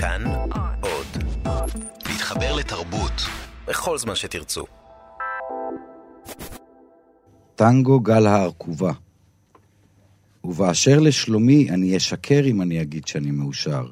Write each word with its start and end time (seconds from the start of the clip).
כאן 0.00 0.24
עוד. 0.80 1.06
להתחבר 2.06 2.56
לתרבות 2.56 3.12
בכל 3.68 3.98
זמן 3.98 4.14
שתרצו. 4.14 4.64
טנגו 7.54 8.00
גל 8.00 8.26
הארכובה. 8.26 8.92
ובאשר 10.44 11.00
לשלומי, 11.00 11.70
אני 11.70 11.96
אשקר 11.96 12.40
אם 12.44 12.62
אני 12.62 12.82
אגיד 12.82 13.06
שאני 13.06 13.30
מאושר. 13.30 13.86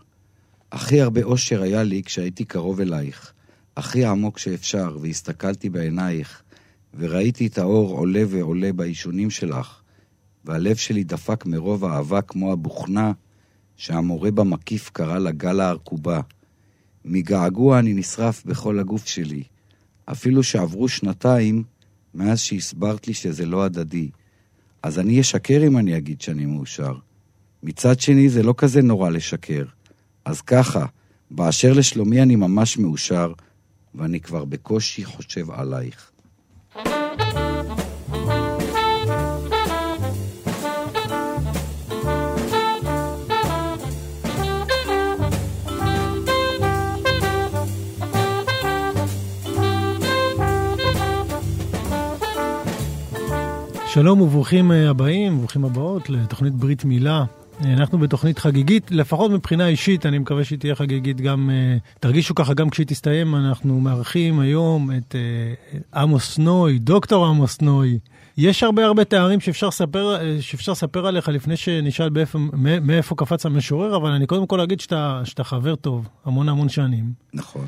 הכי 0.73 1.01
הרבה 1.01 1.23
אושר 1.23 1.63
היה 1.63 1.83
לי 1.83 2.03
כשהייתי 2.03 2.45
קרוב 2.45 2.81
אלייך, 2.81 3.33
הכי 3.77 4.05
עמוק 4.05 4.39
שאפשר, 4.39 4.99
והסתכלתי 5.01 5.71
בעינייך, 5.71 6.43
וראיתי 6.95 7.47
את 7.47 7.59
האור 7.59 7.99
עולה 7.99 8.23
ועולה 8.29 8.73
בעישונים 8.73 9.31
שלך, 9.31 9.81
והלב 10.45 10.77
שלי 10.77 11.05
דפק 11.05 11.47
מרוב 11.47 11.85
אהבה 11.85 12.23
כמו 12.23 12.53
הבוכנה 12.53 13.13
שהמורה 13.77 14.31
במקיף 14.31 14.91
קרא 14.91 15.19
לה 15.19 15.31
גל 15.31 15.61
הארכובה. 15.61 16.21
מגעגוע 17.05 17.79
אני 17.79 17.95
נשרף 17.95 18.45
בכל 18.45 18.79
הגוף 18.79 19.07
שלי, 19.07 19.43
אפילו 20.05 20.43
שעברו 20.43 20.89
שנתיים 20.89 21.63
מאז 22.15 22.41
שהסברת 22.41 23.09
לי 23.09 23.15
שזה 23.15 23.47
לא 23.47 23.65
הדדי. 23.65 24.11
אז 24.83 24.99
אני 24.99 25.21
אשקר 25.21 25.63
אם 25.67 25.79
אני 25.79 25.97
אגיד 25.97 26.21
שאני 26.21 26.47
מאושר. 26.47 26.95
מצד 27.63 28.01
שני, 28.01 28.29
זה 28.29 28.43
לא 28.43 28.55
כזה 28.57 28.83
נורא 28.83 29.11
לשקר. 29.11 29.65
אז 30.25 30.41
ככה, 30.41 30.87
באשר 31.31 31.73
לשלומי 31.73 32.23
אני 32.23 32.37
ממש 32.37 32.79
מאושר, 32.79 33.33
ואני 33.95 34.21
כבר 34.21 34.45
בקושי 34.45 35.05
חושב 35.05 35.51
עלייך. 35.51 36.11
שלום 53.97 54.21
וברוכים 54.21 54.73
אה, 54.73 54.91
הבאים, 54.91 55.39
ברוכים 55.39 55.65
הבאות 55.65 56.11
לתוכנית 56.11 56.55
ברית 56.55 56.85
מילה. 56.85 57.25
אה, 57.65 57.73
אנחנו 57.73 57.99
בתוכנית 57.99 58.39
חגיגית, 58.39 58.91
לפחות 58.91 59.31
מבחינה 59.31 59.69
אישית, 59.69 60.07
אני 60.07 60.19
מקווה 60.19 60.45
שהיא 60.45 60.59
תהיה 60.59 60.75
חגיגית 60.75 61.21
גם, 61.21 61.51
אה, 61.51 61.77
תרגישו 62.01 62.35
ככה 62.35 62.55
גם 62.55 62.71
כשהיא 62.71 62.87
תסתיים, 62.87 63.35
אנחנו 63.35 63.81
מארחים 63.81 64.41
היום 64.41 64.91
את 64.97 65.15
עמוס 65.95 66.39
נוי, 66.39 66.79
דוקטור 66.79 67.27
עמוס 67.27 67.61
נוי. 67.61 67.99
יש 68.37 68.63
הרבה 68.63 68.85
הרבה 68.85 69.05
תארים 69.05 69.41
שאפשר 69.41 69.69
לספר, 69.69 70.17
שאפשר 70.41 70.73
לספר 70.73 71.07
עליך 71.07 71.29
לפני 71.29 71.57
שנשאל 71.57 72.09
באיפה, 72.09 72.39
מאיפה 72.83 73.15
קפץ 73.15 73.47
המשורר, 73.47 73.97
אבל 73.97 74.11
אני 74.11 74.27
קודם 74.27 74.47
כל 74.47 74.61
אגיד 74.61 74.81
שאתה, 74.81 75.21
שאתה 75.25 75.45
חבר 75.45 75.75
טוב 75.75 76.09
המון 76.25 76.49
המון 76.49 76.69
שנים. 76.69 77.13
נכון. 77.35 77.67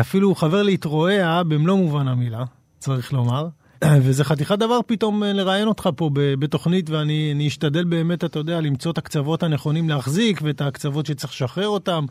אפילו 0.00 0.34
חבר 0.34 0.62
להתרועע 0.62 1.42
במלוא 1.42 1.76
מובן 1.76 2.08
המילה, 2.08 2.44
צריך 2.78 3.12
לומר. 3.12 3.48
וזה 3.84 4.24
חתיכת 4.24 4.58
דבר 4.58 4.80
פתאום 4.86 5.24
אה, 5.24 5.32
לראיין 5.32 5.68
אותך 5.68 5.88
פה 5.96 6.10
בתוכנית, 6.14 6.90
ואני 6.90 7.44
אשתדל 7.48 7.84
באמת, 7.84 8.24
אתה 8.24 8.38
יודע, 8.38 8.60
למצוא 8.60 8.92
את 8.92 8.98
הקצוות 8.98 9.42
הנכונים 9.42 9.88
להחזיק, 9.88 10.40
ואת 10.42 10.60
הקצוות 10.60 11.06
שצריך 11.06 11.32
לשחרר 11.32 11.68
אותם, 11.68 12.04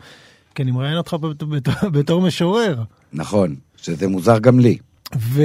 כי 0.54 0.62
אני 0.62 0.70
מראיין 0.70 0.96
אותך 0.96 1.16
פה 1.20 1.28
בתור 1.92 2.22
משורר. 2.22 2.82
נכון, 3.12 3.56
שזה 3.76 4.08
מוזר 4.08 4.38
גם 4.38 4.60
לי. 4.60 4.78
ו... 5.16 5.42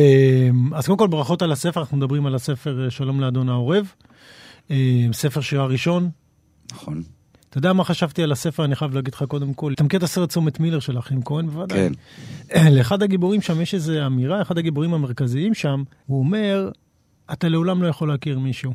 אז 0.76 0.86
קודם 0.86 0.98
כל 0.98 1.08
ברכות 1.08 1.42
על 1.42 1.52
הספר, 1.52 1.80
אנחנו 1.80 1.98
מדברים 1.98 2.26
על 2.26 2.36
הספר 2.36 2.86
אה, 2.86 2.92
שלום 2.92 3.22
לאדון 3.22 3.50
העורב, 3.50 3.92
אה, 4.72 5.08
ספר 5.12 5.42
שירה 5.42 5.66
ראשון. 5.66 6.10
נכון. 6.72 7.04
אתה 7.54 7.60
יודע 7.60 7.74
מה 7.74 7.84
חשבתי 7.84 8.24
על 8.24 8.32
הספר, 8.32 8.66
אני 8.66 8.76
חייב 8.76 8.96
להגיד 8.96 9.14
לך 9.14 9.24
קודם 9.24 9.54
כל. 9.54 9.74
אתה 9.74 9.84
מכיר 9.84 9.98
את 9.98 10.04
הסרט 10.04 10.30
צומת 10.30 10.60
מילר 10.60 10.80
של 10.80 11.00
אחים 11.00 11.22
כהן 11.24 11.48
בוודאי? 11.48 11.90
כן. 12.50 12.72
לאחד 12.78 13.04
הגיבורים 13.04 13.42
שם 13.42 13.62
יש 13.62 13.74
איזו 13.74 14.06
אמירה, 14.06 14.42
אחד 14.42 14.58
הגיבורים 14.58 14.94
המרכזיים 14.94 15.54
שם, 15.54 15.84
הוא 16.06 16.20
אומר, 16.20 16.70
אתה 17.34 17.50
לעולם 17.50 17.84
לא 17.84 17.88
יכול 17.88 18.08
להכיר 18.08 18.40
מישהו. 18.40 18.74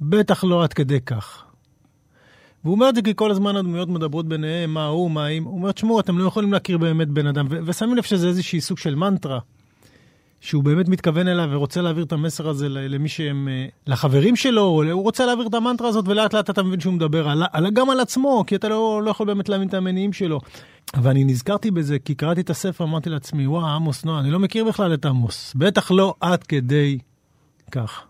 בטח 0.00 0.44
לא 0.44 0.64
עד 0.64 0.72
כדי 0.72 1.00
כך. 1.00 1.44
והוא 2.64 2.74
אומר 2.74 2.88
את 2.88 2.94
זה 2.94 3.02
כי 3.02 3.12
כל 3.16 3.30
הזמן 3.30 3.56
הדמויות 3.56 3.88
מדברות 3.88 4.28
ביניהם, 4.28 4.74
מה 4.74 4.86
הוא, 4.86 5.10
מה 5.10 5.28
אם. 5.28 5.44
הוא 5.44 5.54
אומר, 5.54 5.72
תשמעו, 5.72 6.00
אתם 6.00 6.18
לא 6.18 6.24
יכולים 6.24 6.52
להכיר 6.52 6.78
באמת 6.78 7.08
בן 7.08 7.26
אדם. 7.26 7.46
ושמים 7.50 7.96
לב 7.96 8.02
שזה 8.02 8.28
איזשהי 8.28 8.60
סוג 8.60 8.78
של 8.78 8.94
מנטרה. 8.94 9.38
שהוא 10.40 10.64
באמת 10.64 10.88
מתכוון 10.88 11.28
אליו 11.28 11.48
ורוצה 11.52 11.82
להעביר 11.82 12.04
את 12.04 12.12
המסר 12.12 12.48
הזה 12.48 12.68
למי 12.68 13.08
שהם, 13.08 13.48
אה, 13.50 13.66
לחברים 13.86 14.36
שלו, 14.36 14.62
הוא 14.62 15.02
רוצה 15.02 15.26
להעביר 15.26 15.46
את 15.46 15.54
המנטרה 15.54 15.88
הזאת 15.88 16.08
ולאט 16.08 16.34
לאט 16.34 16.50
אתה 16.50 16.62
מבין 16.62 16.80
שהוא 16.80 16.94
מדבר 16.94 17.28
על, 17.28 17.42
על, 17.52 17.70
גם 17.70 17.90
על 17.90 18.00
עצמו, 18.00 18.44
כי 18.46 18.56
אתה 18.56 18.68
לא, 18.68 19.02
לא 19.04 19.10
יכול 19.10 19.26
באמת 19.26 19.48
להבין 19.48 19.68
את 19.68 19.74
המניעים 19.74 20.12
שלו. 20.12 20.40
ואני 21.02 21.24
נזכרתי 21.24 21.70
בזה 21.70 21.98
כי 21.98 22.14
קראתי 22.14 22.40
את 22.40 22.50
הספר, 22.50 22.84
אמרתי 22.84 23.10
לעצמי, 23.10 23.46
וואו, 23.46 23.66
עמוס 23.66 24.04
נועה, 24.04 24.20
אני 24.20 24.30
לא 24.30 24.38
מכיר 24.38 24.64
בכלל 24.64 24.94
את 24.94 25.04
עמוס, 25.04 25.54
בטח 25.54 25.90
לא 25.90 26.14
עד 26.20 26.42
כדי 26.42 26.98
כך. 27.70 28.02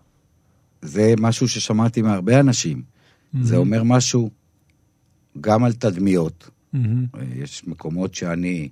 זה 0.81 1.13
משהו 1.17 1.47
ששמעתי 1.47 2.01
מהרבה 2.01 2.39
אנשים. 2.39 2.77
Mm-hmm. 2.77 3.37
זה 3.41 3.57
אומר 3.57 3.83
משהו 3.83 4.29
גם 5.41 5.63
על 5.63 5.73
תדמיות. 5.73 6.49
Mm-hmm. 6.75 6.77
יש 7.35 7.67
מקומות 7.67 8.13
שאני, 8.15 8.69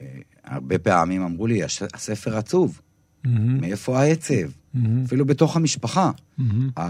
אה, 0.00 0.06
הרבה 0.44 0.78
פעמים 0.78 1.22
אמרו 1.22 1.46
לי, 1.46 1.62
הספר 1.94 2.36
עצוב. 2.36 2.80
Mm-hmm. 3.24 3.28
מאיפה 3.60 4.00
העצב? 4.00 4.34
Mm-hmm. 4.34 4.78
אפילו 5.06 5.26
בתוך 5.26 5.56
המשפחה. 5.56 6.10
Mm-hmm. 6.40 6.80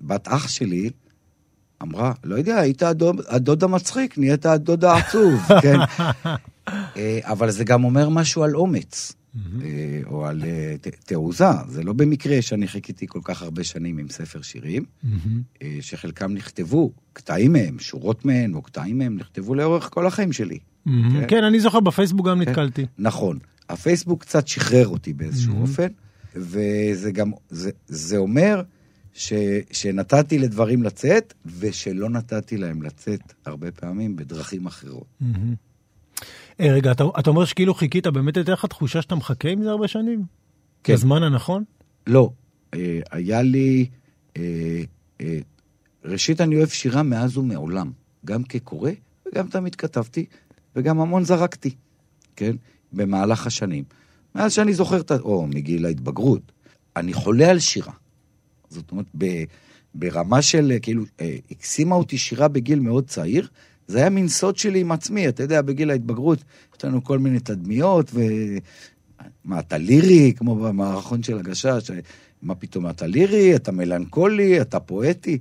בת 0.00 0.28
אח 0.28 0.48
שלי 0.48 0.90
אמרה, 1.82 2.12
לא 2.24 2.34
יודע, 2.34 2.58
היית 2.58 2.82
הדוד, 2.82 3.20
הדוד 3.28 3.64
המצחיק, 3.64 4.18
נהיית 4.18 4.46
הדוד 4.46 4.84
העצוב, 4.84 5.40
כן? 5.62 5.78
אה, 6.96 7.18
אבל 7.22 7.50
זה 7.50 7.64
גם 7.64 7.84
אומר 7.84 8.08
משהו 8.08 8.42
על 8.42 8.56
אומץ, 8.56 9.12
mm-hmm. 9.12 9.38
או 10.06 10.26
על 10.26 10.42
תעוזה. 11.04 11.44
זה 11.68 11.82
לא 11.82 11.92
במקרה 11.92 12.42
שאני 12.42 12.68
חיכיתי 12.68 13.06
כל 13.06 13.20
כך 13.24 13.42
הרבה 13.42 13.64
שנים 13.64 13.98
עם 13.98 14.08
ספר 14.08 14.42
שירים, 14.42 14.84
mm-hmm. 15.04 15.64
שחלקם 15.80 16.32
נכתבו, 16.32 16.92
קטעים 17.12 17.52
מהם, 17.52 17.78
שורות 17.78 18.24
מהם, 18.24 18.54
או 18.54 18.62
קטעים 18.62 18.98
מהם, 18.98 19.16
נכתבו 19.16 19.54
לאורך 19.54 19.88
כל 19.92 20.06
החיים 20.06 20.32
שלי. 20.32 20.58
Mm-hmm. 20.58 20.90
כן? 21.12 21.24
כן, 21.28 21.44
אני 21.44 21.60
זוכר, 21.60 21.80
בפייסבוק 21.80 22.26
גם 22.26 22.44
כן? 22.44 22.50
נתקלתי. 22.50 22.86
נכון. 22.98 23.38
הפייסבוק 23.72 24.20
קצת 24.20 24.48
שחרר 24.48 24.88
אותי 24.88 25.12
באיזשהו 25.12 25.52
mm-hmm. 25.52 25.60
אופן, 25.60 25.88
וזה 26.36 27.12
גם, 27.12 27.30
זה, 27.50 27.70
זה 27.86 28.16
אומר 28.16 28.62
ש, 29.14 29.32
שנתתי 29.70 30.38
לדברים 30.38 30.82
לצאת, 30.82 31.34
ושלא 31.58 32.10
נתתי 32.10 32.56
להם 32.56 32.82
לצאת 32.82 33.20
הרבה 33.46 33.70
פעמים 33.72 34.16
בדרכים 34.16 34.66
אחרות. 34.66 35.06
Mm-hmm. 35.22 36.24
Hey, 36.58 36.62
רגע, 36.62 36.92
אתה, 36.92 37.04
אתה 37.18 37.30
אומר 37.30 37.44
שכאילו 37.44 37.74
חיכית, 37.74 38.06
באמת 38.06 38.36
הייתה 38.36 38.52
לך 38.52 38.66
תחושה 38.66 39.02
שאתה 39.02 39.14
מחכה 39.14 39.48
עם 39.48 39.62
זה 39.62 39.70
הרבה 39.70 39.88
שנים? 39.88 40.24
כן. 40.84 40.92
בזמן 40.92 41.22
הנכון? 41.22 41.64
לא. 42.06 42.30
אה, 42.74 43.00
היה 43.10 43.42
לי... 43.42 43.86
אה, 44.36 44.82
אה, 45.20 45.38
ראשית, 46.04 46.40
אני 46.40 46.56
אוהב 46.56 46.68
שירה 46.68 47.02
מאז 47.02 47.36
ומעולם, 47.36 47.90
גם 48.24 48.44
כקורא 48.44 48.90
וגם 49.26 49.48
תמיד 49.48 49.74
כתבתי, 49.74 50.26
וגם 50.76 51.00
המון 51.00 51.24
זרקתי, 51.24 51.74
כן? 52.36 52.56
במהלך 52.92 53.46
השנים. 53.46 53.84
מאז 54.34 54.52
שאני 54.52 54.74
זוכר 54.74 55.00
את 55.00 55.10
ה... 55.10 55.16
או 55.16 55.46
מגיל 55.46 55.86
ההתבגרות. 55.86 56.52
אני 56.96 57.12
חולה 57.12 57.50
על 57.50 57.58
שירה. 57.58 57.92
זאת 58.70 58.90
אומרת, 58.90 59.06
ב, 59.18 59.44
ברמה 59.94 60.42
של, 60.42 60.72
כאילו, 60.82 61.04
אה, 61.20 61.36
הקסימה 61.50 61.94
אותי 61.94 62.18
שירה 62.18 62.48
בגיל 62.48 62.80
מאוד 62.80 63.06
צעיר, 63.06 63.48
זה 63.88 63.98
היה 63.98 64.10
מין 64.10 64.28
סוד 64.28 64.56
שלי 64.56 64.80
עם 64.80 64.92
עצמי, 64.92 65.28
אתה 65.28 65.42
יודע, 65.42 65.62
בגיל 65.62 65.90
ההתבגרות, 65.90 66.44
יש 66.76 66.84
לנו 66.84 67.04
כל 67.04 67.18
מיני 67.18 67.40
תדמיות, 67.40 68.10
ו... 68.14 68.20
מה, 69.44 69.58
אתה 69.58 69.78
לירי, 69.78 70.32
כמו 70.36 70.56
במערכון 70.56 71.22
של 71.22 71.38
הגשש, 71.38 71.90
מה 72.42 72.54
פתאום 72.54 72.90
אתה 72.90 73.06
לירי, 73.06 73.56
אתה 73.56 73.72
מלנכולי, 73.72 74.60
אתה 74.60 74.80
פואטי 74.80 75.38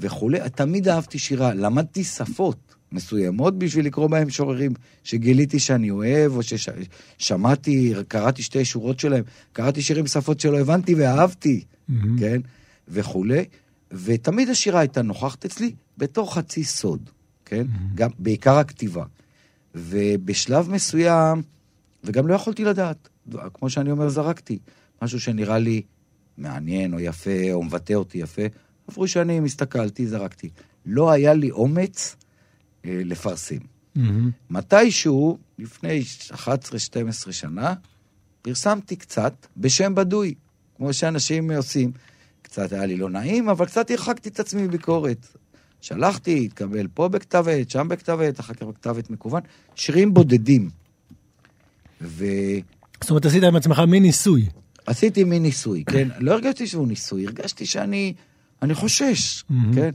וכולי. 0.00 0.38
תמיד 0.54 0.88
אהבתי 0.88 1.18
שירה, 1.18 1.54
למדתי 1.54 2.04
שפות. 2.04 2.75
מסוימות 2.96 3.58
בשביל 3.58 3.86
לקרוא 3.86 4.06
בהם 4.06 4.30
שוררים 4.30 4.72
שגיליתי 5.04 5.58
שאני 5.58 5.90
אוהב, 5.90 6.32
או 6.36 6.40
ששמעתי, 6.42 7.94
קראתי 8.08 8.42
שתי 8.42 8.64
שורות 8.64 9.00
שלהם, 9.00 9.24
קראתי 9.52 9.82
שירים 9.82 10.04
בשפות 10.04 10.40
שלא 10.40 10.58
הבנתי 10.58 10.94
ואהבתי, 10.94 11.64
mm-hmm. 11.64 11.92
כן? 12.20 12.40
וכולי. 12.88 13.44
ותמיד 13.92 14.48
השירה 14.48 14.80
הייתה 14.80 15.02
נוכחת 15.02 15.44
אצלי 15.44 15.72
בתור 15.98 16.34
חצי 16.34 16.64
סוד, 16.64 17.10
כן? 17.44 17.62
Mm-hmm. 17.62 17.94
גם, 17.94 18.10
בעיקר 18.18 18.58
הכתיבה. 18.58 19.04
ובשלב 19.74 20.70
מסוים, 20.70 21.42
וגם 22.04 22.26
לא 22.26 22.34
יכולתי 22.34 22.64
לדעת, 22.64 23.08
כמו 23.54 23.70
שאני 23.70 23.90
אומר, 23.90 24.08
זרקתי. 24.08 24.58
משהו 25.02 25.20
שנראה 25.20 25.58
לי 25.58 25.82
מעניין 26.38 26.94
או 26.94 27.00
יפה, 27.00 27.52
או 27.52 27.62
מבטא 27.62 27.92
אותי 27.92 28.18
יפה. 28.18 28.42
עברו 28.88 29.08
שנים, 29.08 29.44
הסתכלתי, 29.44 30.06
זרקתי. 30.06 30.48
לא 30.86 31.10
היה 31.10 31.34
לי 31.34 31.50
אומץ 31.50 32.16
לפרסם. 32.86 33.56
Mm-hmm. 33.56 34.00
מתישהו, 34.50 35.38
לפני 35.58 36.02
11-12 36.32 36.38
שנה, 37.30 37.74
פרסמתי 38.42 38.96
קצת 38.96 39.46
בשם 39.56 39.94
בדוי, 39.94 40.34
כמו 40.76 40.92
שאנשים 40.92 41.50
עושים. 41.50 41.92
קצת 42.42 42.72
היה 42.72 42.86
לי 42.86 42.96
לא 42.96 43.10
נעים, 43.10 43.48
אבל 43.48 43.66
קצת 43.66 43.90
הרחקתי 43.90 44.28
את 44.28 44.40
עצמי 44.40 44.62
מביקורת. 44.62 45.26
שלחתי, 45.80 46.44
התקבל 46.44 46.86
פה 46.94 47.08
בכתב 47.08 47.44
עת, 47.48 47.70
שם 47.70 47.88
בכתב 47.88 48.18
עת, 48.20 48.40
אחר 48.40 48.54
כך 48.54 48.62
בכתב 48.62 48.98
עת 48.98 49.10
מקוון, 49.10 49.40
שירים 49.74 50.14
בודדים. 50.14 50.70
ו... 52.00 52.24
זאת 53.00 53.10
אומרת, 53.10 53.26
עשית 53.26 53.42
עם 53.42 53.56
עצמך 53.56 53.78
מין 53.78 54.02
ניסוי. 54.02 54.46
עשיתי 54.86 55.24
מין 55.24 55.42
ניסוי, 55.42 55.84
כן? 55.84 56.08
לא 56.18 56.32
הרגשתי 56.32 56.66
שהוא 56.66 56.88
ניסוי, 56.88 57.26
הרגשתי 57.26 57.66
שאני 57.66 58.14
אני 58.62 58.74
חושש, 58.74 59.42
mm-hmm. 59.42 59.74
כן? 59.74 59.90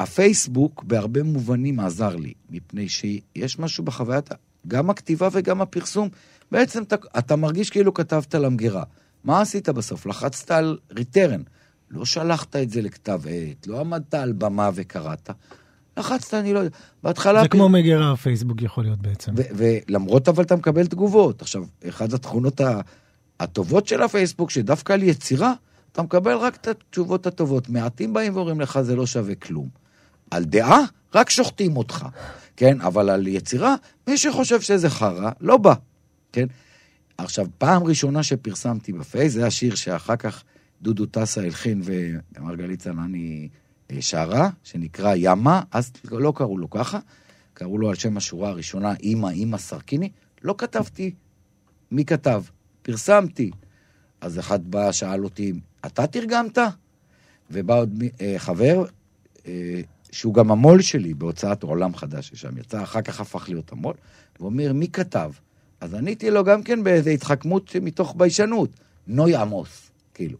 הפייסבוק 0.00 0.84
בהרבה 0.84 1.22
מובנים 1.22 1.80
עזר 1.80 2.16
לי, 2.16 2.32
מפני 2.50 2.88
שיש 2.88 3.58
משהו 3.58 3.84
בחוויית, 3.84 4.30
גם 4.68 4.90
הכתיבה 4.90 5.28
וגם 5.32 5.60
הפרסום, 5.60 6.08
בעצם 6.52 6.82
אתה, 6.82 6.96
אתה 7.18 7.36
מרגיש 7.36 7.70
כאילו 7.70 7.94
כתבת 7.94 8.34
למגירה. 8.34 8.82
מה 9.24 9.40
עשית 9.40 9.68
בסוף? 9.68 10.06
לחצת 10.06 10.50
על 10.50 10.78
return. 10.92 11.40
לא 11.90 12.04
שלחת 12.04 12.56
את 12.56 12.70
זה 12.70 12.82
לכתב 12.82 13.20
עת, 13.30 13.66
לא 13.66 13.80
עמדת 13.80 14.14
על 14.14 14.32
במה 14.32 14.70
וקראת. 14.74 15.30
לחצת, 15.96 16.34
אני 16.34 16.52
לא 16.52 16.58
יודע. 16.58 16.76
בהתחלה... 17.02 17.42
זה 17.42 17.48
פ... 17.48 17.52
כמו 17.52 17.68
מגירה 17.68 18.16
פייסבוק 18.16 18.62
יכול 18.62 18.84
להיות 18.84 18.98
בעצם. 18.98 19.32
ולמרות 19.36 20.28
אבל 20.28 20.44
אתה 20.44 20.56
מקבל 20.56 20.86
תגובות. 20.86 21.42
עכשיו, 21.42 21.64
אחת 21.88 22.12
התכונות 22.12 22.60
הטובות 23.40 23.86
של 23.86 24.02
הפייסבוק, 24.02 24.50
שדווקא 24.50 24.92
על 24.92 25.02
יצירה, 25.02 25.52
אתה 25.92 26.02
מקבל 26.02 26.36
רק 26.36 26.56
את 26.56 26.68
התשובות 26.68 27.26
הטובות. 27.26 27.68
מעטים 27.68 28.12
באים 28.12 28.36
ואומרים 28.36 28.60
לך, 28.60 28.80
זה 28.80 28.96
לא 28.96 29.06
שווה 29.06 29.34
כלום. 29.34 29.83
על 30.34 30.44
דעה, 30.44 30.80
רק 31.14 31.30
שוחטים 31.30 31.76
אותך, 31.76 32.06
כן? 32.56 32.80
אבל 32.80 33.10
על 33.10 33.26
יצירה, 33.26 33.74
מי 34.08 34.18
שחושב 34.18 34.60
שזה 34.60 34.90
חרא, 34.90 35.30
לא 35.40 35.56
בא, 35.56 35.74
כן? 36.32 36.46
עכשיו, 37.18 37.46
פעם 37.58 37.82
ראשונה 37.82 38.22
שפרסמתי 38.22 38.92
בפייס, 38.92 39.32
זה 39.32 39.46
השיר 39.46 39.74
שאחר 39.74 40.16
כך 40.16 40.44
דודו 40.82 41.06
טסה 41.06 41.40
הלחין 41.40 41.82
ומרגלית 41.84 42.80
צנני 42.80 43.48
אה, 43.90 44.02
שרה, 44.02 44.50
שנקרא 44.64 45.14
ימה, 45.16 45.62
אז 45.70 45.92
לא 46.10 46.32
קראו 46.36 46.58
לו 46.58 46.70
ככה, 46.70 46.98
קראו 47.54 47.78
לו 47.78 47.88
על 47.88 47.94
שם 47.94 48.16
השורה 48.16 48.48
הראשונה, 48.48 48.94
אימא, 49.00 49.28
אימא 49.28 49.58
סרקיני. 49.58 50.10
לא 50.42 50.54
כתבתי 50.58 51.14
מי 51.90 52.04
כתב, 52.04 52.42
פרסמתי. 52.82 53.50
אז 54.20 54.38
אחד 54.38 54.70
בא, 54.70 54.92
שאל 54.92 55.24
אותי, 55.24 55.52
אתה 55.86 56.06
תרגמת? 56.06 56.58
ובא 57.50 57.78
עוד 57.78 58.02
אה, 58.20 58.34
חבר, 58.38 58.84
אה, 59.46 59.80
שהוא 60.14 60.34
גם 60.34 60.50
המו"ל 60.50 60.82
שלי 60.82 61.14
בהוצאת 61.14 61.62
עולם 61.62 61.94
חדש, 61.94 62.28
ששם 62.28 62.58
יצא, 62.58 62.82
אחר 62.82 63.02
כך 63.02 63.20
הפך 63.20 63.48
להיות 63.48 63.72
המו"ל, 63.72 63.94
ואומר, 64.40 64.72
מי 64.72 64.88
כתב? 64.88 65.30
אז 65.80 65.94
עניתי 65.94 66.30
לו 66.30 66.44
גם 66.44 66.62
כן 66.62 66.84
באיזו 66.84 67.10
התחכמות 67.10 67.76
מתוך 67.82 68.14
ביישנות, 68.16 68.70
נוי 69.06 69.36
עמוס, 69.36 69.90
כאילו. 70.14 70.38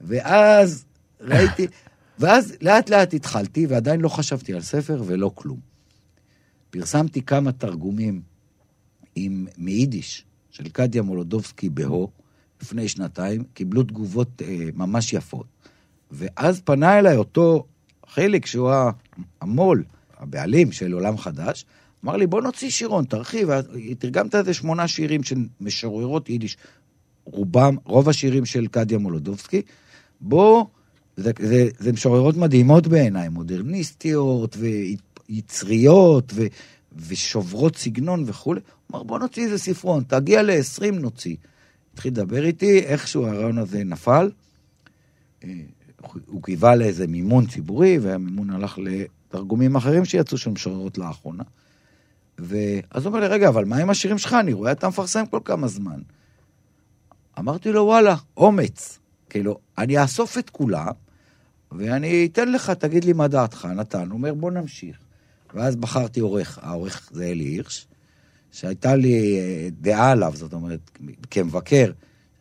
ואז 0.00 0.84
ראיתי, 1.20 1.66
ואז 2.18 2.56
לאט 2.60 2.90
לאט 2.90 3.14
התחלתי, 3.14 3.66
ועדיין 3.66 4.00
לא 4.00 4.08
חשבתי 4.08 4.54
על 4.54 4.60
ספר 4.60 5.02
ולא 5.06 5.30
כלום. 5.34 5.58
פרסמתי 6.70 7.22
כמה 7.22 7.52
תרגומים 7.52 8.22
עם, 9.14 9.46
מיידיש 9.58 10.24
של 10.50 10.68
קדיה 10.68 11.02
מולודובסקי 11.02 11.68
בהו, 11.68 12.08
לפני 12.62 12.88
שנתיים, 12.88 13.44
קיבלו 13.54 13.82
תגובות 13.82 14.42
אה, 14.42 14.68
ממש 14.74 15.12
יפות. 15.12 15.46
ואז 16.10 16.60
פנה 16.60 16.98
אליי 16.98 17.16
אותו 17.16 17.66
חלק 18.14 18.46
שהוא 18.46 18.70
המו"ל, 19.40 19.84
הבעלים 20.18 20.72
של 20.72 20.92
עולם 20.92 21.18
חדש, 21.18 21.64
אמר 22.04 22.16
לי, 22.16 22.26
בוא 22.26 22.42
נוציא 22.42 22.70
שירון, 22.70 23.04
תרחיב, 23.04 23.48
תרגמת 23.98 24.34
איזה 24.34 24.54
שמונה 24.54 24.88
שירים 24.88 25.22
של 25.22 25.36
משוררות 25.60 26.28
יידיש, 26.28 26.56
רובם, 27.24 27.76
רוב 27.84 28.08
השירים 28.08 28.44
של 28.44 28.66
קדיה 28.66 28.98
מולודובסקי, 28.98 29.62
בוא, 30.20 30.64
זה, 31.16 31.32
זה, 31.40 31.68
זה 31.78 31.92
משוררות 31.92 32.36
מדהימות 32.36 32.86
בעיניי, 32.86 33.28
מודרניסטיות 33.28 34.56
ויצריות 35.28 36.32
ו, 36.34 36.42
ושוברות 37.08 37.76
סגנון 37.76 38.24
וכולי. 38.26 38.60
אמר, 38.90 39.02
בוא 39.02 39.18
נוציא 39.18 39.44
איזה 39.44 39.58
ספרון, 39.58 40.04
תגיע 40.08 40.42
ל-20 40.42 40.92
נוציא. 40.92 41.36
התחיל 41.92 42.12
לדבר 42.12 42.44
איתי, 42.44 42.78
איכשהו 42.78 43.26
הרעיון 43.26 43.58
הזה 43.58 43.84
נפל. 43.84 44.30
הוא 46.26 46.42
קיווה 46.42 46.74
לאיזה 46.74 47.06
מימון 47.06 47.46
ציבורי, 47.46 47.98
והמימון 47.98 48.50
הלך 48.50 48.78
לתרגומים 48.78 49.76
אחרים 49.76 50.04
שיצאו 50.04 50.38
של 50.38 50.50
משוררות 50.50 50.98
לאחרונה. 50.98 51.42
ואז 52.38 53.04
הוא 53.04 53.06
אומר 53.06 53.20
לי, 53.20 53.26
רגע, 53.26 53.48
אבל 53.48 53.64
מה 53.64 53.76
עם 53.76 53.90
השירים 53.90 54.18
שלך? 54.18 54.32
אני 54.32 54.52
רואה 54.52 54.72
אתה 54.72 54.88
מפרסם 54.88 55.26
כל 55.26 55.40
כמה 55.44 55.68
זמן. 55.68 56.00
אמרתי 57.38 57.72
לו, 57.72 57.82
וואלה, 57.82 58.16
אומץ. 58.36 58.98
כאילו, 59.30 59.58
אני 59.78 60.02
אאסוף 60.02 60.38
את 60.38 60.50
כולם, 60.50 60.92
ואני 61.72 62.28
אתן 62.32 62.52
לך, 62.52 62.70
תגיד 62.70 63.04
לי 63.04 63.12
מה 63.12 63.28
דעתך. 63.28 63.68
נתן, 63.76 64.08
הוא 64.08 64.16
אומר, 64.16 64.34
בוא 64.34 64.50
נמשיך. 64.50 64.96
ואז 65.54 65.76
בחרתי 65.76 66.20
עורך, 66.20 66.58
העורך 66.62 67.10
זה 67.12 67.24
אלי 67.24 67.44
הירש, 67.44 67.86
שהייתה 68.52 68.96
לי 68.96 69.38
אה, 69.38 69.68
דעה 69.80 70.10
עליו, 70.10 70.32
זאת 70.36 70.52
אומרת, 70.52 70.90
כמבקר, 71.30 71.90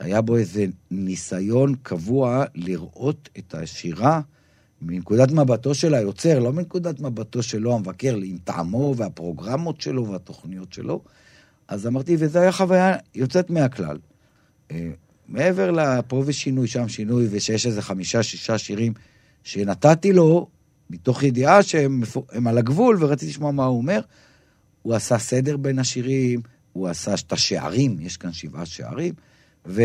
היה 0.03 0.21
בו 0.21 0.37
איזה 0.37 0.65
ניסיון 0.91 1.75
קבוע 1.83 2.45
לראות 2.55 3.29
את 3.37 3.55
השירה 3.55 4.21
מנקודת 4.81 5.31
מבטו 5.31 5.75
של 5.75 5.93
היוצר, 5.93 6.39
לא 6.39 6.53
מנקודת 6.53 6.99
מבטו 6.99 7.43
שלו 7.43 7.75
המבקר, 7.75 8.15
עם 8.23 8.37
טעמו 8.43 8.93
והפרוגרמות 8.97 9.81
שלו 9.81 10.07
והתוכניות 10.07 10.73
שלו. 10.73 11.01
אז 11.67 11.87
אמרתי, 11.87 12.15
וזו 12.19 12.39
הייתה 12.39 12.51
חוויה 12.51 12.95
יוצאת 13.15 13.49
מהכלל. 13.49 13.97
אה, 14.71 14.89
מעבר 15.27 15.71
לפה 15.71 16.23
ושינוי, 16.25 16.67
שם 16.67 16.87
שינוי, 16.87 17.27
ושיש 17.31 17.65
איזה 17.65 17.81
חמישה, 17.81 18.23
שישה 18.23 18.57
שירים 18.57 18.93
שנתתי 19.43 20.13
לו, 20.13 20.47
מתוך 20.89 21.23
ידיעה 21.23 21.63
שהם 21.63 22.01
על 22.47 22.57
הגבול, 22.57 22.97
ורציתי 22.99 23.31
לשמוע 23.31 23.51
מה 23.51 23.65
הוא 23.65 23.77
אומר, 23.77 24.01
הוא 24.81 24.93
עשה 24.93 25.17
סדר 25.17 25.57
בין 25.57 25.79
השירים, 25.79 26.41
הוא 26.73 26.87
עשה 26.87 27.13
את 27.13 27.33
השערים, 27.33 27.97
יש 27.99 28.17
כאן 28.17 28.33
שבעה 28.33 28.65
שערים, 28.65 29.13
ו, 29.67 29.81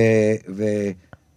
ו, 0.49 0.65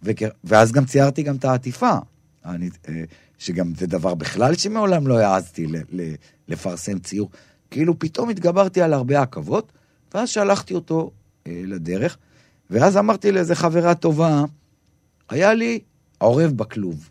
ו, 0.04 0.12
ואז 0.44 0.72
גם 0.72 0.86
ציירתי 0.86 1.24
גם 1.24 1.36
את 1.36 1.46
העטיפה, 1.46 1.98
אני, 2.46 2.70
אה, 2.90 3.04
שגם 3.38 3.74
זה 3.76 3.88
דבר 3.88 4.16
בכלל 4.16 4.56
שמעולם 4.56 5.08
לא 5.08 5.20
העזתי 5.20 5.68
ל, 5.68 5.76
ל, 5.92 6.14
לפרסם 6.48 7.00
ציור. 7.00 7.30
כאילו 7.72 8.00
פתאום 8.00 8.30
התגברתי 8.30 8.82
על 8.82 8.94
הרבה 8.94 9.22
עכבות, 9.22 9.72
ואז 10.14 10.30
שלחתי 10.30 10.74
אותו 10.74 11.12
אה, 11.48 11.62
לדרך, 11.66 12.18
ואז 12.70 12.98
אמרתי 12.98 13.32
לאיזה 13.32 13.56
חברה 13.56 13.96
טובה, 13.96 14.44
היה 15.30 15.54
לי 15.54 15.80
עורב 16.18 16.52
בכלוב. 16.52 17.10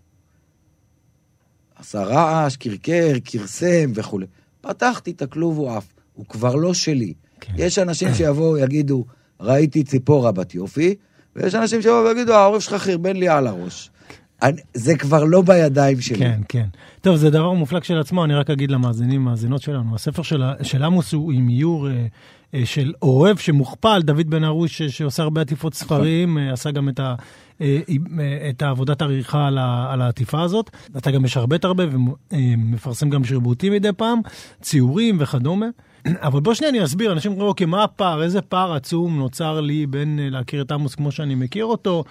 עשה 1.76 2.02
רעש, 2.02 2.56
קרקר, 2.56 3.12
כרסם 3.24 3.92
וכולי. 3.94 4.26
פתחתי 4.60 5.10
את 5.10 5.22
הכלוב, 5.22 5.58
הוא 5.58 5.70
עף. 5.70 5.86
הוא 6.14 6.26
כבר 6.26 6.54
לא 6.54 6.74
שלי. 6.74 7.14
כן. 7.40 7.52
יש 7.56 7.78
אנשים 7.78 8.14
שיבואו, 8.14 8.58
יגידו, 8.58 9.04
ראיתי 9.40 9.84
ציפורה 9.84 10.32
בת 10.32 10.54
יופי, 10.54 10.94
ויש 11.36 11.54
אנשים 11.54 11.82
שיבואו 11.82 12.04
ויגידו, 12.04 12.34
העורף 12.34 12.62
שלך 12.62 12.82
חרבן 12.82 13.16
לי 13.16 13.28
על 13.28 13.46
הראש. 13.46 13.90
אני, 14.42 14.60
זה 14.74 14.96
כבר 14.96 15.24
לא 15.24 15.42
בידיים 15.42 16.00
שלי. 16.00 16.18
כן, 16.18 16.40
כן. 16.48 16.66
טוב, 17.00 17.16
זה 17.16 17.30
דבר 17.30 17.52
מופלג 17.52 17.82
של 17.82 17.98
עצמו, 17.98 18.24
אני 18.24 18.34
רק 18.34 18.50
אגיד 18.50 18.70
למאזינים, 18.70 19.24
מאזינות 19.24 19.62
שלנו, 19.62 19.94
הספר 19.94 20.22
של, 20.22 20.42
של 20.62 20.82
עמוס 20.82 21.12
הוא 21.12 21.32
עם 21.32 21.48
איור 21.48 21.88
אה, 21.88 22.06
אה, 22.54 22.66
של 22.66 22.92
עורב 22.98 23.36
שמוכפל, 23.36 24.02
דוד 24.04 24.30
בן 24.30 24.44
ארוש, 24.44 24.82
שעושה 24.82 25.22
הרבה 25.22 25.40
עטיפות 25.40 25.72
נכון. 25.72 25.86
ספרים, 25.86 26.38
אה, 26.38 26.52
עשה 26.52 26.70
גם 26.70 26.88
את, 26.88 27.00
ה, 27.00 27.14
אה, 27.60 27.80
אה, 28.20 28.50
את 28.50 28.62
העבודת 28.62 29.02
העריכה 29.02 29.46
על, 29.46 29.58
על 29.88 30.02
העטיפה 30.02 30.42
הזאת. 30.42 30.70
אתה 30.96 31.10
גם 31.10 31.22
משרבט 31.22 31.64
הרבה 31.64 31.84
ומפרסם 32.32 33.06
אה, 33.06 33.12
גם 33.12 33.24
שרבוטים 33.24 33.72
מדי 33.72 33.92
פעם, 33.96 34.20
ציורים 34.62 35.16
וכדומה. 35.20 35.66
אבל 36.26 36.40
בוא 36.40 36.54
שנייה 36.54 36.70
אני 36.70 36.84
אסביר, 36.84 37.12
אנשים 37.12 37.32
אומרים, 37.32 37.48
אוקיי, 37.48 37.66
מה 37.66 37.84
הפער, 37.84 38.22
איזה 38.22 38.42
פער 38.42 38.72
עצום 38.72 39.18
נוצר 39.18 39.60
לי 39.60 39.86
בין 39.86 40.18
אה, 40.18 40.30
להכיר 40.30 40.62
את 40.62 40.72
עמוס 40.72 40.94
כמו 40.94 41.12
שאני 41.12 41.34
מכיר 41.34 41.64
אותו, 41.64 42.04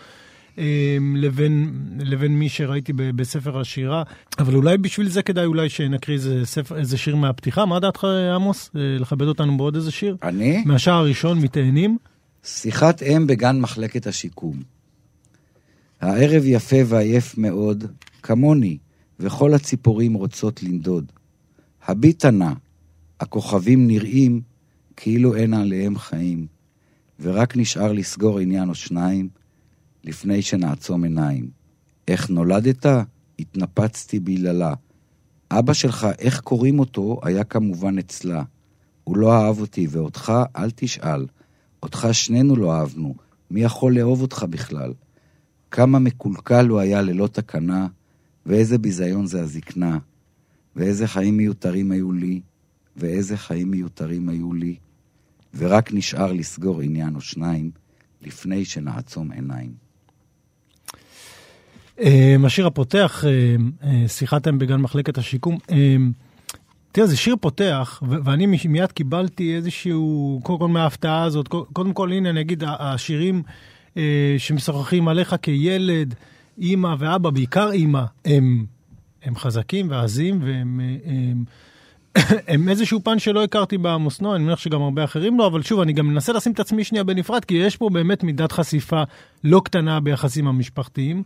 אה, 0.57 0.97
לבין, 1.15 1.73
לבין 1.99 2.39
מי 2.39 2.49
שראיתי 2.49 2.93
בספר 2.93 3.59
השירה. 3.59 4.03
אבל 4.39 4.55
אולי 4.55 4.77
בשביל 4.77 5.09
זה 5.09 5.21
כדאי 5.21 5.45
אולי 5.45 5.69
שנקריא 5.69 6.17
איזה, 6.17 6.45
ספר, 6.45 6.77
איזה 6.77 6.97
שיר 6.97 7.15
מהפתיחה. 7.15 7.65
מה 7.65 7.79
דעתך, 7.79 8.03
עמוס? 8.35 8.69
אה, 8.75 8.81
לכבד 8.99 9.27
אותנו 9.27 9.57
בעוד 9.57 9.75
איזה 9.75 9.91
שיר? 9.91 10.17
אני? 10.23 10.63
מהשער 10.65 10.95
הראשון, 10.95 11.39
מתאנים. 11.39 11.97
שיחת 12.43 13.03
אם 13.03 13.27
בגן 13.27 13.59
מחלקת 13.59 14.07
השיקום. 14.07 14.59
הערב 16.01 16.43
יפה 16.45 16.75
ועייף 16.85 17.37
מאוד, 17.37 17.83
כמוני, 18.23 18.77
וכל 19.19 19.53
הציפורים 19.53 20.13
רוצות 20.13 20.63
לנדוד. 20.63 21.11
הביטה 21.87 22.31
נא, 22.31 22.51
הכוכבים 23.19 23.87
נראים 23.87 24.41
כאילו 24.95 25.35
אין 25.35 25.53
עליהם 25.53 25.97
חיים, 25.97 26.47
ורק 27.19 27.57
נשאר 27.57 27.91
לסגור 27.91 28.39
עניין 28.39 28.69
או 28.69 28.75
שניים 28.75 29.29
לפני 30.03 30.41
שנעצום 30.41 31.03
עיניים. 31.03 31.49
איך 32.07 32.29
נולדת? 32.29 32.85
התנפצתי 33.39 34.19
ביללה. 34.19 34.73
אבא 35.51 35.73
שלך, 35.73 36.07
איך 36.19 36.39
קוראים 36.39 36.79
אותו, 36.79 37.19
היה 37.23 37.43
כמובן 37.43 37.97
אצלה. 37.97 38.43
הוא 39.03 39.17
לא 39.17 39.33
אהב 39.33 39.59
אותי, 39.59 39.87
ואותך 39.89 40.33
אל 40.55 40.71
תשאל. 40.71 41.25
אותך 41.83 42.07
שנינו 42.11 42.55
לא 42.55 42.73
אהבנו, 42.73 43.15
מי 43.51 43.61
יכול 43.61 43.95
לאהוב 43.95 44.21
אותך 44.21 44.45
בכלל? 44.49 44.93
כמה 45.71 45.99
מקולקל 45.99 46.67
הוא 46.67 46.79
היה 46.79 47.01
ללא 47.01 47.27
תקנה, 47.27 47.87
ואיזה 48.45 48.77
ביזיון 48.77 49.25
זה 49.25 49.41
הזקנה. 49.41 49.97
ואיזה 50.75 51.07
חיים 51.07 51.37
מיותרים 51.37 51.91
היו 51.91 52.11
לי, 52.11 52.41
ואיזה 52.97 53.37
חיים 53.37 53.71
מיותרים 53.71 54.29
היו 54.29 54.53
לי, 54.53 54.75
ורק 55.57 55.93
נשאר 55.93 56.31
לסגור 56.33 56.81
עניין 56.81 57.15
או 57.15 57.21
שניים 57.21 57.71
לפני 58.21 58.65
שנעצום 58.65 59.31
עיניים. 59.31 59.73
אמ, 61.99 62.45
השיר 62.45 62.67
הפותח, 62.67 63.23
אמ, 63.25 63.71
אה, 63.83 64.07
שיחתם 64.07 64.59
בגן 64.59 64.81
מחלקת 64.81 65.17
השיקום. 65.17 65.57
תראה, 66.91 67.07
זה 67.07 67.17
שיר 67.17 67.35
פותח, 67.41 68.03
ואני 68.23 68.57
מיד 68.69 68.91
קיבלתי 68.91 69.55
איזשהו, 69.55 70.39
קודם 70.43 70.59
כל 70.59 70.67
מההפתעה 70.67 71.23
הזאת, 71.23 71.47
קודם 71.47 71.93
כל, 71.93 72.11
הנה, 72.11 72.29
אני 72.29 72.41
אגיד, 72.41 72.63
השירים 72.67 73.43
אה, 73.97 74.35
שמשוחחים 74.37 75.07
עליך 75.07 75.35
כילד, 75.41 76.15
אימא 76.57 76.95
ואבא, 76.99 77.29
בעיקר 77.29 77.71
אימא, 77.71 78.03
הם, 78.25 78.65
הם 79.23 79.35
חזקים 79.35 79.89
ועזים, 79.89 80.39
והם 80.41 80.79
הם, 81.05 81.43
הם 82.47 82.69
איזשהו 82.69 83.03
פן 83.03 83.19
שלא 83.19 83.43
הכרתי 83.43 83.77
בעמוס 83.77 84.21
נוי, 84.21 84.35
אני 84.35 84.43
מניח 84.43 84.59
שגם 84.59 84.81
הרבה 84.81 85.03
אחרים 85.03 85.37
לא, 85.37 85.47
אבל 85.47 85.61
שוב, 85.61 85.79
אני 85.79 85.93
גם 85.93 86.07
מנסה 86.07 86.33
לשים 86.33 86.51
את 86.51 86.59
עצמי 86.59 86.83
שנייה 86.83 87.03
בנפרד, 87.03 87.45
כי 87.45 87.53
יש 87.53 87.77
פה 87.77 87.89
באמת 87.89 88.23
מידת 88.23 88.51
חשיפה 88.51 89.03
לא 89.43 89.61
קטנה 89.65 89.99
ביחסים 89.99 90.47
המשפחתיים. 90.47 91.23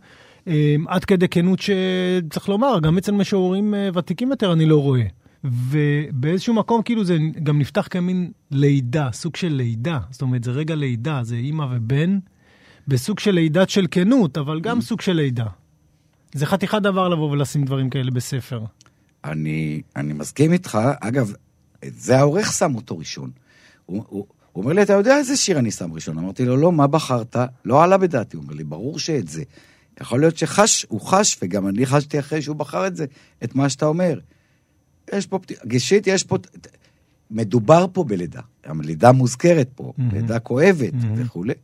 עד 0.86 1.04
כדי 1.04 1.28
כנות 1.28 1.58
שצריך 1.60 2.48
לומר, 2.48 2.78
גם 2.82 2.98
אצל 2.98 3.12
משוררים 3.12 3.74
אה, 3.74 3.88
ותיקים 3.94 4.30
יותר 4.30 4.52
אני 4.52 4.66
לא 4.66 4.82
רואה. 4.82 5.04
ובאיזשהו 5.44 6.54
מקום 6.54 6.82
כאילו 6.82 7.04
זה 7.04 7.18
גם 7.42 7.58
נפתח 7.58 7.88
כמין 7.90 8.30
לידה, 8.50 9.08
סוג 9.12 9.36
של 9.36 9.48
לידה. 9.48 9.98
זאת 10.10 10.22
אומרת, 10.22 10.44
זה 10.44 10.50
רגע 10.50 10.74
לידה, 10.74 11.20
זה 11.22 11.36
אימא 11.36 11.66
ובן, 11.70 12.18
בסוג 12.88 13.18
של 13.18 13.30
לידת 13.30 13.70
של 13.70 13.86
כנות, 13.90 14.38
אבל 14.38 14.60
גם 14.60 14.80
סוג 14.80 15.00
של 15.00 15.12
לידה. 15.12 15.46
זה 16.34 16.46
חתיכת 16.46 16.82
דבר 16.82 17.08
לבוא 17.08 17.30
ולשים 17.30 17.64
דברים 17.64 17.90
כאלה 17.90 18.10
בספר. 18.10 18.60
אני, 19.24 19.82
אני 19.96 20.12
מסכים 20.12 20.52
איתך. 20.52 20.78
אגב, 21.00 21.32
זה 21.84 22.18
העורך 22.18 22.52
שם 22.52 22.74
אותו 22.74 22.98
ראשון. 22.98 23.30
הוא, 23.86 24.04
הוא, 24.08 24.26
הוא 24.52 24.64
אומר 24.64 24.72
לי, 24.72 24.82
אתה 24.82 24.92
יודע 24.92 25.16
איזה 25.16 25.36
שיר 25.36 25.58
אני 25.58 25.70
שם 25.70 25.92
ראשון? 25.92 26.18
אמרתי 26.18 26.44
לו, 26.44 26.56
לא, 26.56 26.72
מה 26.72 26.86
בחרת? 26.86 27.36
לא 27.64 27.82
עלה 27.82 27.98
בדעתי. 27.98 28.36
הוא 28.36 28.44
אומר 28.44 28.54
לי, 28.54 28.64
ברור 28.64 28.98
שאת 28.98 29.28
זה. 29.28 29.42
יכול 30.00 30.20
להיות 30.20 30.36
שחש, 30.36 30.86
הוא 30.88 31.00
חש, 31.00 31.38
וגם 31.42 31.68
אני 31.68 31.86
חשתי 31.86 32.18
אחרי 32.18 32.42
שהוא 32.42 32.56
בחר 32.56 32.86
את 32.86 32.96
זה, 32.96 33.06
את 33.44 33.54
מה 33.54 33.68
שאתה 33.68 33.86
אומר. 33.86 34.18
יש 35.12 35.26
פה, 35.26 35.38
גישית, 35.66 36.06
יש 36.06 36.24
פה, 36.24 36.36
מדובר 37.30 37.86
פה 37.92 38.04
בלידה. 38.04 38.40
הלידה 38.64 39.12
מוזכרת 39.12 39.68
פה, 39.74 39.92
mm-hmm. 39.98 40.14
לידה 40.14 40.38
כואבת 40.38 40.92
mm-hmm. 40.92 41.06
וכולי. 41.16 41.54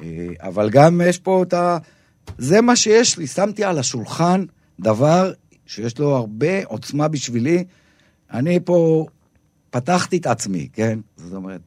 אה, 0.00 0.26
אבל 0.40 0.70
גם 0.70 1.00
יש 1.04 1.18
פה 1.18 1.42
את 1.42 1.54
ה... 1.54 1.78
זה 2.38 2.60
מה 2.60 2.76
שיש 2.76 3.18
לי, 3.18 3.26
שמתי 3.26 3.64
על 3.64 3.78
השולחן 3.78 4.44
דבר 4.80 5.32
שיש 5.70 5.98
לו 5.98 6.16
הרבה 6.16 6.64
עוצמה 6.64 7.08
בשבילי. 7.08 7.64
אני 8.32 8.60
פה 8.64 9.06
פתחתי 9.70 10.16
את 10.16 10.26
עצמי, 10.26 10.68
כן? 10.72 10.98
זאת 11.16 11.34
אומרת, 11.34 11.60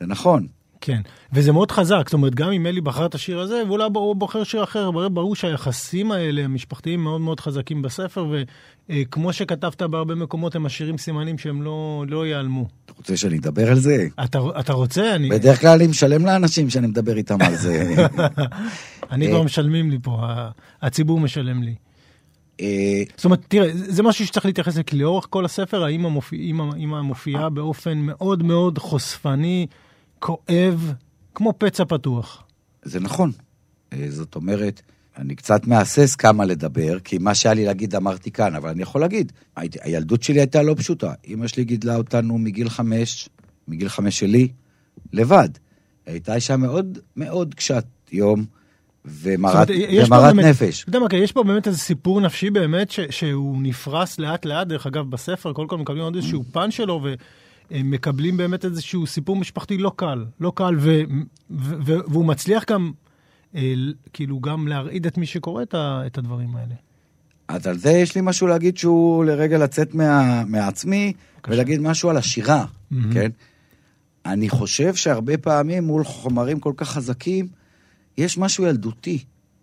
זה 0.00 0.06
נכון. 0.06 0.46
כן, 0.80 1.00
וזה 1.32 1.52
מאוד 1.52 1.70
חזק, 1.70 2.02
זאת 2.04 2.12
אומרת, 2.12 2.34
גם 2.34 2.52
אם 2.52 2.66
אלי 2.66 2.80
בחר 2.80 3.06
את 3.06 3.14
השיר 3.14 3.40
הזה, 3.40 3.62
ואולי 3.68 3.84
הוא 3.94 4.16
בוחר 4.16 4.44
שיר 4.44 4.64
אחר, 4.64 4.90
ברור, 4.90 5.08
ברור 5.08 5.36
שהיחסים 5.36 6.12
האלה, 6.12 6.44
המשפחתיים, 6.44 7.04
מאוד 7.04 7.20
מאוד 7.20 7.40
חזקים 7.40 7.82
בספר, 7.82 8.26
וכמו 8.88 9.32
שכתבת 9.32 9.82
בהרבה 9.82 10.14
מקומות, 10.14 10.54
הם 10.54 10.62
משאירים 10.62 10.98
סימנים 10.98 11.38
שהם 11.38 11.62
לא, 11.62 12.04
לא 12.08 12.26
ייעלמו. 12.26 12.68
אתה 12.84 12.92
רוצה 12.96 13.16
שאני 13.16 13.38
אדבר 13.38 13.70
על 13.70 13.78
זה? 13.78 14.06
אתה, 14.24 14.38
אתה 14.60 14.72
רוצה? 14.72 15.14
אני... 15.14 15.28
בדרך 15.28 15.60
כלל 15.60 15.76
אני 15.76 15.86
משלם 15.86 16.26
לאנשים 16.26 16.70
שאני 16.70 16.86
מדבר 16.86 17.16
איתם 17.16 17.42
על 17.42 17.56
זה. 17.56 17.94
אני 19.12 19.28
כבר 19.28 19.42
משלמים 19.42 19.90
לי 19.90 19.98
פה, 20.02 20.22
הציבור 20.82 21.20
משלם 21.20 21.62
לי. 21.62 21.74
זאת 23.16 23.24
אומרת, 23.24 23.40
תראה, 23.48 23.70
זה 23.72 24.02
משהו 24.02 24.26
שצריך 24.26 24.46
להתייחס 24.46 24.74
לאורך 24.92 25.26
כל 25.30 25.44
הספר, 25.44 25.84
האמא 25.84 26.08
מופיעה 26.08 27.02
מופיע 27.02 27.48
באופן 27.48 27.98
מאוד 27.98 28.42
מאוד 28.42 28.78
חושפני. 28.78 29.66
כואב, 30.18 30.92
כמו 31.34 31.52
פצע 31.58 31.84
פתוח. 31.84 32.44
זה 32.82 33.00
נכון. 33.00 33.32
אה, 33.92 34.06
זאת 34.08 34.34
אומרת, 34.34 34.82
אני 35.16 35.34
קצת 35.34 35.66
מהסס 35.66 36.16
כמה 36.16 36.44
לדבר, 36.44 36.98
כי 36.98 37.18
מה 37.18 37.34
שהיה 37.34 37.54
לי 37.54 37.64
להגיד 37.64 37.94
אמרתי 37.94 38.30
כאן, 38.30 38.54
אבל 38.54 38.68
אני 38.68 38.82
יכול 38.82 39.00
להגיד, 39.00 39.32
הילדות 39.56 40.22
שלי 40.22 40.40
הייתה 40.40 40.62
לא 40.62 40.74
פשוטה. 40.78 41.12
אמא 41.28 41.46
שלי 41.46 41.64
גידלה 41.64 41.96
אותנו 41.96 42.38
מגיל 42.38 42.68
חמש, 42.68 43.28
מגיל 43.68 43.88
חמש 43.88 44.18
שלי, 44.18 44.48
לבד. 45.12 45.48
הייתה 46.06 46.34
אישה 46.34 46.56
מאוד 46.56 46.98
מאוד 47.16 47.54
קשת 47.54 47.84
יום. 48.12 48.44
ומרת, 49.22 49.68
ומרת 50.06 50.34
באמת, 50.34 50.44
נפש. 50.44 50.82
אתה 50.82 50.88
יודע 50.88 50.98
מה, 50.98 51.06
יש 51.18 51.32
פה 51.32 51.42
באמת 51.42 51.66
איזה 51.66 51.78
סיפור 51.78 52.20
נפשי 52.20 52.50
באמת, 52.50 52.90
ש, 52.90 53.00
שהוא 53.10 53.62
נפרס 53.62 54.18
לאט 54.18 54.44
לאט, 54.44 54.66
דרך 54.66 54.86
אגב, 54.86 55.10
בספר, 55.10 55.52
קודם 55.52 55.68
כל 55.68 55.78
מקבלים 55.78 56.02
עוד 56.02 56.16
איזשהו 56.16 56.44
פן 56.52 56.70
שלו, 56.70 57.00
ו, 57.04 57.14
הם 57.70 57.90
מקבלים 57.90 58.36
באמת 58.36 58.64
איזשהו 58.64 59.06
סיפור 59.06 59.36
משפחתי 59.36 59.78
לא 59.78 59.92
קל, 59.96 60.24
לא 60.40 60.52
קל, 60.54 60.74
ו, 60.78 61.00
ו, 61.50 61.74
ו, 61.86 61.94
והוא 62.08 62.24
מצליח 62.24 62.64
גם, 62.70 62.92
אה, 63.54 63.74
כאילו, 64.12 64.40
גם 64.40 64.68
להרעיד 64.68 65.06
את 65.06 65.18
מי 65.18 65.26
שקורא 65.26 65.62
את, 65.62 65.74
ה, 65.74 66.02
את 66.06 66.18
הדברים 66.18 66.56
האלה. 66.56 66.74
אז 67.48 67.66
על 67.66 67.78
זה 67.78 67.90
יש 67.90 68.14
לי 68.14 68.20
משהו 68.24 68.46
להגיד 68.46 68.76
שהוא 68.76 69.24
לרגע 69.24 69.58
לצאת 69.58 69.94
מה, 69.94 70.44
מעצמי, 70.46 71.12
בקשה. 71.38 71.52
ולהגיד 71.54 71.80
משהו 71.80 72.10
על 72.10 72.16
השירה, 72.16 72.64
mm-hmm. 72.64 72.96
כן? 73.12 73.30
אני 74.26 74.48
חושב 74.48 74.94
שהרבה 74.94 75.38
פעמים 75.38 75.84
מול 75.84 76.04
חומרים 76.04 76.60
כל 76.60 76.72
כך 76.76 76.88
חזקים, 76.88 77.48
יש 78.18 78.38
משהו 78.38 78.66
ילדותי 78.66 79.18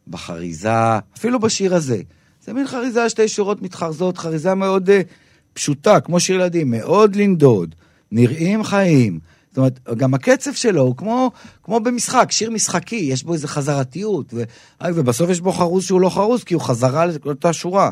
בחריזה, 0.08 1.00
אפילו 1.18 1.40
בשיר 1.40 1.76
הזה. 1.76 2.02
זה 2.44 2.54
מין 2.54 2.68
חריזה, 2.68 3.10
שתי 3.10 3.28
שורות 3.28 3.62
מתחרזות, 3.62 4.18
חריזה 4.18 4.56
מאוד 4.56 4.90
uh, 4.90 4.92
פשוטה, 5.54 6.00
כמו 6.00 6.20
שיר 6.20 6.36
ילדים, 6.36 6.72
מאוד 6.72 7.16
לנדוד. 7.16 7.76
נראים 8.12 8.64
חיים. 8.64 9.20
זאת 9.50 9.58
אומרת, 9.58 9.80
גם 9.98 10.14
הקצב 10.14 10.54
שלו 10.54 10.82
הוא 10.82 10.96
כמו, 10.98 11.32
כמו 11.64 11.80
במשחק, 11.80 12.32
שיר 12.32 12.50
משחקי, 12.50 12.96
יש 12.96 13.24
בו 13.24 13.34
איזו 13.34 13.48
חזרתיות, 13.48 14.34
ו, 14.34 14.44
ובסוף 14.86 15.30
יש 15.30 15.42
בו 15.42 15.52
חרוז 15.52 15.84
שהוא 15.84 16.02
לא 16.02 16.10
חרוז, 16.10 16.44
כי 16.44 16.54
הוא 16.54 16.62
חזרה 16.62 17.06
לאותה 17.26 17.54
שורה. 17.54 17.90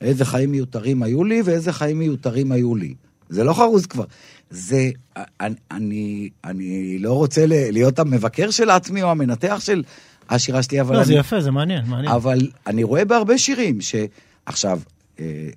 איזה 0.00 0.24
חיים 0.24 0.50
מיותרים 0.50 1.02
היו 1.02 1.24
לי 1.24 1.42
ואיזה 1.44 1.72
חיים 1.72 1.98
מיותרים 1.98 2.52
היו 2.52 2.76
לי. 2.76 2.94
זה 3.34 3.44
לא 3.44 3.52
חרוז 3.52 3.86
כבר. 3.86 4.04
זה, 4.50 4.90
אני, 5.40 5.54
אני, 5.70 6.28
אני 6.44 6.98
לא 6.98 7.12
רוצה 7.12 7.44
להיות 7.48 7.98
המבקר 7.98 8.50
של 8.50 8.70
עצמי 8.70 9.02
או 9.02 9.10
המנתח 9.10 9.56
של 9.60 9.82
השירה 10.30 10.62
שלי, 10.62 10.80
אבל... 10.80 10.94
לא, 10.94 10.98
אני, 10.98 11.06
זה 11.06 11.14
יפה, 11.14 11.40
זה 11.40 11.50
מעניין, 11.50 11.86
מעניין. 11.86 12.12
אבל 12.12 12.38
אני 12.66 12.82
רואה 12.82 13.04
בהרבה 13.04 13.38
שירים 13.38 13.78
שעכשיו, 13.80 14.80
אה, 15.20 15.48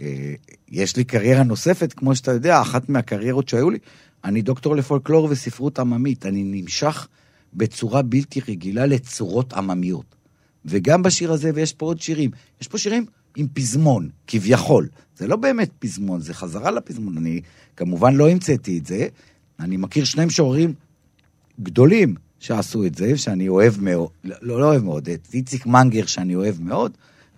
אה, 0.00 0.34
יש 0.68 0.96
לי 0.96 1.04
קריירה 1.04 1.42
נוספת, 1.42 1.92
כמו 1.92 2.16
שאתה 2.16 2.32
יודע, 2.32 2.60
אחת 2.60 2.88
מהקריירות 2.88 3.48
שהיו 3.48 3.70
לי, 3.70 3.78
אני 4.24 4.42
דוקטור 4.42 4.76
לפולקלור 4.76 5.28
וספרות 5.30 5.78
עממית. 5.78 6.26
אני 6.26 6.42
נמשך 6.44 7.08
בצורה 7.54 8.02
בלתי 8.02 8.40
רגילה 8.48 8.86
לצורות 8.86 9.52
עממיות. 9.52 10.14
וגם 10.64 11.02
בשיר 11.02 11.32
הזה, 11.32 11.50
ויש 11.54 11.72
פה 11.72 11.86
עוד 11.86 12.00
שירים, 12.00 12.30
יש 12.60 12.68
פה 12.68 12.78
שירים 12.78 13.06
עם 13.38 13.46
פזמון, 13.54 14.08
כביכול. 14.26 14.88
זה 15.16 15.26
לא 15.26 15.36
באמת 15.36 15.70
פזמון, 15.78 16.20
זה 16.20 16.34
חזרה 16.34 16.70
לפזמון. 16.70 17.18
אני 17.18 17.40
כמובן 17.76 18.14
לא 18.14 18.28
המצאתי 18.28 18.78
את 18.78 18.86
זה. 18.86 19.08
אני 19.60 19.76
מכיר 19.76 20.04
שני 20.04 20.24
משוררים 20.24 20.74
גדולים 21.60 22.14
שעשו 22.40 22.86
את 22.86 22.94
זה, 22.94 23.18
שאני 23.18 23.48
אוהב 23.48 23.80
מאוד, 23.80 24.08
לא, 24.24 24.36
לא 24.42 24.64
אוהב 24.64 24.84
מאוד, 24.84 25.08
את 25.08 25.28
איציק 25.34 25.66
מנגר 25.66 26.06
שאני 26.06 26.34
אוהב 26.34 26.60
מאוד, 26.60 26.92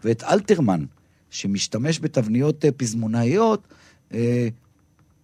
ואת 0.04 0.23
אלתרמן, 0.23 0.85
שמשתמש 1.30 2.00
בתבניות 2.00 2.64
אה, 2.64 2.73
פזמונאיות 2.73 3.69
אה, 4.14 4.49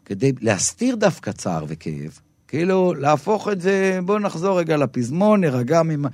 כדי 0.05 0.33
להסתיר 0.41 0.97
דווקא 0.97 1.33
צער 1.33 1.65
וכאב. 1.69 2.19
כאילו, 2.49 2.95
להפוך 2.95 3.49
את 3.49 3.61
זה, 3.61 3.99
בואו 4.05 4.19
נחזור 4.19 4.59
רגע 4.59 4.77
לפזמון, 4.77 5.41
נרגע 5.41 5.83
ממ... 5.83 6.05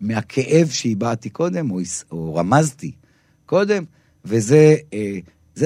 מהכאב 0.00 0.68
שהבעתי 0.70 1.30
קודם, 1.30 1.70
או, 1.70 1.78
או 2.10 2.34
רמזתי 2.34 2.92
קודם, 3.46 3.84
וזה 4.24 4.76
אה, 4.92 5.18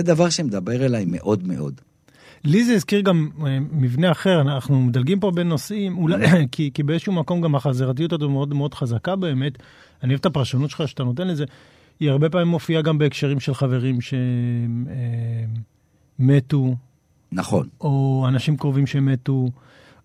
דבר 0.02 0.30
שמדבר 0.30 0.84
אליי 0.84 1.04
מאוד 1.08 1.46
מאוד. 1.46 1.80
לי 2.44 2.64
זה 2.64 2.74
הזכיר 2.74 3.00
גם 3.00 3.28
אה, 3.46 3.58
מבנה 3.72 4.10
אחר, 4.10 4.40
אנחנו 4.40 4.82
מדלגים 4.82 5.20
פה 5.20 5.30
בין 5.30 5.48
נושאים, 5.48 5.98
אולי, 5.98 6.26
כי, 6.52 6.70
כי 6.74 6.82
באיזשהו 6.82 7.12
מקום 7.12 7.40
גם 7.40 7.54
החזרתיות 7.54 8.12
הזו 8.12 8.30
מאוד 8.30 8.54
מאוד 8.54 8.74
חזקה 8.74 9.16
באמת. 9.16 9.52
אני 10.02 10.12
אוהב 10.12 10.20
את 10.20 10.26
הפרשנות 10.26 10.70
שלך 10.70 10.88
שאתה 10.88 11.04
נותן 11.04 11.28
לזה. 11.28 11.44
היא 12.00 12.10
הרבה 12.10 12.30
פעמים 12.30 12.48
מופיעה 12.48 12.82
גם 12.82 12.98
בהקשרים 12.98 13.40
של 13.40 13.54
חברים 13.54 13.98
שמתו. 16.20 16.64
אה, 16.66 16.72
נכון. 17.32 17.68
או 17.80 18.24
אנשים 18.28 18.56
קרובים 18.56 18.86
שמתו. 18.86 19.48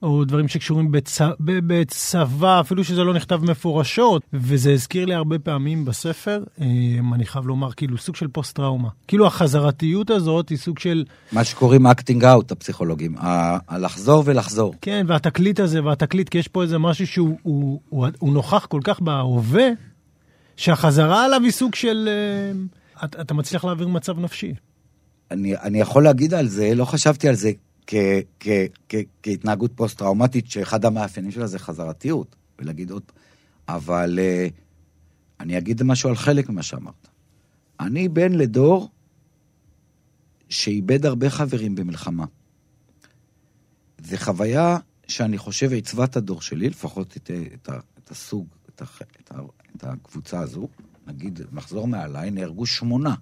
או 0.04 0.26
דברים 0.26 0.48
שקשורים 0.48 0.92
בצ... 0.92 1.22
בצבא, 1.40 2.60
אפילו 2.60 2.84
שזה 2.84 3.04
לא 3.04 3.14
נכתב 3.14 3.44
מפורשות, 3.44 4.22
וזה 4.34 4.72
הזכיר 4.72 5.06
לי 5.06 5.14
הרבה 5.14 5.40
פעמים 5.40 5.86
בספר, 5.86 6.44
אה, 6.62 6.66
אני 7.14 7.26
חייב 7.26 7.48
לומר, 7.48 7.72
כאילו 7.72 7.98
סוג 7.98 8.16
של 8.16 8.28
פוסט-טראומה. 8.28 8.90
כאילו 9.08 9.28
החזרתיות 9.28 10.10
הזאת 10.10 10.50
היא 10.50 10.58
סוג 10.58 10.80
של... 10.80 11.04
מה 11.32 11.44
שקוראים 11.44 11.88
acting 11.88 12.26
out, 12.26 12.52
הפסיכולוגים, 12.52 13.16
הלחזור 13.68 14.24
ולחזור. 14.26 14.74
כן, 14.82 15.06
והתקליט 15.08 15.60
הזה, 15.60 15.84
והתקליט, 15.84 16.30
כי 16.30 16.38
יש 16.38 16.48
פה 16.48 16.64
איזה 16.64 16.78
משהו 16.78 17.08
שהוא 17.08 17.38
הוא, 17.42 17.80
הוא, 17.90 18.08
הוא 18.20 18.34
נוכח 18.34 18.66
כל 18.66 18.82
כך 18.84 19.00
בהווה, 19.00 19.68
שהחזרה 20.56 21.26
עליו 21.26 21.42
היא 21.44 21.52
סוג 21.52 21.76
של... 21.76 22.10
אה, 22.10 23.06
אתה 23.22 23.34
מצליח 23.34 23.66
להעביר 23.66 23.88
מצב 23.88 24.20
נפשי. 24.20 24.54
אני, 25.32 25.58
אני 25.58 25.80
יכול 25.80 26.04
להגיד 26.04 26.34
על 26.34 26.48
זה, 26.48 26.76
לא 26.76 26.86
חשבתי 26.86 27.30
על 27.30 27.36
זה 27.36 27.52
כ, 27.92 27.96
כ, 28.40 28.48
כ, 28.90 28.96
כהתנהגות 29.24 29.72
פוסט-טראומטית, 29.76 30.52
שאחד 30.52 30.86
המאפיינים 30.86 31.32
שלה 31.32 31.48
זה 31.48 31.60
חזרתיות, 31.60 32.36
ולהגיד 32.60 32.92
עוד... 32.92 33.04
אבל 33.68 34.20
uh, 34.20 34.54
אני 35.40 35.58
אגיד 35.58 35.84
משהו 35.84 36.10
על 36.10 36.16
חלק 36.16 36.50
ממה 36.50 36.64
שאמרת. 36.64 37.08
אני 37.80 38.10
בן 38.10 38.32
לדור 38.32 38.90
שאיבד 40.50 41.06
הרבה 41.06 41.30
חברים 41.30 41.76
במלחמה. 41.76 42.26
זו 44.04 44.18
חוויה 44.18 44.78
שאני 45.08 45.38
חושב 45.38 45.72
עיצבה 45.72 46.04
את 46.04 46.18
הדור 46.18 46.42
שלי, 46.42 46.70
לפחות 46.70 47.18
את, 47.18 47.32
את, 47.54 47.70
את 48.04 48.12
הסוג, 48.12 48.48
את, 48.70 48.82
את, 49.22 49.32
את 49.76 49.84
הקבוצה 49.84 50.40
הזו. 50.40 50.68
נגיד, 51.08 51.42
מחזור 51.52 51.88
מעליי, 51.88 52.32
נהרגו 52.32 52.66
שמונה. 52.66 53.16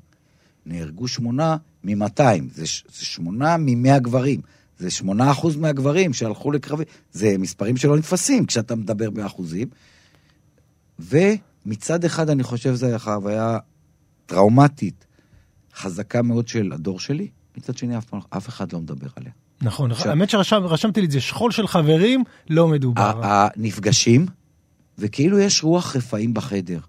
נהרגו 0.66 1.08
שמונה 1.08 1.58
מ-200, 1.84 2.22
זה, 2.52 2.64
זה 2.90 3.06
שמונה 3.06 3.58
מ-100 3.58 4.00
גברים. 4.00 4.42
זה 4.78 4.92
שמונה 4.92 5.32
אחוז 5.32 5.56
מהגברים 5.56 6.14
שהלכו 6.14 6.52
לקרבי, 6.52 6.84
זה 7.12 7.36
מספרים 7.38 7.78
שלא 7.78 7.98
נתפסים 7.98 8.46
כשאתה 8.46 8.76
מדבר 8.76 9.10
באחוזים. 9.10 9.68
ומצד 11.00 12.06
אחד 12.06 12.30
אני 12.30 12.44
חושב 12.44 12.76
שזו 12.76 12.88
חוויה 12.98 13.58
טראומטית, 14.26 15.06
חזקה 15.76 16.22
מאוד 16.22 16.48
של 16.48 16.72
הדור 16.74 17.00
שלי, 17.00 17.28
מצד 17.58 17.78
שני 17.78 17.98
אף, 17.98 18.14
אף 18.30 18.50
אחד 18.50 18.74
לא 18.74 18.80
מדבר 18.80 19.08
עליה. 19.16 19.32
נכון, 19.62 19.92
עכשיו, 19.92 20.10
האמת 20.10 20.30
שרשמתי 20.30 21.02
לי 21.02 21.06
את 21.06 21.12
זה, 21.12 21.22
שכול 21.22 21.52
של 21.52 21.68
חברים 21.68 22.24
לא 22.50 22.68
מדובר. 22.68 23.22
הנפגשים, 23.24 24.26
וכאילו 24.98 25.40
יש 25.40 25.64
רוח 25.64 25.96
רפאים 25.96 26.34
בחדר. 26.34 26.80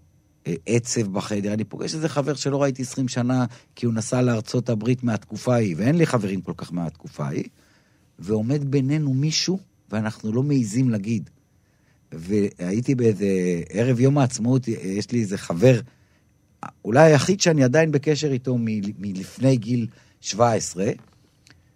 אה, 0.46 0.54
עצב 0.66 1.12
בחדר. 1.12 1.52
אני 1.52 1.64
פוגש 1.64 1.94
איזה 1.94 2.08
חבר 2.08 2.34
שלא 2.34 2.62
ראיתי 2.62 2.82
20 2.82 3.08
שנה, 3.08 3.44
כי 3.76 3.86
הוא 3.86 3.94
נסע 3.94 4.22
לארצות 4.22 4.68
הברית 4.68 5.04
מהתקופה 5.04 5.54
ההיא, 5.54 5.74
ואין 5.78 5.94
לי 5.94 6.06
חברים 6.06 6.40
כל 6.40 6.52
כך 6.56 6.72
מהתקופה 6.72 7.24
ההיא, 7.26 7.44
ועומד 8.18 8.70
בינינו 8.70 9.14
מישהו, 9.14 9.58
ואנחנו 9.90 10.32
לא 10.32 10.42
מעיזים 10.42 10.90
להגיד. 10.90 11.30
והייתי 12.12 12.94
באיזה 12.94 13.26
ערב 13.70 14.00
יום 14.00 14.18
העצמאות, 14.18 14.68
יש 14.68 15.12
לי 15.12 15.20
איזה 15.20 15.38
חבר, 15.38 15.80
אולי 16.84 17.12
היחיד 17.12 17.40
שאני 17.40 17.64
עדיין 17.64 17.92
בקשר 17.92 18.32
איתו 18.32 18.56
מלפני 18.98 19.56
גיל 19.56 19.86
17, 20.20 20.90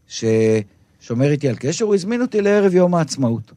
ששומר 0.09 1.31
איתי 1.31 1.49
על 1.49 1.57
קשר, 1.57 1.85
הוא 1.85 1.95
הזמין 1.95 2.23
אותי 2.23 2.41
לערב 2.41 2.75
יום 2.75 2.95
העצמאות. 2.95 3.53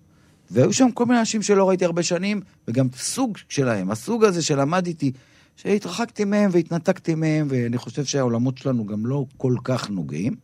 והיו 0.51 0.73
שם 0.73 0.91
כל 0.93 1.05
מיני 1.05 1.19
אנשים 1.19 1.41
שלא 1.41 1.69
ראיתי 1.69 1.85
הרבה 1.85 2.03
שנים, 2.03 2.41
וגם 2.67 2.87
סוג 2.95 3.37
שלהם, 3.49 3.91
הסוג 3.91 4.23
הזה 4.23 4.41
שלמד 4.41 4.87
איתי, 4.87 5.11
שהתרחקתי 5.55 6.25
מהם 6.25 6.49
והתנתקתי 6.53 7.15
מהם, 7.15 7.47
ואני 7.49 7.77
חושב 7.77 8.05
שהעולמות 8.05 8.57
שלנו 8.57 8.85
גם 8.85 9.05
לא 9.05 9.25
כל 9.37 9.55
כך 9.63 9.89
נוגעים. 9.89 10.35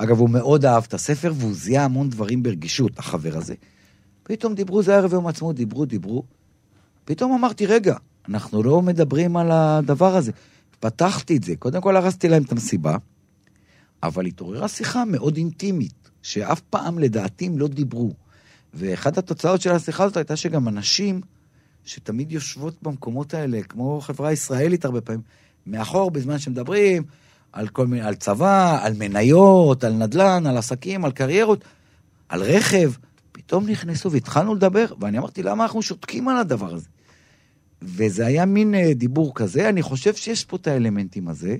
ואגב, 0.00 0.18
הוא 0.18 0.30
מאוד 0.30 0.64
אהב 0.64 0.84
את 0.88 0.94
הספר, 0.94 1.32
והוא 1.36 1.54
זיהה 1.54 1.84
המון 1.84 2.10
דברים 2.10 2.42
ברגישות, 2.42 2.98
החבר 2.98 3.36
הזה. 3.36 3.54
פתאום 4.22 4.54
דיברו, 4.54 4.82
זה 4.82 4.96
ערב 4.96 5.12
יום 5.12 5.26
העצמאות, 5.26 5.56
דיברו, 5.56 5.84
דיברו. 5.84 6.22
פתאום 7.04 7.32
אמרתי, 7.32 7.66
רגע, 7.66 7.96
אנחנו 8.28 8.62
לא 8.62 8.82
מדברים 8.82 9.36
על 9.36 9.50
הדבר 9.50 10.16
הזה. 10.16 10.32
פתחתי 10.80 11.36
את 11.36 11.44
זה, 11.44 11.56
קודם 11.56 11.80
כל 11.80 11.96
הרסתי 11.96 12.28
להם 12.28 12.42
את 12.42 12.52
המסיבה, 12.52 12.96
אבל 14.02 14.26
התעוררה 14.26 14.68
שיחה 14.68 15.04
מאוד 15.04 15.36
אינטימית, 15.36 16.10
שאף 16.22 16.60
פעם 16.60 16.98
לדעתי 16.98 17.50
לא 17.56 17.68
דיברו. 17.68 18.12
ואחת 18.74 19.18
התוצאות 19.18 19.60
של 19.60 19.70
השיחה 19.70 20.04
הזאת 20.04 20.16
הייתה 20.16 20.36
שגם 20.36 20.68
אנשים 20.68 21.20
שתמיד 21.84 22.32
יושבות 22.32 22.82
במקומות 22.82 23.34
האלה, 23.34 23.62
כמו 23.62 24.00
חברה 24.00 24.32
ישראלית 24.32 24.84
הרבה 24.84 25.00
פעמים, 25.00 25.22
מאחור 25.66 26.10
בזמן 26.10 26.38
שמדברים 26.38 27.02
על 27.58 27.68
כל 27.68 27.86
מיני, 27.86 28.02
על 28.02 28.14
צבא, 28.14 28.78
על 28.82 28.92
מניות, 28.98 29.84
על 29.84 29.92
נדל"ן, 29.92 30.46
על 30.46 30.56
עסקים, 30.56 31.04
על 31.04 31.12
קריירות, 31.12 31.64
על 32.28 32.42
רכב, 32.42 32.92
פתאום 33.32 33.68
נכנסו 33.68 34.12
והתחלנו 34.12 34.54
לדבר, 34.54 34.86
ואני 35.00 35.18
אמרתי, 35.18 35.42
למה 35.42 35.64
אנחנו 35.64 35.82
שותקים 35.82 36.28
על 36.28 36.36
הדבר 36.36 36.74
הזה? 36.74 36.88
וזה 37.82 38.26
היה 38.26 38.46
מין 38.46 38.74
אה, 38.74 38.94
דיבור 38.94 39.34
כזה, 39.34 39.68
אני 39.68 39.82
חושב 39.82 40.14
שיש 40.14 40.44
פה 40.44 40.56
את 40.56 40.66
האלמנטים 40.66 41.28
הזה, 41.28 41.56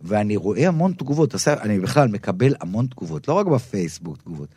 ואני 0.00 0.36
רואה 0.36 0.68
המון 0.68 0.92
תגובות, 0.92 1.34
אני 1.46 1.80
בכלל 1.80 2.08
מקבל 2.08 2.54
המון 2.60 2.86
תגובות, 2.86 3.28
לא 3.28 3.34
רק 3.34 3.46
בפייסבוק 3.46 4.16
תגובות, 4.16 4.48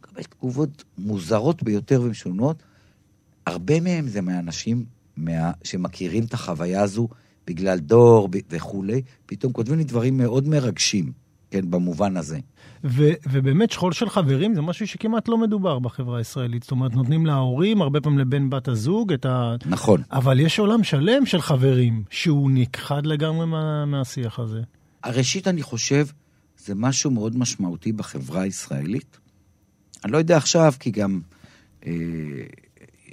מקבל 0.00 0.22
תגובות 0.22 0.84
מוזרות 0.98 1.62
ביותר 1.62 2.02
ומשונות, 2.02 2.62
הרבה 3.46 3.80
מהם 3.80 4.08
זה 4.08 4.20
מהאנשים 4.20 4.84
מה, 5.16 5.52
שמכירים 5.64 6.24
את 6.24 6.34
החוויה 6.34 6.82
הזו 6.82 7.08
בגלל 7.50 7.78
דור 7.78 8.28
וכולי, 8.50 9.02
פתאום 9.26 9.52
כותבים 9.52 9.78
לי 9.78 9.84
דברים 9.84 10.18
מאוד 10.18 10.48
מרגשים, 10.48 11.12
כן, 11.50 11.70
במובן 11.70 12.16
הזה. 12.16 12.38
ו- 12.84 13.12
ובאמת 13.32 13.70
שכול 13.70 13.92
של 13.92 14.08
חברים 14.08 14.54
זה 14.54 14.60
משהו 14.60 14.86
שכמעט 14.86 15.28
לא 15.28 15.38
מדובר 15.38 15.78
בחברה 15.78 16.18
הישראלית. 16.18 16.62
זאת 16.62 16.70
אומרת, 16.70 16.92
נותנים 16.94 17.26
להורים, 17.26 17.82
הרבה 17.82 18.00
פעמים 18.00 18.18
לבן 18.18 18.50
בת 18.50 18.68
הזוג, 18.68 19.12
את 19.12 19.26
ה... 19.26 19.56
נכון. 19.66 20.02
אבל 20.12 20.40
יש 20.40 20.58
עולם 20.58 20.84
שלם 20.84 21.26
של 21.26 21.40
חברים, 21.40 22.02
שהוא 22.10 22.50
נכחד 22.50 23.06
לגמרי 23.06 23.46
מה- 23.46 23.84
מהשיח 23.84 24.38
הזה. 24.38 24.60
ראשית, 25.06 25.48
אני 25.48 25.62
חושב, 25.62 26.06
זה 26.58 26.74
משהו 26.74 27.10
מאוד 27.10 27.38
משמעותי 27.38 27.92
בחברה 27.92 28.42
הישראלית. 28.42 29.18
אני 30.04 30.12
לא 30.12 30.18
יודע 30.18 30.36
עכשיו, 30.36 30.72
כי 30.80 30.90
גם 30.90 31.20
אה, 31.86 31.92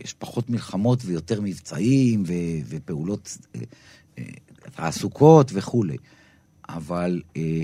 יש 0.04 0.14
פחות 0.14 0.50
מלחמות 0.50 1.00
ויותר 1.06 1.42
מבצעים 1.42 2.24
ו- 2.28 2.34
ופעולות 2.70 3.38
אה, 3.56 3.62
תעסוקות 4.76 5.52
וכולי. 5.54 5.98
אבל 6.70 7.22
אה, 7.38 7.64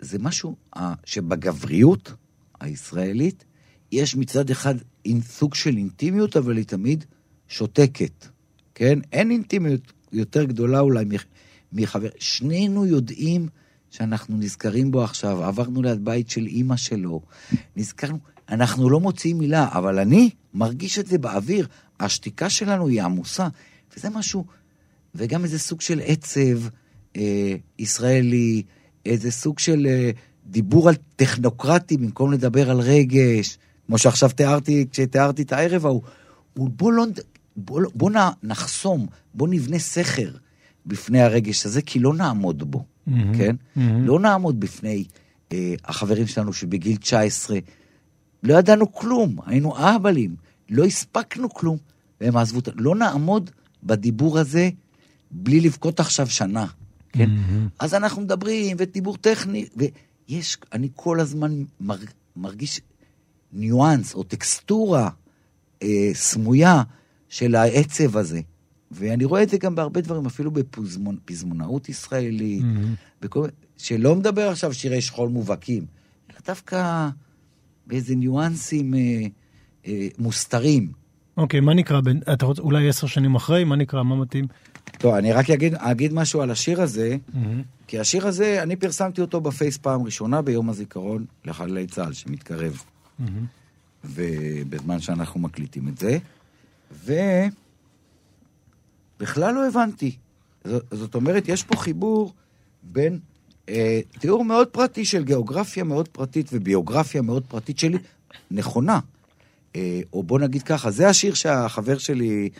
זה 0.00 0.18
משהו 0.18 0.56
אה, 0.76 0.94
שבגבריות 1.04 2.12
הישראלית 2.60 3.44
יש 3.92 4.16
מצד 4.16 4.50
אחד 4.50 4.74
סוג 5.20 5.54
של 5.54 5.76
אינטימיות, 5.76 6.36
אבל 6.36 6.56
היא 6.56 6.64
תמיד 6.64 7.04
שותקת, 7.48 8.26
כן? 8.74 8.98
אין 9.12 9.30
אינטימיות 9.30 9.92
יותר 10.12 10.44
גדולה 10.44 10.80
אולי 10.80 11.04
מחבר. 11.72 12.08
שנינו 12.18 12.86
יודעים 12.86 13.48
שאנחנו 13.90 14.36
נזכרים 14.36 14.90
בו 14.90 15.04
עכשיו, 15.04 15.44
עברנו 15.44 15.82
ליד 15.82 16.04
בית 16.04 16.30
של 16.30 16.46
אימא 16.46 16.76
שלו, 16.76 17.20
נזכרנו, 17.76 18.18
אנחנו 18.48 18.90
לא 18.90 19.00
מוציאים 19.00 19.38
מילה, 19.38 19.68
אבל 19.72 19.98
אני 19.98 20.30
מרגיש 20.54 20.98
את 20.98 21.06
זה 21.06 21.18
באוויר, 21.18 21.66
השתיקה 22.00 22.50
שלנו 22.50 22.88
היא 22.88 23.02
עמוסה, 23.02 23.48
וזה 23.96 24.10
משהו, 24.10 24.44
וגם 25.14 25.44
איזה 25.44 25.58
סוג 25.58 25.80
של 25.80 26.00
עצב 26.04 26.68
אה, 27.16 27.54
ישראלי, 27.78 28.62
איזה 29.06 29.30
סוג 29.30 29.58
של 29.58 29.86
אה, 29.86 30.10
דיבור 30.46 30.88
על 30.88 30.94
טכנוקרטי 31.16 31.96
במקום 31.96 32.32
לדבר 32.32 32.70
על 32.70 32.80
רגש, 32.80 33.58
כמו 33.86 33.98
שעכשיו 33.98 34.30
תיארתי, 34.30 34.86
כשתיארתי 34.90 35.42
את 35.42 35.52
הערב 35.52 35.86
ההוא. 35.86 36.02
בוא 36.56 36.92
לא, 36.92 37.04
בוא, 37.56 37.82
בוא 37.94 38.10
נחסום, 38.42 39.06
בוא 39.34 39.48
נבנה 39.48 39.78
סכר 39.78 40.30
בפני 40.86 41.20
הרגש 41.20 41.66
הזה, 41.66 41.82
כי 41.82 41.98
לא 41.98 42.14
נעמוד 42.14 42.70
בו, 42.70 42.78
mm-hmm, 42.78 43.12
כן? 43.38 43.56
Mm-hmm. 43.56 43.80
לא 43.80 44.20
נעמוד 44.20 44.60
בפני 44.60 45.04
אה, 45.52 45.74
החברים 45.84 46.26
שלנו 46.26 46.52
שבגיל 46.52 46.96
19 46.96 47.58
לא 48.42 48.54
ידענו 48.54 48.92
כלום, 48.92 49.36
היינו 49.46 49.76
אהבלים, 49.76 50.36
לא 50.70 50.84
הספקנו 50.84 51.50
כלום, 51.50 51.76
והם 52.20 52.36
עזבו 52.36 52.58
אותנו. 52.58 52.82
לא 52.82 52.94
נעמוד 52.94 53.50
בדיבור 53.84 54.38
הזה 54.38 54.70
בלי 55.32 55.60
לבכות 55.60 56.00
עכשיו 56.00 56.26
שנה. 56.30 56.66
כן? 57.12 57.28
Mm-hmm. 57.28 57.68
אז 57.78 57.94
אנחנו 57.94 58.22
מדברים, 58.22 58.76
ודיבור 58.80 59.16
טכני, 59.16 59.66
ויש, 59.76 60.56
אני 60.72 60.88
כל 60.94 61.20
הזמן 61.20 61.62
מר, 61.80 61.96
מרגיש 62.36 62.80
ניואנס 63.52 64.14
או 64.14 64.22
טקסטורה 64.22 65.10
אה, 65.82 66.10
סמויה 66.14 66.82
של 67.28 67.54
העצב 67.54 68.16
הזה. 68.16 68.40
ואני 68.90 69.24
רואה 69.24 69.42
את 69.42 69.48
זה 69.48 69.58
גם 69.58 69.74
בהרבה 69.74 70.00
דברים, 70.00 70.26
אפילו 70.26 70.50
בפזמונאות 70.50 71.88
ישראלית, 71.88 72.62
mm-hmm. 72.62 73.22
בכל, 73.22 73.48
שלא 73.76 74.16
מדבר 74.16 74.48
עכשיו 74.48 74.74
שירי 74.74 75.00
שכול 75.00 75.28
מובהקים, 75.28 75.86
אלא 76.30 76.38
דווקא 76.46 77.08
באיזה 77.86 78.14
ניואנסים 78.14 78.94
אה, 78.94 79.00
אה, 79.86 80.08
מוסתרים. 80.18 80.92
אוקיי, 81.36 81.60
מה 81.60 81.74
נקרא, 81.74 82.00
אתה 82.32 82.46
רוצה, 82.46 82.62
אולי 82.62 82.88
עשר 82.88 83.06
שנים 83.06 83.34
אחרי, 83.34 83.64
מה 83.64 83.76
נקרא, 83.76 84.02
מה 84.02 84.16
מתאים? 84.16 84.46
טוב, 85.02 85.14
אני 85.14 85.32
רק 85.32 85.50
אגיד, 85.50 85.74
אגיד 85.74 86.12
משהו 86.12 86.42
על 86.42 86.50
השיר 86.50 86.82
הזה, 86.82 87.16
mm-hmm. 87.16 87.38
כי 87.86 87.98
השיר 87.98 88.26
הזה, 88.26 88.62
אני 88.62 88.76
פרסמתי 88.76 89.20
אותו 89.20 89.40
בפייס 89.40 89.78
פעם 89.78 90.02
ראשונה 90.02 90.42
ביום 90.42 90.70
הזיכרון 90.70 91.24
לחללי 91.44 91.86
צה"ל 91.86 92.12
שמתקרב. 92.12 92.72
Mm-hmm. 92.72 93.24
ובזמן 94.04 95.00
שאנחנו 95.00 95.40
מקליטים 95.40 95.88
את 95.88 95.98
זה, 95.98 96.18
ובכלל 99.20 99.54
לא 99.54 99.66
הבנתי. 99.68 100.16
זאת, 100.64 100.84
זאת 100.90 101.14
אומרת, 101.14 101.48
יש 101.48 101.62
פה 101.62 101.76
חיבור 101.76 102.32
בין 102.82 103.18
אה, 103.68 104.00
תיאור 104.18 104.44
מאוד 104.44 104.68
פרטי 104.68 105.04
של 105.04 105.24
גיאוגרפיה 105.24 105.84
מאוד 105.84 106.08
פרטית 106.08 106.48
וביוגרפיה 106.52 107.22
מאוד 107.22 107.42
פרטית 107.48 107.78
שלי, 107.78 107.98
נכונה. 108.50 109.00
אה, 109.76 110.00
או 110.12 110.22
בוא 110.22 110.38
נגיד 110.38 110.62
ככה, 110.62 110.90
זה 110.90 111.08
השיר 111.08 111.34
שהחבר 111.34 111.98
שלי 111.98 112.50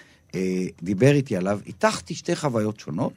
דיבר 0.82 1.12
איתי 1.12 1.36
עליו, 1.36 1.60
הטחתי 1.66 2.14
שתי 2.14 2.36
חוויות 2.36 2.80
שונות. 2.80 3.12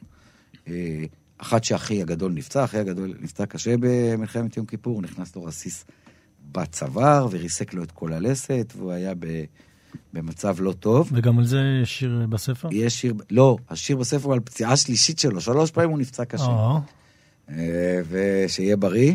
אה, 0.68 1.04
אחת 1.38 1.64
שאחי 1.64 2.02
הגדול 2.02 2.32
נפצע, 2.32 2.64
אחי 2.64 2.78
הגדול 2.78 3.14
נפצע 3.20 3.46
קשה 3.46 3.74
במלחמת 3.80 4.56
יום 4.56 4.66
כיפור, 4.66 5.02
נכנס 5.02 5.36
לו 5.36 5.44
רסיס 5.44 5.84
בצוואר 6.52 7.28
וריסק 7.30 7.74
לו 7.74 7.82
את 7.82 7.90
כל 7.90 8.12
הלסת, 8.12 8.72
והוא 8.76 8.92
היה 8.92 9.14
ב... 9.18 9.44
במצב 10.12 10.56
לא 10.60 10.72
טוב. 10.72 11.10
וגם 11.12 11.38
על 11.38 11.44
זה 11.44 11.58
יש 11.82 11.98
שיר 11.98 12.26
בספר? 12.28 12.68
יש 12.72 13.00
שיר, 13.00 13.14
לא, 13.30 13.56
השיר 13.70 13.96
בספר 13.96 14.24
הוא 14.24 14.34
על 14.34 14.40
פציעה 14.40 14.76
שלישית 14.76 15.18
שלו, 15.18 15.40
שלוש 15.40 15.70
פעמים 15.70 15.90
הוא 15.90 15.98
נפצע 15.98 16.24
קשה. 16.24 16.44
אה. 16.44 16.78
אה, 17.48 18.00
ושיהיה 18.08 18.76
בריא. 18.76 19.14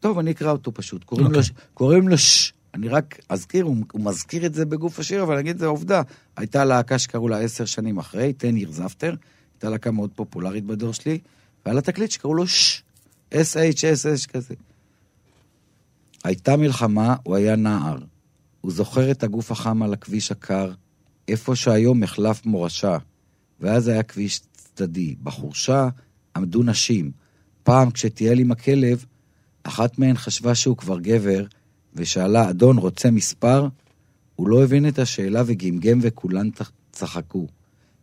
טוב, 0.00 0.18
אני 0.18 0.30
אקרא 0.30 0.50
אותו 0.52 0.74
פשוט. 0.74 1.04
קוראים 1.04 1.26
okay. 1.26 1.30
לו, 1.30 1.38
אוקיי. 1.38 1.54
קוראים 1.74 2.08
לו 2.08 2.18
ש... 2.18 2.52
אני 2.78 2.88
רק 2.88 3.18
אזכיר, 3.28 3.64
הוא, 3.64 3.76
הוא 3.92 4.04
מזכיר 4.04 4.46
את 4.46 4.54
זה 4.54 4.64
בגוף 4.64 4.98
השיר, 4.98 5.22
אבל 5.22 5.32
אני 5.32 5.40
אגיד 5.40 5.54
את 5.54 5.58
זה 5.58 5.66
עובדה. 5.66 6.02
הייתה 6.36 6.64
להקה 6.64 6.98
שקראו 6.98 7.28
לה 7.28 7.38
עשר 7.38 7.64
שנים 7.64 7.98
אחרי, 7.98 8.32
תן 8.32 8.56
ייר 8.56 8.72
זפטר, 8.72 9.14
הייתה 9.54 9.70
להקה 9.70 9.90
מאוד 9.90 10.10
פופולרית 10.14 10.64
בדור 10.64 10.92
שלי, 10.92 11.18
והיה 11.64 11.74
לה 11.74 11.80
תקליט 11.80 12.10
שקראו 12.10 12.34
לו 12.34 12.46
ש... 12.46 12.82
S-H-S-H 13.34 14.28
כזה. 14.32 14.54
הייתה 16.24 16.56
מלחמה, 16.56 17.16
הוא 17.22 17.36
היה 17.36 17.56
נער. 17.56 17.98
הוא 18.60 18.72
זוכר 18.72 19.10
את 19.10 19.22
הגוף 19.22 19.52
החם 19.52 19.82
על 19.82 19.92
הכביש 19.92 20.32
הקר, 20.32 20.72
איפה 21.28 21.56
שהיום 21.56 22.00
מחלף 22.00 22.46
מורשה, 22.46 22.98
ואז 23.60 23.88
היה 23.88 24.02
כביש 24.02 24.40
צדדי. 24.52 25.14
בחורשה 25.22 25.88
עמדו 26.36 26.62
נשים. 26.62 27.10
פעם, 27.62 27.90
כשטייל 27.90 28.38
עם 28.38 28.50
הכלב, 28.52 29.04
אחת 29.62 29.98
מהן 29.98 30.16
חשבה 30.16 30.54
שהוא 30.54 30.76
כבר 30.76 30.98
גבר, 31.00 31.44
ושאלה, 31.94 32.50
אדון, 32.50 32.78
רוצה 32.78 33.10
מספר? 33.10 33.68
הוא 34.36 34.48
לא 34.48 34.64
הבין 34.64 34.88
את 34.88 34.98
השאלה 34.98 35.42
וגמגם 35.46 35.98
וכולן 36.02 36.48
צחקו. 36.92 37.46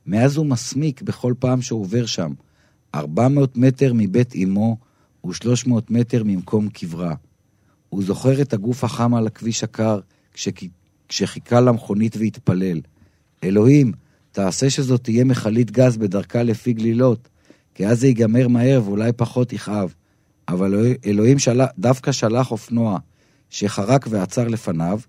מאז 0.06 0.38
הוא 0.38 0.45
מסמיק 0.45 1.02
בכל 1.02 1.34
פעם 1.39 1.62
שהוא 1.62 1.82
עובר 1.82 2.06
שם. 2.06 2.34
400 2.95 3.58
מטר 3.58 3.91
מבית 3.95 4.36
אמו 4.36 4.78
ו-300 5.26 5.69
מטר 5.89 6.24
ממקום 6.24 6.69
קברה. 6.69 7.15
הוא 7.89 8.04
זוכר 8.04 8.41
את 8.41 8.54
הגוף 8.54 8.84
החם 8.84 9.13
על 9.13 9.28
הכביש 9.28 9.63
הקר, 9.63 10.00
כשחיכה 11.08 11.62
למכונית 11.62 12.17
והתפלל. 12.17 12.82
אלוהים, 13.43 13.91
תעשה 14.32 14.69
שזאת 14.69 15.04
תהיה 15.04 15.24
מכלית 15.24 15.71
גז 15.71 15.98
בדרכה 15.98 16.43
לפי 16.43 16.74
גלילות, 16.74 17.30
כי 17.76 17.88
אז 17.88 18.00
זה 18.00 18.08
ייגמר 18.08 18.48
מהר 18.48 18.82
ואולי 18.86 19.12
פחות 19.13 19.54
יכאב. 19.54 19.93
אבל 20.48 20.95
אלוהים 21.06 21.39
של... 21.39 21.62
דווקא 21.80 22.12
שלח 22.12 22.52
אופנוע 22.52 23.00
שחרק 23.50 24.08
ועצר 24.10 24.48
לפניו, 24.48 25.00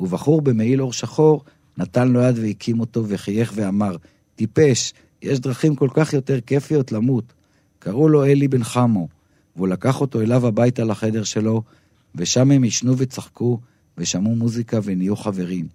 ובחור 0.00 0.42
במעיל 0.42 0.82
אור 0.82 0.92
שחור 0.92 1.44
נתן 1.78 2.08
לו 2.08 2.20
יד 2.20 2.38
והקים 2.38 2.80
אותו 2.80 3.04
וחייך 3.08 3.52
ואמר, 3.54 3.96
טיפש, 4.36 4.92
יש 5.22 5.40
דרכים 5.40 5.74
כל 5.74 5.88
כך 5.94 6.12
יותר 6.12 6.40
כיפיות 6.40 6.92
למות. 6.92 7.32
קראו 7.78 8.08
לו 8.08 8.24
אלי 8.24 8.48
בן 8.48 8.64
חמו, 8.64 9.08
והוא 9.56 9.68
לקח 9.68 10.00
אותו 10.00 10.20
אליו 10.20 10.46
הביתה 10.46 10.84
לחדר 10.84 11.24
שלו, 11.24 11.62
ושם 12.14 12.50
הם 12.50 12.64
ישנו 12.64 12.98
וצחקו, 12.98 13.60
ושמעו 13.98 14.34
מוזיקה 14.34 14.78
ונהיו 14.84 15.16
חברים. 15.16 15.68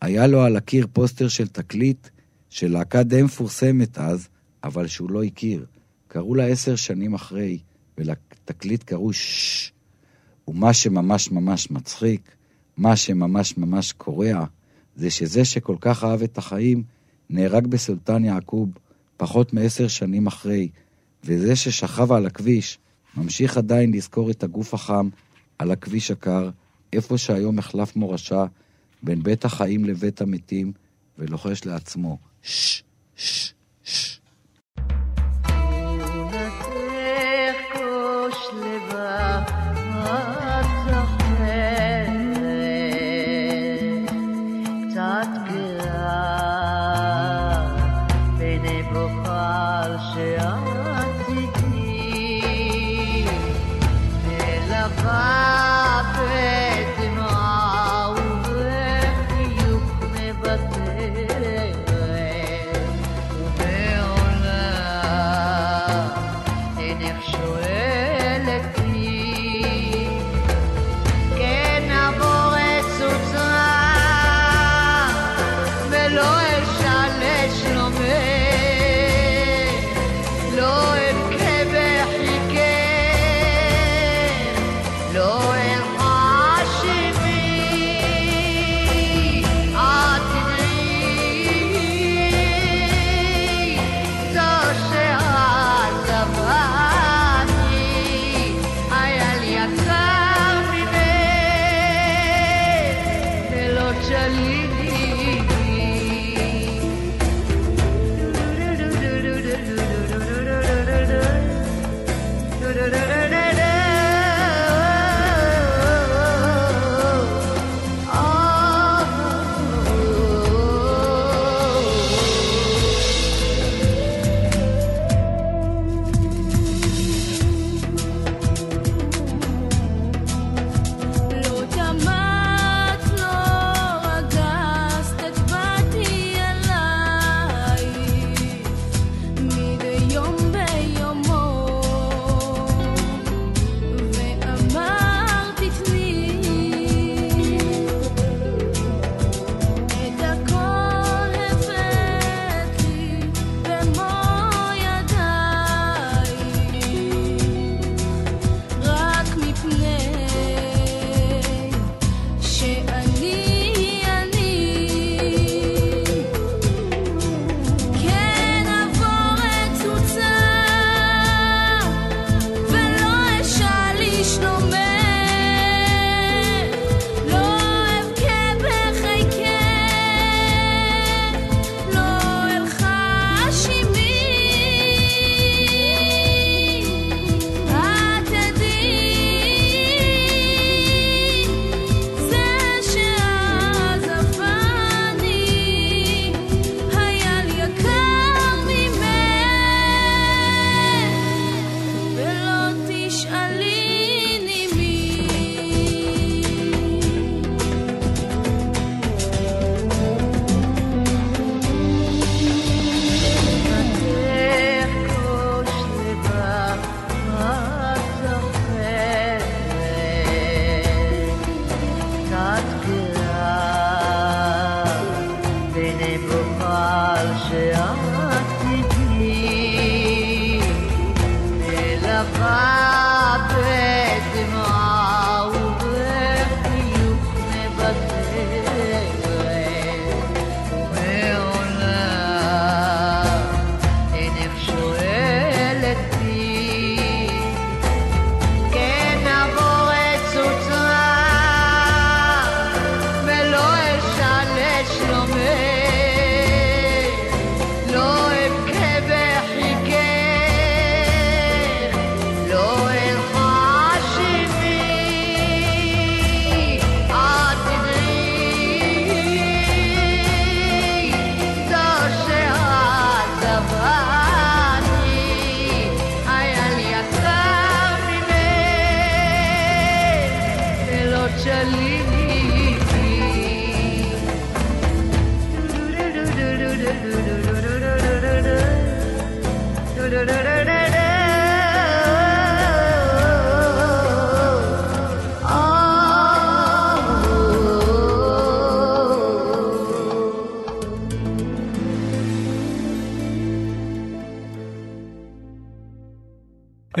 היה 0.00 0.26
לו 0.26 0.42
על 0.42 0.56
הקיר 0.56 0.86
פוסטר 0.92 1.28
של 1.28 1.48
תקליט 1.48 2.08
של 2.50 2.72
להקה 2.72 3.02
די 3.02 3.22
מפורסמת 3.22 3.98
אז, 3.98 4.28
אבל 4.64 4.86
שהוא 4.86 5.10
לא 5.10 5.22
הכיר. 5.22 5.66
קראו 6.08 6.34
לה 6.34 6.46
עשר 6.46 6.76
שנים 6.76 7.14
אחרי, 7.14 7.58
ולתקליט 7.98 8.82
קראו 8.82 9.12
ששש. 9.12 9.73
ומה 10.48 10.72
שממש 10.72 11.30
ממש 11.30 11.70
מצחיק, 11.70 12.36
מה 12.76 12.96
שממש 12.96 13.58
ממש 13.58 13.92
קורע, 13.92 14.44
זה 14.96 15.10
שזה 15.10 15.44
שכל 15.44 15.76
כך 15.80 16.04
אהב 16.04 16.22
את 16.22 16.38
החיים, 16.38 16.82
נהרג 17.30 17.66
בסולטן 17.66 18.24
יעקוב 18.24 18.68
פחות 19.16 19.52
מעשר 19.52 19.88
שנים 19.88 20.26
אחרי, 20.26 20.68
וזה 21.24 21.56
ששכב 21.56 22.12
על 22.12 22.26
הכביש, 22.26 22.78
ממשיך 23.16 23.56
עדיין 23.56 23.92
לזכור 23.92 24.30
את 24.30 24.42
הגוף 24.42 24.74
החם 24.74 25.08
על 25.58 25.70
הכביש 25.70 26.10
הקר, 26.10 26.50
איפה 26.92 27.18
שהיום 27.18 27.56
מחלף 27.56 27.96
מורשה, 27.96 28.44
בין 29.02 29.22
בית 29.22 29.44
החיים 29.44 29.84
לבית 29.84 30.20
המתים, 30.20 30.72
ולוחש 31.18 31.64
לעצמו, 31.64 32.18
ששש, 32.42 32.82
ששש, 33.16 34.20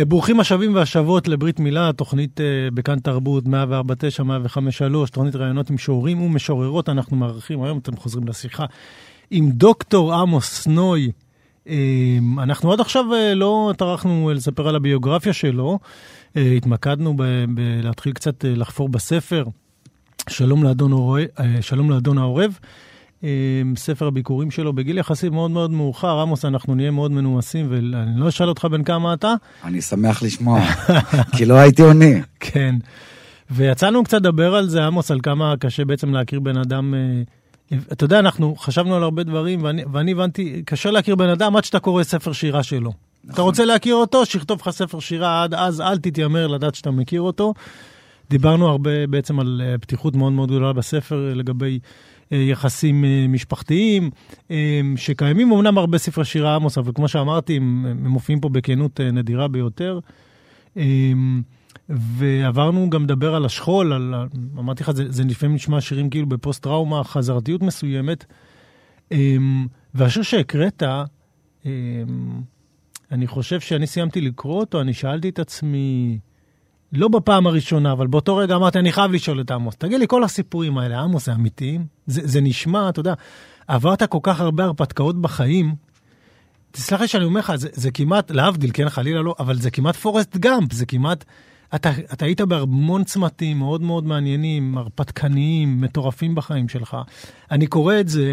ברוכים 0.08 0.40
השבים 0.40 0.74
והשבות 0.74 1.28
לברית 1.28 1.60
מילה, 1.60 1.92
תוכנית 1.92 2.40
uh, 2.40 2.74
בכאן 2.74 2.98
תרבות 2.98 3.44
104.9, 3.44 3.50
105.3, 4.22 5.10
תוכנית 5.12 5.36
ראיונות 5.36 5.70
עם 5.70 5.78
שוערים 5.78 6.22
ומשוררות, 6.22 6.88
אנחנו 6.88 7.16
מארחים, 7.16 7.62
היום 7.62 7.78
אתם 7.78 7.96
חוזרים 7.96 8.28
לשיחה, 8.28 8.64
עם 9.30 9.50
דוקטור 9.50 10.14
עמוס 10.14 10.66
נוי. 10.66 11.10
Uh, 11.64 11.68
אנחנו 12.38 12.72
עד 12.72 12.80
עכשיו 12.80 13.04
uh, 13.12 13.34
לא 13.34 13.72
טרחנו 13.76 14.30
לספר 14.34 14.68
על 14.68 14.76
הביוגרפיה 14.76 15.32
שלו, 15.32 15.78
uh, 16.34 16.38
התמקדנו 16.56 17.16
בלהתחיל 17.54 18.12
קצת 18.12 18.44
uh, 18.44 18.48
לחפור 18.48 18.88
בספר, 18.88 19.44
שלום 20.28 20.64
לאדון, 20.64 20.92
אורב, 20.92 21.24
uh, 21.36 21.42
שלום 21.60 21.90
לאדון 21.90 22.18
העורב. 22.18 22.58
ספר 23.76 24.06
הביקורים 24.06 24.50
שלו 24.50 24.72
בגיל 24.72 24.98
יחסי 24.98 25.28
מאוד 25.28 25.50
מאוד 25.50 25.70
מאוחר. 25.70 26.20
עמוס, 26.20 26.44
אנחנו 26.44 26.74
נהיה 26.74 26.90
מאוד 26.90 27.12
מנומסים, 27.12 27.66
ואני 27.70 28.20
לא 28.20 28.28
אשאל 28.28 28.48
אותך 28.48 28.64
בן 28.64 28.84
כמה 28.84 29.14
אתה. 29.14 29.34
אני 29.64 29.80
שמח 29.80 30.22
לשמוע, 30.22 30.60
כי 31.36 31.44
לא 31.44 31.54
הייתי 31.54 31.82
עונה. 31.82 32.20
כן. 32.40 32.74
ויצאנו 33.50 34.04
קצת 34.04 34.16
לדבר 34.18 34.54
על 34.54 34.68
זה, 34.68 34.84
עמוס, 34.84 35.10
על 35.10 35.20
כמה 35.22 35.54
קשה 35.58 35.84
בעצם 35.84 36.14
להכיר 36.14 36.40
בן 36.40 36.56
אדם. 36.56 36.94
אה, 36.94 37.22
אתה 37.92 38.04
יודע, 38.04 38.18
אנחנו 38.18 38.56
חשבנו 38.56 38.96
על 38.96 39.02
הרבה 39.02 39.22
דברים, 39.22 39.62
ואני, 39.62 39.82
ואני 39.92 40.12
הבנתי, 40.12 40.62
קשה 40.66 40.90
להכיר 40.90 41.16
בן 41.16 41.28
אדם 41.28 41.56
עד 41.56 41.64
שאתה 41.64 41.78
קורא 41.78 42.02
ספר 42.02 42.32
שירה 42.32 42.62
שלו. 42.62 42.92
נכון. 43.24 43.34
אתה 43.34 43.42
רוצה 43.42 43.64
להכיר 43.64 43.94
אותו, 43.94 44.26
שיכתוב 44.26 44.60
לך 44.60 44.70
ספר 44.70 45.00
שירה, 45.00 45.42
עד 45.42 45.54
אז 45.54 45.80
אל 45.80 45.98
תתיימר 45.98 46.46
לדעת 46.46 46.74
שאתה 46.74 46.90
מכיר 46.90 47.20
אותו. 47.20 47.54
דיברנו 48.30 48.68
הרבה 48.68 49.06
בעצם 49.06 49.40
על 49.40 49.62
אה, 49.64 49.78
פתיחות 49.78 50.16
מאוד 50.16 50.32
מאוד 50.32 50.48
גדולה 50.48 50.72
בספר 50.72 51.32
לגבי 51.34 51.78
אה, 51.82 51.88
יחסים 52.36 53.04
אה, 53.04 53.26
משפחתיים, 53.28 54.10
אה, 54.50 54.80
שקיימים 54.96 55.52
אמנם 55.52 55.78
הרבה 55.78 55.98
ספרי 55.98 56.24
שירה 56.24 56.54
עמוס, 56.54 56.78
אבל 56.78 56.92
כמו 56.94 57.08
שאמרתי, 57.08 57.56
הם 57.56 58.08
מופיעים 58.08 58.40
פה 58.40 58.48
בכנות 58.48 59.00
נדירה 59.00 59.48
ביותר. 59.48 60.00
ועברנו 61.88 62.90
גם 62.90 63.04
לדבר 63.04 63.34
על 63.34 63.44
השכול, 63.44 63.92
על, 63.92 64.14
אמרתי 64.58 64.82
לך, 64.82 64.90
זה, 64.90 65.12
זה 65.12 65.24
לפעמים 65.24 65.54
נשמע 65.54 65.80
שירים 65.80 66.10
כאילו 66.10 66.26
בפוסט-טראומה, 66.26 67.04
חזרתיות 67.04 67.62
מסוימת. 67.62 68.24
והשיר 69.94 70.22
שהקראת, 70.22 70.82
אני 73.10 73.26
חושב 73.26 73.60
שאני 73.60 73.86
סיימתי 73.86 74.20
לקרוא 74.20 74.60
אותו, 74.60 74.80
אני 74.80 74.92
שאלתי 74.92 75.28
את 75.28 75.38
עצמי, 75.38 76.18
לא 76.96 77.08
בפעם 77.08 77.46
הראשונה, 77.46 77.92
אבל 77.92 78.06
באותו 78.06 78.36
רגע 78.36 78.56
אמרתי, 78.56 78.78
אני 78.78 78.92
חייב 78.92 79.12
לשאול 79.12 79.40
את 79.40 79.50
עמוס, 79.50 79.74
תגיד 79.76 80.00
לי, 80.00 80.06
כל 80.08 80.24
הסיפורים 80.24 80.78
האלה, 80.78 81.00
עמוס, 81.00 81.26
זה 81.26 81.32
אמיתיים? 81.32 81.86
זה, 82.06 82.20
זה 82.24 82.40
נשמע, 82.40 82.88
אתה 82.88 83.00
יודע, 83.00 83.14
עברת 83.68 84.02
כל 84.02 84.18
כך 84.22 84.40
הרבה 84.40 84.64
הרפתקאות 84.64 85.20
בחיים, 85.20 85.74
תסלח 86.70 87.00
לי 87.00 87.08
שאני 87.08 87.24
אומר 87.24 87.40
לך, 87.40 87.52
זה, 87.54 87.68
זה 87.72 87.90
כמעט, 87.90 88.30
להבדיל, 88.30 88.70
כן, 88.74 88.88
חלילה 88.88 89.22
לא, 89.22 89.34
אבל 89.38 89.58
זה 89.58 89.70
כמעט 89.70 89.96
פורסט 89.96 90.36
גאמפ, 90.36 90.72
זה 90.72 90.86
כמעט 90.86 91.24
אתה, 91.74 91.90
אתה 92.12 92.24
היית 92.24 92.40
בהמון 92.40 93.04
צמתים 93.04 93.58
מאוד 93.58 93.82
מאוד 93.82 94.04
מעניינים, 94.04 94.78
הרפתקניים, 94.78 95.80
מטורפים 95.80 96.34
בחיים 96.34 96.68
שלך. 96.68 96.96
אני 97.50 97.66
קורא 97.66 98.00
את 98.00 98.08
זה, 98.08 98.32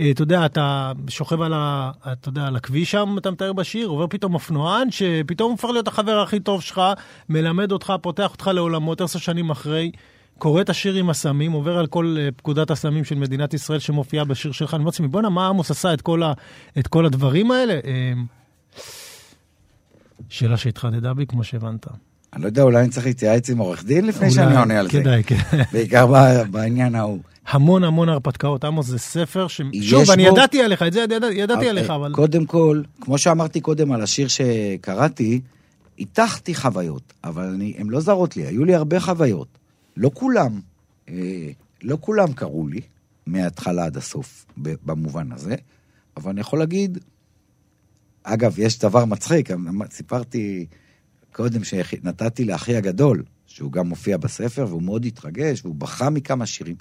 אה, 0.00 0.10
אתה 0.10 0.22
יודע, 0.22 0.46
אתה 0.46 0.92
שוכב 1.08 1.40
על, 1.40 1.52
ה, 1.54 1.90
אתה 2.12 2.28
יודע, 2.28 2.46
על 2.46 2.56
הכביש 2.56 2.90
שם, 2.90 3.14
אתה 3.18 3.30
מתאר 3.30 3.52
בשיר, 3.52 3.88
עובר 3.88 4.06
פתאום 4.06 4.34
אופנוען, 4.34 4.90
שפתאום 4.90 5.50
הופך 5.50 5.68
להיות 5.68 5.88
החבר 5.88 6.20
הכי 6.20 6.40
טוב 6.40 6.62
שלך, 6.62 6.82
מלמד 7.28 7.72
אותך, 7.72 7.92
פותח 8.02 8.32
אותך 8.32 8.50
לעולמות 8.54 9.00
עשר 9.00 9.18
שנים 9.18 9.50
אחרי. 9.50 9.90
קורא 10.38 10.60
את 10.60 10.70
השיר 10.70 10.94
עם 10.94 11.10
הסמים, 11.10 11.52
עובר 11.52 11.78
על 11.78 11.86
כל 11.86 12.16
uh, 12.18 12.34
פקודת 12.36 12.70
הסמים 12.70 13.04
של 13.04 13.14
מדינת 13.14 13.54
ישראל 13.54 13.78
שמופיעה 13.78 14.24
בשיר 14.24 14.52
שלך. 14.52 14.74
אני 14.74 14.78
אומר 14.78 14.88
לעצמי, 14.88 15.08
בואנה, 15.08 15.28
מה 15.28 15.48
עמוס 15.48 15.70
עשה 15.70 15.94
את 15.94 16.00
כל, 16.00 16.22
ה, 16.22 16.32
את 16.78 16.86
כל 16.86 17.06
הדברים 17.06 17.50
האלה? 17.50 17.80
Uh, 17.82 18.78
שאלה 20.28 20.56
שהתחדדה 20.56 21.14
בי, 21.14 21.26
כמו 21.26 21.44
שהבנת. 21.44 21.86
אני 22.32 22.42
לא 22.42 22.46
יודע, 22.46 22.62
אולי 22.62 22.80
אני 22.80 22.88
צריך 22.88 23.06
להתייעץ 23.06 23.50
עם 23.50 23.58
עורך 23.58 23.84
דין 23.84 24.06
לפני 24.06 24.30
שאני 24.30 24.56
עונה 24.56 24.78
על 24.78 24.90
זה. 24.90 25.00
כדאי, 25.00 25.24
כן. 25.24 25.36
בעיקר 25.72 26.06
בעניין 26.50 26.94
ההוא. 26.94 27.18
המון 27.48 27.84
המון 27.84 28.08
הרפתקאות. 28.08 28.64
עמוס 28.64 28.86
זה 28.86 28.98
ספר 28.98 29.48
ש... 29.48 29.60
שוב, 29.82 30.10
אני 30.10 30.22
ידעתי 30.22 30.62
עליך, 30.62 30.82
את 30.82 30.92
זה 30.92 31.04
ידעתי 31.32 31.68
עליך, 31.68 31.90
אבל... 31.90 32.12
קודם 32.14 32.46
כל, 32.46 32.82
כמו 33.00 33.18
שאמרתי 33.18 33.60
קודם 33.60 33.92
על 33.92 34.02
השיר 34.02 34.28
שקראתי, 34.28 35.40
הטחתי 35.98 36.54
חוויות, 36.54 37.12
אבל 37.24 37.56
הן 37.78 37.88
לא 37.88 38.00
זרות 38.00 38.36
לי, 38.36 38.46
היו 38.46 38.64
לי 38.64 38.74
הרבה 38.74 39.00
חוויות. 39.00 39.48
לא 39.96 40.10
כולם, 40.14 40.60
אה, 41.08 41.14
לא 41.82 41.98
כולם 42.00 42.32
קראו 42.32 42.68
לי, 42.68 42.80
מההתחלה 43.26 43.84
עד 43.84 43.96
הסוף, 43.96 44.46
במובן 44.56 45.32
הזה, 45.32 45.54
אבל 46.16 46.30
אני 46.30 46.40
יכול 46.40 46.58
להגיד, 46.58 46.98
אגב, 48.22 48.58
יש 48.58 48.78
דבר 48.78 49.04
מצחיק, 49.04 49.50
סיפרתי... 49.90 50.66
קודם 51.38 51.64
שנתתי 51.64 52.44
לאחי 52.44 52.76
הגדול, 52.76 53.22
שהוא 53.46 53.72
גם 53.72 53.88
מופיע 53.88 54.16
בספר, 54.16 54.66
והוא 54.68 54.82
מאוד 54.82 55.04
התרגש, 55.04 55.64
והוא 55.64 55.74
בכה 55.74 56.10
מכמה 56.10 56.46
שירים. 56.46 56.76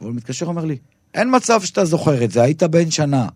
אבל 0.00 0.08
הוא 0.08 0.16
מתקשר 0.16 0.46
ואומר 0.46 0.64
לי, 0.64 0.78
אין 1.14 1.36
מצב 1.36 1.60
שאתה 1.62 1.84
זוכר 1.84 2.24
את 2.24 2.30
זה, 2.30 2.42
היית 2.42 2.62
בן 2.62 2.90
שנה. 2.90 3.28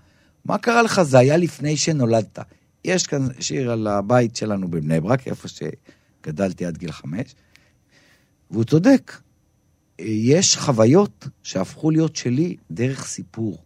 מה 0.45 0.59
קרה 0.59 0.83
לך? 0.83 1.03
זה 1.03 1.19
היה 1.19 1.37
לפני 1.37 1.77
שנולדת. 1.77 2.39
יש 2.85 3.07
כאן 3.07 3.29
שיר 3.41 3.71
על 3.71 3.87
הבית 3.87 4.37
שלנו 4.37 4.69
בבני 4.69 5.01
ברק, 5.01 5.29
איפה 5.29 5.49
שגדלתי 5.49 6.67
עד 6.67 6.79
גיל 6.79 6.93
חמש, 6.93 7.35
והוא 8.51 8.65
צודק. 8.65 9.13
יש 9.99 10.57
חוויות 10.57 11.29
שהפכו 11.43 11.91
להיות 11.91 12.17
שלי 12.17 12.57
דרך 12.71 13.07
סיפור, 13.07 13.65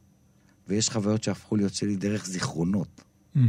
ויש 0.69 0.91
חוויות 0.91 1.23
שהפכו 1.23 1.57
להיות 1.57 1.75
שלי 1.75 1.97
דרך 1.97 2.27
זיכרונות. 2.27 3.01
Mm-hmm. 3.37 3.41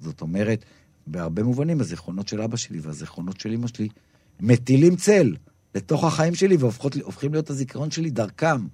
זאת 0.00 0.20
אומרת, 0.20 0.64
בהרבה 1.06 1.42
מובנים 1.42 1.80
הזיכרונות 1.80 2.28
של 2.28 2.42
אבא 2.42 2.56
שלי 2.56 2.80
והזיכרונות 2.80 3.40
של 3.40 3.52
אמא 3.52 3.66
שלי 3.66 3.88
מטילים 4.40 4.96
צל 4.96 5.34
לתוך 5.74 6.04
החיים 6.04 6.34
שלי 6.34 6.56
והופכים 6.56 7.32
להיות 7.32 7.50
הזיכרון 7.50 7.90
שלי 7.90 8.10
דרכם, 8.10 8.66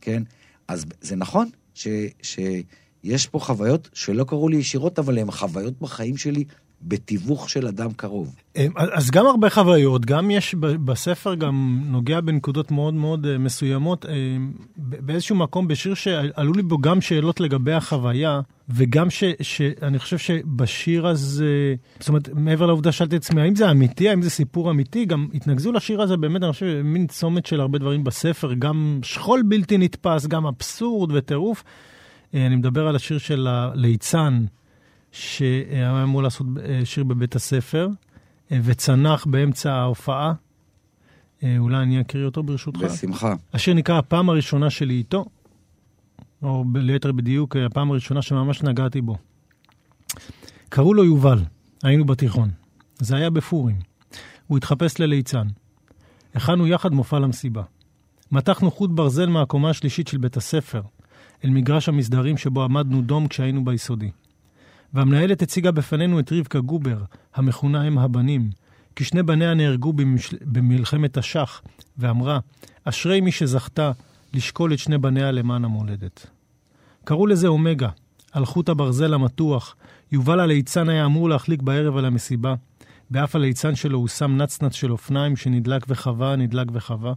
כן? 0.00 0.22
אז 0.68 0.84
זה 1.00 1.16
נכון 1.16 1.48
ש, 1.74 1.88
שיש 2.22 3.26
פה 3.26 3.38
חוויות 3.38 3.88
שלא 3.92 4.24
קרו 4.24 4.48
לי 4.48 4.56
ישירות, 4.56 4.98
אבל 4.98 5.18
הן 5.18 5.30
חוויות 5.30 5.80
בחיים 5.80 6.16
שלי 6.16 6.44
בתיווך 6.84 7.50
של 7.50 7.66
אדם 7.66 7.92
קרוב. 7.92 8.34
אמ, 8.56 8.72
אז 8.76 9.10
גם 9.10 9.26
הרבה 9.26 9.50
חוויות, 9.50 10.04
גם 10.04 10.30
יש 10.30 10.54
בספר 10.54 11.34
גם 11.34 11.80
נוגע 11.84 12.20
בנקודות 12.20 12.70
מאוד 12.70 12.94
מאוד 12.94 13.26
אה, 13.26 13.38
מסוימות. 13.38 14.06
אמ, 14.06 14.52
באיזשהו 14.76 15.36
מקום 15.36 15.68
בשיר 15.68 15.94
שעלו 15.94 16.52
לי 16.52 16.62
בו 16.62 16.78
גם 16.78 17.00
שאלות 17.00 17.40
לגבי 17.40 17.72
החוויה, 17.72 18.40
וגם 18.68 19.10
ש, 19.10 19.24
שאני 19.42 19.98
חושב 19.98 20.18
שבשיר 20.18 21.06
הזה, 21.06 21.74
זאת 22.00 22.08
אומרת, 22.08 22.28
מעבר 22.34 22.66
לעובדה 22.66 22.92
שאלתי 22.92 23.16
את 23.16 23.22
עצמי, 23.22 23.40
האם 23.40 23.56
זה 23.56 23.70
אמיתי, 23.70 24.08
האם 24.08 24.22
זה 24.22 24.30
סיפור 24.30 24.70
אמיתי, 24.70 25.04
גם 25.04 25.28
התנגזו 25.34 25.72
לשיר 25.72 26.02
הזה 26.02 26.16
באמת, 26.16 26.42
אני 26.42 26.52
חושב, 26.52 26.82
מין 26.84 27.06
צומת 27.06 27.46
של 27.46 27.60
הרבה 27.60 27.78
דברים 27.78 28.04
בספר, 28.04 28.52
גם 28.54 28.98
שכול 29.02 29.42
בלתי 29.48 29.78
נתפס, 29.78 30.26
גם 30.26 30.46
אבסורד 30.46 31.10
וטירוף. 31.14 31.64
אה, 32.34 32.46
אני 32.46 32.56
מדבר 32.56 32.88
על 32.88 32.96
השיר 32.96 33.18
של 33.18 33.46
הליצן. 33.46 34.44
שהיה 35.14 36.02
אמור 36.02 36.22
לעשות 36.22 36.46
אה, 36.64 36.80
שיר 36.84 37.04
בבית 37.04 37.36
הספר, 37.36 37.88
אה, 38.52 38.58
וצנח 38.64 39.26
באמצע 39.26 39.72
ההופעה. 39.72 40.32
אה, 41.42 41.58
אולי 41.58 41.76
אני 41.76 42.00
אקריא 42.00 42.24
אותו 42.24 42.42
ברשותך. 42.42 42.80
בשמחה. 42.80 43.34
השיר 43.52 43.74
נקרא 43.74 43.98
הפעם 43.98 44.28
הראשונה 44.28 44.70
שלי 44.70 44.94
איתו, 44.94 45.24
או 46.42 46.64
ליתר 46.74 47.12
בדיוק, 47.12 47.56
הפעם 47.56 47.90
הראשונה 47.90 48.22
שממש 48.22 48.62
נגעתי 48.62 49.00
בו. 49.00 49.16
קראו 50.68 50.94
לו 50.94 51.04
יובל, 51.04 51.38
היינו 51.82 52.04
בתיכון. 52.04 52.50
זה 52.98 53.16
היה 53.16 53.30
בפורים. 53.30 53.76
הוא 54.46 54.58
התחפש 54.58 55.00
לליצן. 55.00 55.46
הכנו 56.34 56.66
יחד 56.66 56.92
מופע 56.92 57.18
למסיבה. 57.18 57.62
מתחנו 58.32 58.70
חוט 58.70 58.90
ברזל 58.90 59.26
מהקומה 59.26 59.70
השלישית 59.70 60.08
של 60.08 60.18
בית 60.18 60.36
הספר, 60.36 60.82
אל 61.44 61.50
מגרש 61.50 61.88
המסדרים 61.88 62.36
שבו 62.36 62.62
עמדנו 62.62 63.02
דום 63.02 63.28
כשהיינו 63.28 63.64
ביסודי. 63.64 64.10
והמנהלת 64.94 65.42
הציגה 65.42 65.70
בפנינו 65.70 66.20
את 66.20 66.32
רבקה 66.32 66.60
גובר, 66.60 66.98
המכונה 67.34 67.88
אם 67.88 67.98
הבנים, 67.98 68.50
כי 68.96 69.04
שני 69.04 69.22
בניה 69.22 69.54
נהרגו 69.54 69.92
במש... 69.92 70.34
במלחמת 70.42 71.16
השח, 71.16 71.62
ואמרה, 71.98 72.38
אשרי 72.84 73.20
מי 73.20 73.32
שזכתה 73.32 73.92
לשקול 74.34 74.72
את 74.72 74.78
שני 74.78 74.98
בניה 74.98 75.30
למען 75.30 75.64
המולדת. 75.64 76.26
קראו 77.04 77.26
לזה 77.26 77.48
אומגה, 77.48 77.88
על 78.32 78.44
חוט 78.44 78.68
הברזל 78.68 79.14
המתוח, 79.14 79.76
יובל 80.12 80.40
הליצן 80.40 80.88
היה 80.88 81.04
אמור 81.04 81.28
להחליק 81.28 81.62
בערב 81.62 81.96
על 81.96 82.04
המסיבה, 82.04 82.54
באף 83.10 83.36
הליצן 83.36 83.74
שלו 83.74 83.98
הוא 83.98 84.08
שם 84.08 84.36
נצנץ 84.36 84.72
של 84.72 84.92
אופניים 84.92 85.36
שנדלק 85.36 85.86
וחווה, 85.88 86.36
נדלק 86.36 86.66
וחווה. 86.72 87.12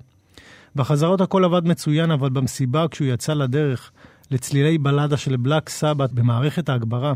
בחזרות 0.76 1.22
הכל 1.22 1.44
עבד 1.44 1.68
מצוין, 1.68 2.12
אבל 2.12 2.30
במסיבה, 2.30 2.88
כשהוא 2.88 3.08
יצא 3.08 3.34
לדרך 3.34 3.92
לצלילי 4.32 4.78
בלדה 4.78 5.18
של 5.18 5.38
בלק 5.38 5.70
סבת 5.70 6.12
במערכת 6.12 6.70
ההגברה, 6.70 7.14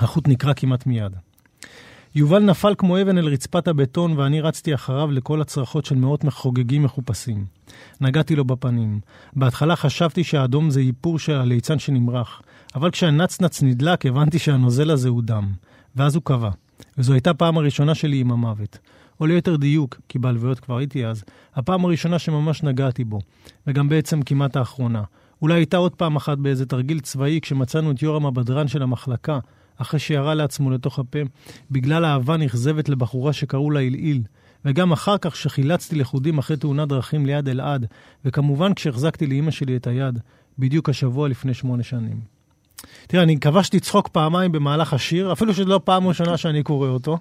החוט 0.00 0.28
נקרע 0.28 0.54
כמעט 0.54 0.86
מיד. 0.86 1.16
יובל 2.14 2.38
נפל 2.38 2.74
כמו 2.78 3.02
אבן 3.02 3.18
אל 3.18 3.26
רצפת 3.26 3.68
הבטון, 3.68 4.18
ואני 4.18 4.40
רצתי 4.40 4.74
אחריו 4.74 5.10
לכל 5.10 5.40
הצרחות 5.40 5.84
של 5.84 5.94
מאות 5.94 6.24
מחוגגים 6.24 6.82
מחופשים. 6.82 7.44
נגעתי 8.00 8.36
לו 8.36 8.44
בפנים. 8.44 9.00
בהתחלה 9.36 9.76
חשבתי 9.76 10.24
שהאדום 10.24 10.70
זה 10.70 10.80
איפור 10.80 11.18
של 11.18 11.32
הליצן 11.32 11.78
שנמרח, 11.78 12.42
אבל 12.74 12.90
כשהנצנץ 12.90 13.62
נדלק, 13.62 14.06
הבנתי 14.06 14.38
שהנוזל 14.38 14.90
הזה 14.90 15.08
הוא 15.08 15.22
דם. 15.22 15.52
ואז 15.96 16.14
הוא 16.14 16.22
קבע. 16.22 16.50
וזו 16.98 17.12
הייתה 17.12 17.34
פעם 17.34 17.58
הראשונה 17.58 17.94
שלי 17.94 18.20
עם 18.20 18.32
המוות. 18.32 18.78
או 19.20 19.26
ליתר 19.26 19.56
דיוק, 19.56 20.00
כי 20.08 20.18
בהלוויות 20.18 20.60
כבר 20.60 20.76
הייתי 20.76 21.06
אז, 21.06 21.24
הפעם 21.54 21.84
הראשונה 21.84 22.18
שממש 22.18 22.62
נגעתי 22.62 23.04
בו, 23.04 23.18
וגם 23.66 23.88
בעצם 23.88 24.22
כמעט 24.22 24.56
האחרונה. 24.56 25.02
אולי 25.42 25.54
הייתה 25.54 25.76
עוד 25.76 25.94
פעם 25.94 26.16
אחת 26.16 26.38
באיזה 26.38 26.66
תרגיל 26.66 27.00
צבאי 27.00 27.38
כשמצאנו 27.42 27.90
את 27.90 28.02
יורם 28.02 28.26
הבדרן 28.26 28.68
של 28.68 28.82
המחלקה, 28.82 29.38
אחרי 29.76 30.00
שירה 30.00 30.34
לעצמו 30.34 30.70
לתוך 30.70 30.98
הפה, 30.98 31.18
בגלל 31.70 32.04
אהבה 32.04 32.36
נכזבת 32.36 32.88
לבחורה 32.88 33.32
שקראו 33.32 33.70
לה 33.70 33.80
עילעיל, 33.80 34.22
וגם 34.64 34.92
אחר 34.92 35.18
כך 35.18 35.36
שחילצתי 35.36 35.96
לכודים 35.96 36.38
אחרי 36.38 36.56
תאונת 36.56 36.88
דרכים 36.88 37.26
ליד 37.26 37.48
אלעד, 37.48 37.86
וכמובן 38.24 38.74
כשהחזקתי 38.74 39.26
לאימא 39.26 39.50
שלי 39.50 39.76
את 39.76 39.86
היד, 39.86 40.18
בדיוק 40.58 40.88
השבוע 40.88 41.28
לפני 41.28 41.54
שמונה 41.54 41.82
שנים. 41.82 42.20
תראה, 43.06 43.22
אני 43.22 43.40
כבשתי 43.40 43.80
צחוק 43.80 44.08
פעמיים 44.08 44.52
במהלך 44.52 44.92
השיר, 44.92 45.32
אפילו 45.32 45.54
שזו 45.54 45.64
לא 45.64 45.80
פעם 45.84 46.06
ראשונה 46.06 46.36
שאני 46.36 46.62
קורא 46.62 46.88
אותו. 46.88 47.18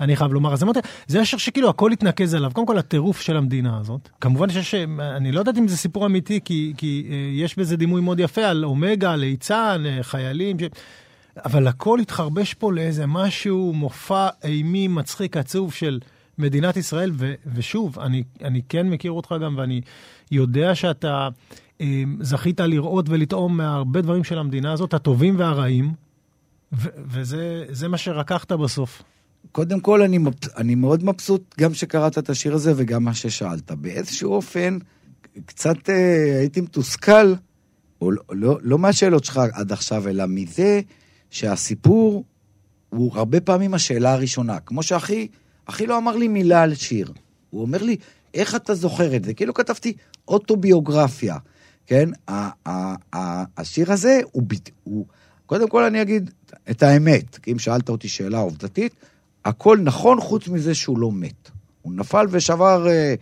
אני 0.00 0.16
חייב 0.16 0.32
לומר, 0.32 0.52
אז 0.52 0.62
אמרתי, 0.62 0.80
זה 1.06 1.20
השיר 1.20 1.38
שכאילו 1.38 1.68
הכל 1.68 1.92
התנקז 1.92 2.34
עליו. 2.34 2.50
קודם 2.54 2.66
כל, 2.66 2.78
הטירוף 2.78 3.20
של 3.20 3.36
המדינה 3.36 3.78
הזאת. 3.78 4.08
כמובן 4.20 4.50
שיש, 4.50 4.74
אני 5.16 5.32
לא 5.32 5.38
יודעת 5.38 5.58
אם 5.58 5.68
זה 5.68 5.76
סיפור 5.76 6.06
אמיתי, 6.06 6.40
כי, 6.44 6.72
כי 6.76 7.06
אה, 7.10 7.16
יש 7.32 7.58
בזה 7.58 7.76
דימוי 7.76 8.00
מאוד 8.00 8.20
יפה 8.20 8.44
על 8.44 8.64
אומגה, 8.64 9.16
ליצן, 9.16 9.82
אה, 9.86 10.02
חיילים. 10.02 10.58
ש... 10.58 10.62
אבל 11.44 11.66
הכל 11.66 12.00
התחרבש 12.00 12.54
פה 12.54 12.72
לאיזה 12.72 13.06
משהו, 13.06 13.72
מופע 13.72 14.28
אימי, 14.44 14.88
מצחיק, 14.88 15.36
עצוב 15.36 15.72
של 15.72 16.00
מדינת 16.38 16.76
ישראל, 16.76 17.12
ו, 17.14 17.34
ושוב, 17.54 17.98
אני, 17.98 18.22
אני 18.42 18.62
כן 18.68 18.88
מכיר 18.90 19.12
אותך 19.12 19.34
גם, 19.42 19.54
ואני 19.58 19.80
יודע 20.30 20.74
שאתה 20.74 21.28
אה, 21.80 22.02
זכית 22.20 22.60
לראות 22.60 23.08
ולטעום 23.08 23.56
מהרבה 23.56 24.00
דברים 24.00 24.24
של 24.24 24.38
המדינה 24.38 24.72
הזאת, 24.72 24.94
הטובים 24.94 25.38
והרעים, 25.38 25.92
ו, 26.72 26.88
וזה 27.06 27.88
מה 27.88 27.96
שרקחת 27.96 28.52
בסוף. 28.52 29.02
קודם 29.52 29.80
כל, 29.80 30.02
אני, 30.02 30.18
אני 30.56 30.74
מאוד 30.74 31.04
מבסוט 31.04 31.54
גם 31.60 31.74
שקראת 31.74 32.18
את 32.18 32.30
השיר 32.30 32.54
הזה 32.54 32.72
וגם 32.76 33.04
מה 33.04 33.14
ששאלת. 33.14 33.70
באיזשהו 33.70 34.32
אופן, 34.32 34.78
קצת 35.46 35.90
אה, 35.90 36.38
הייתי 36.38 36.60
מתוסכל, 36.60 37.34
או 38.00 38.10
לא, 38.10 38.22
לא, 38.30 38.58
לא 38.62 38.78
מהשאלות 38.78 39.24
שלך 39.24 39.40
עד 39.52 39.72
עכשיו, 39.72 40.08
אלא 40.08 40.24
מזה 40.26 40.80
שהסיפור 41.30 42.24
הוא 42.88 43.12
הרבה 43.14 43.40
פעמים 43.40 43.74
השאלה 43.74 44.12
הראשונה. 44.12 44.60
כמו 44.60 44.82
שאחי, 44.82 45.28
אחי 45.66 45.86
לא 45.86 45.98
אמר 45.98 46.16
לי 46.16 46.28
מילה 46.28 46.62
על 46.62 46.74
שיר. 46.74 47.12
הוא 47.50 47.62
אומר 47.62 47.82
לי, 47.82 47.96
איך 48.34 48.54
אתה 48.54 48.74
זוכר 48.74 49.16
את 49.16 49.24
זה? 49.24 49.34
כאילו 49.34 49.54
כתבתי 49.54 49.92
אוטוביוגרפיה, 50.28 51.36
כן? 51.86 52.08
השיר 53.56 53.92
הזה 53.92 54.20
הוא, 54.32 54.42
הוא... 54.84 55.06
קודם 55.46 55.68
כל 55.68 55.84
אני 55.84 56.02
אגיד 56.02 56.30
את 56.70 56.82
האמת, 56.82 57.38
כי 57.38 57.52
אם 57.52 57.58
שאלת 57.58 57.88
אותי 57.88 58.08
שאלה 58.08 58.38
עובדתית, 58.38 58.92
הכל 59.44 59.78
נכון 59.78 60.20
חוץ 60.20 60.48
מזה 60.48 60.74
שהוא 60.74 60.98
לא 60.98 61.12
מת. 61.12 61.50
הוא 61.82 61.92
נפל 61.92 62.26
ושבר 62.30 62.86
uh, 62.86 63.20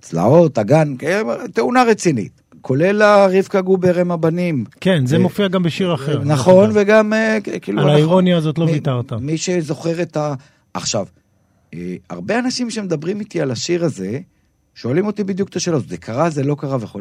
צלעות, 0.00 0.58
אגן, 0.58 0.94
תאונה 1.54 1.82
רצינית. 1.82 2.40
כולל 2.64 3.02
רבקה 3.38 3.60
גובר 3.60 3.98
הם 3.98 4.10
הבנים. 4.10 4.64
כן, 4.80 5.06
זה 5.06 5.18
מופיע 5.18 5.48
גם 5.48 5.62
בשיר 5.62 5.94
אחר. 5.94 6.24
נכון, 6.24 6.70
וגם 6.74 7.12
אה, 7.12 7.38
כאילו... 7.62 7.82
על 7.82 7.90
האירוניה 7.90 8.36
הזאת 8.36 8.58
לא 8.58 8.64
ויתרת. 8.64 9.12
מי 9.12 9.38
שזוכר 9.38 10.02
את 10.02 10.16
ה... 10.16 10.34
עכשיו, 10.74 11.06
אה, 11.74 11.96
הרבה 12.10 12.38
אנשים 12.38 12.70
שמדברים 12.70 13.20
איתי 13.20 13.40
על 13.40 13.50
השיר 13.50 13.84
הזה, 13.84 14.18
שואלים 14.74 15.06
אותי 15.06 15.24
בדיוק 15.24 15.48
את 15.48 15.56
השאלות, 15.56 15.88
זה 15.88 15.96
קרה, 15.96 16.30
זה 16.30 16.42
לא 16.42 16.56
קרה 16.58 16.76
וכו'. 16.80 17.00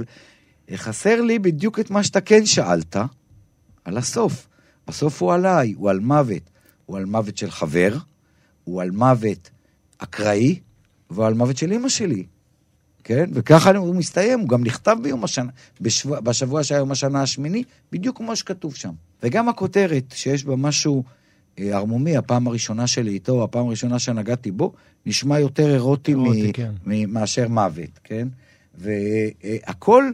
חסר 0.76 1.22
לי 1.22 1.40
בדיוק 1.40 1.80
את 1.80 1.92
מה 1.92 2.04
שאתה 2.04 2.22
כן 2.22 2.46
שאלת, 2.46 2.96
על 3.86 3.98
הסוף. 3.98 4.48
הסוף 4.88 5.22
הוא 5.22 5.34
עליי, 5.34 5.74
הוא 5.78 5.90
על 5.90 6.00
מוות. 6.00 6.50
הוא 6.86 6.98
על 6.98 7.06
מוות 7.06 7.38
של 7.38 7.52
חבר, 7.52 7.98
הוא 8.64 8.82
על 8.82 8.92
מוות 8.92 9.50
אקראי, 9.98 10.60
והוא 11.10 11.26
על 11.26 11.34
מוות 11.34 11.58
של 11.58 11.72
אימא 11.72 11.90
שלי. 11.90 12.24
כן? 13.04 13.30
וככה 13.34 13.78
הוא 13.78 13.96
מסתיים, 13.96 14.40
הוא 14.40 14.50
גם 14.50 14.64
נכתב 14.64 14.98
ביום 15.02 15.24
השנה, 15.24 15.52
בשבוע, 15.82 16.20
בשבוע 16.20 16.64
שהיה 16.64 16.80
יום 16.80 16.92
השנה 16.92 17.22
השמיני, 17.22 17.64
בדיוק 17.92 18.18
כמו 18.18 18.36
שכתוב 18.36 18.76
שם. 18.76 18.92
וגם 19.24 19.50
הכותרת, 19.50 20.04
שיש 20.16 20.46
בה 20.46 20.56
משהו 20.56 21.04
אה, 21.60 21.78
ערמומי, 21.78 22.18
הפעם 22.18 22.48
הראשונה 22.48 22.88
שלי 22.88 23.12
איתו, 23.12 23.44
הפעם 23.44 23.68
הראשונה 23.68 24.00
שנגעתי 24.00 24.52
בו, 24.52 24.74
נשמע 25.06 25.40
יותר 25.40 25.74
אירוטי, 25.74 26.16
מ- 26.16 26.52
כן. 26.52 26.72
מ- 26.86 27.14
מאשר 27.14 27.48
מוות, 27.48 28.00
כן? 28.04 28.28
והכל, 28.76 30.12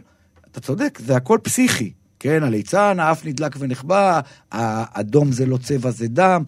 אתה 0.50 0.60
צודק, 0.60 0.98
זה 1.04 1.16
הכל 1.16 1.38
פסיכי, 1.42 1.92
כן? 2.18 2.42
הליצן, 2.42 3.00
האף 3.00 3.26
נדלק 3.26 3.56
ונחבא, 3.58 4.20
האדום 4.52 5.32
זה 5.32 5.46
לא 5.46 5.56
צבע, 5.56 5.90
זה 5.90 6.08
דם, 6.08 6.42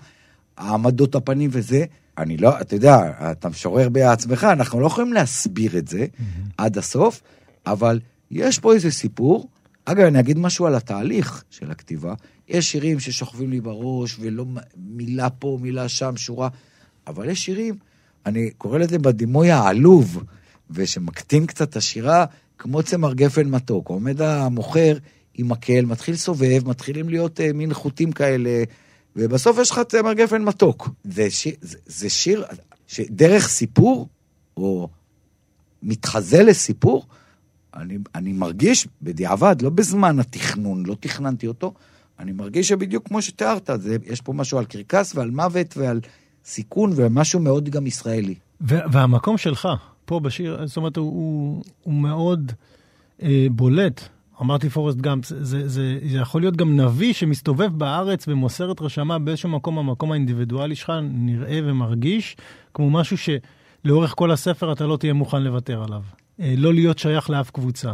העמדות 0.56 1.14
הפנים 1.14 1.50
וזה. 1.52 1.84
אני 2.18 2.36
לא, 2.36 2.60
אתה 2.60 2.74
יודע, 2.76 3.12
אתה 3.32 3.48
משורר 3.48 3.88
בעצמך, 3.88 4.44
אנחנו 4.44 4.80
לא 4.80 4.86
יכולים 4.86 5.12
להסביר 5.12 5.78
את 5.78 5.88
זה. 5.88 6.06
עד 6.56 6.78
הסוף, 6.78 7.22
אבל 7.66 8.00
יש 8.30 8.58
פה 8.58 8.74
איזה 8.74 8.90
סיפור. 8.90 9.48
אגב, 9.84 10.04
אני 10.04 10.20
אגיד 10.20 10.38
משהו 10.38 10.66
על 10.66 10.74
התהליך 10.74 11.44
של 11.50 11.70
הכתיבה. 11.70 12.14
יש 12.48 12.72
שירים 12.72 13.00
ששוכבים 13.00 13.50
לי 13.50 13.60
בראש, 13.60 14.16
ולא 14.20 14.44
מילה 14.76 15.30
פה, 15.30 15.58
מילה 15.60 15.88
שם, 15.88 16.16
שורה, 16.16 16.48
אבל 17.06 17.28
יש 17.28 17.44
שירים, 17.44 17.74
אני 18.26 18.50
קורא 18.50 18.78
לזה 18.78 18.98
בדימוי 18.98 19.50
העלוב, 19.50 20.22
ושמקטין 20.70 21.46
קצת 21.46 21.70
את 21.70 21.76
השירה, 21.76 22.24
כמו 22.58 22.82
צמר 22.82 23.14
גפן 23.14 23.48
מתוק. 23.48 23.88
עומד 23.88 24.22
המוכר 24.22 24.96
עם 25.34 25.48
מקל, 25.48 25.84
מתחיל 25.84 26.16
סובב, 26.16 26.68
מתחילים 26.68 27.08
להיות 27.08 27.40
uh, 27.40 27.52
מין 27.54 27.74
חוטים 27.74 28.12
כאלה. 28.12 28.64
ובסוף 29.16 29.58
יש 29.58 29.70
לך 29.70 29.80
צמר 29.88 30.12
גפן 30.12 30.42
מתוק. 30.42 30.88
זה 31.04 31.30
שיר, 31.30 31.54
זה, 31.60 31.78
זה 31.86 32.10
שיר 32.10 32.44
שדרך 32.86 33.48
סיפור, 33.48 34.08
או 34.56 34.88
מתחזה 35.82 36.42
לסיפור, 36.42 37.06
אני, 37.74 37.98
אני 38.14 38.32
מרגיש 38.32 38.88
בדיעבד, 39.02 39.62
לא 39.62 39.70
בזמן 39.70 40.18
התכנון, 40.18 40.86
לא 40.86 40.96
תכננתי 41.00 41.46
אותו, 41.46 41.74
אני 42.18 42.32
מרגיש 42.32 42.68
שבדיוק 42.68 43.08
כמו 43.08 43.22
שתיארת, 43.22 43.70
זה, 43.76 43.96
יש 44.06 44.20
פה 44.20 44.32
משהו 44.32 44.58
על 44.58 44.64
קרקס 44.64 45.14
ועל 45.14 45.30
מוות 45.30 45.76
ועל 45.76 46.00
סיכון 46.44 46.92
ומשהו 46.96 47.40
מאוד 47.40 47.68
גם 47.68 47.86
ישראלי. 47.86 48.34
והמקום 48.60 49.38
שלך, 49.38 49.68
פה 50.04 50.20
בשיר, 50.20 50.66
זאת 50.66 50.76
אומרת, 50.76 50.96
הוא, 50.96 51.06
הוא, 51.06 51.62
הוא 51.82 51.94
מאוד 51.94 52.52
אה, 53.22 53.46
בולט. 53.50 54.08
אמרתי 54.42 54.70
פורסט 54.70 54.98
גאמפ, 54.98 55.26
זה, 55.26 55.44
זה, 55.44 55.68
זה, 55.68 55.98
זה 56.10 56.18
יכול 56.18 56.40
להיות 56.40 56.56
גם 56.56 56.80
נביא 56.80 57.12
שמסתובב 57.12 57.78
בארץ 57.78 58.28
ומוסר 58.28 58.72
את 58.72 58.80
רשמה 58.80 59.18
באיזשהו 59.18 59.48
מקום, 59.48 59.78
המקום 59.78 60.12
האינדיבידואלי 60.12 60.74
שלך 60.74 60.92
נראה 61.02 61.60
ומרגיש 61.64 62.36
כמו 62.74 62.90
משהו 62.90 63.16
שלאורך 63.18 64.14
כל 64.16 64.30
הספר 64.30 64.72
אתה 64.72 64.86
לא 64.86 64.96
תהיה 64.96 65.12
מוכן 65.12 65.42
לוותר 65.42 65.82
עליו. 65.84 66.02
אה, 66.40 66.54
לא 66.56 66.74
להיות 66.74 66.98
שייך 66.98 67.30
לאף 67.30 67.50
קבוצה. 67.50 67.92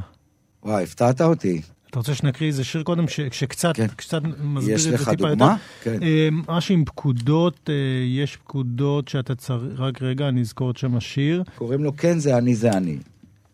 וואי, 0.62 0.84
הפתעת 0.84 1.20
אותי. 1.20 1.61
אתה 1.90 1.99
רוצה 1.99 2.14
שנקריא 2.14 2.49
איזה 2.49 2.64
שיר 2.64 2.82
קודם, 2.82 3.09
ש, 3.09 3.20
שקצת 3.32 3.76
כן. 3.76 3.86
קצת 3.86 4.22
מסביר 4.42 4.76
את 4.76 4.80
זה 4.80 4.90
טיפה 4.90 5.11
יותר? 5.11 5.12
יש 5.12 5.22
לך 5.22 5.30
דוגמה? 5.30 5.57
כן. 5.82 6.03
אה, 6.03 6.28
משהו 6.49 6.74
עם 6.74 6.84
פקודות, 6.84 7.70
אה, 7.70 7.74
יש 8.07 8.36
פקודות 8.36 9.09
שאתה 9.09 9.34
צריך, 9.34 9.62
רק 9.80 10.03
רגע, 10.03 10.28
אני 10.28 10.40
אזכור 10.40 10.70
את 10.70 10.76
שם 10.76 10.96
השיר. 10.96 11.42
קוראים 11.55 11.84
לו 11.84 11.96
כן 11.96 12.18
זה 12.18 12.38
אני 12.38 12.55
זה 12.55 12.70
אני. 12.70 12.99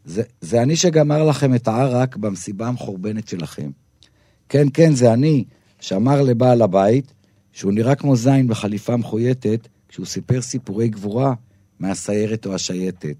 זה, 0.04 0.22
זה 0.40 0.62
אני 0.62 0.76
שגמר 0.76 1.24
לכם 1.24 1.54
את 1.54 1.68
הערק 1.68 2.16
במסיבה 2.16 2.68
המחורבנת 2.68 3.28
שלכם. 3.28 3.70
כן, 4.48 4.66
כן, 4.74 4.94
זה 4.94 5.12
אני 5.12 5.44
שאמר 5.80 6.22
לבעל 6.22 6.62
הבית 6.62 7.12
שהוא 7.52 7.72
נראה 7.72 7.94
כמו 7.94 8.16
זין 8.16 8.48
בחליפה 8.48 8.96
מחויטת 8.96 9.68
כשהוא 9.88 10.06
סיפר 10.06 10.40
סיפורי 10.40 10.88
גבורה 10.88 11.34
מהסיירת 11.80 12.46
או 12.46 12.54
השייטת. 12.54 13.16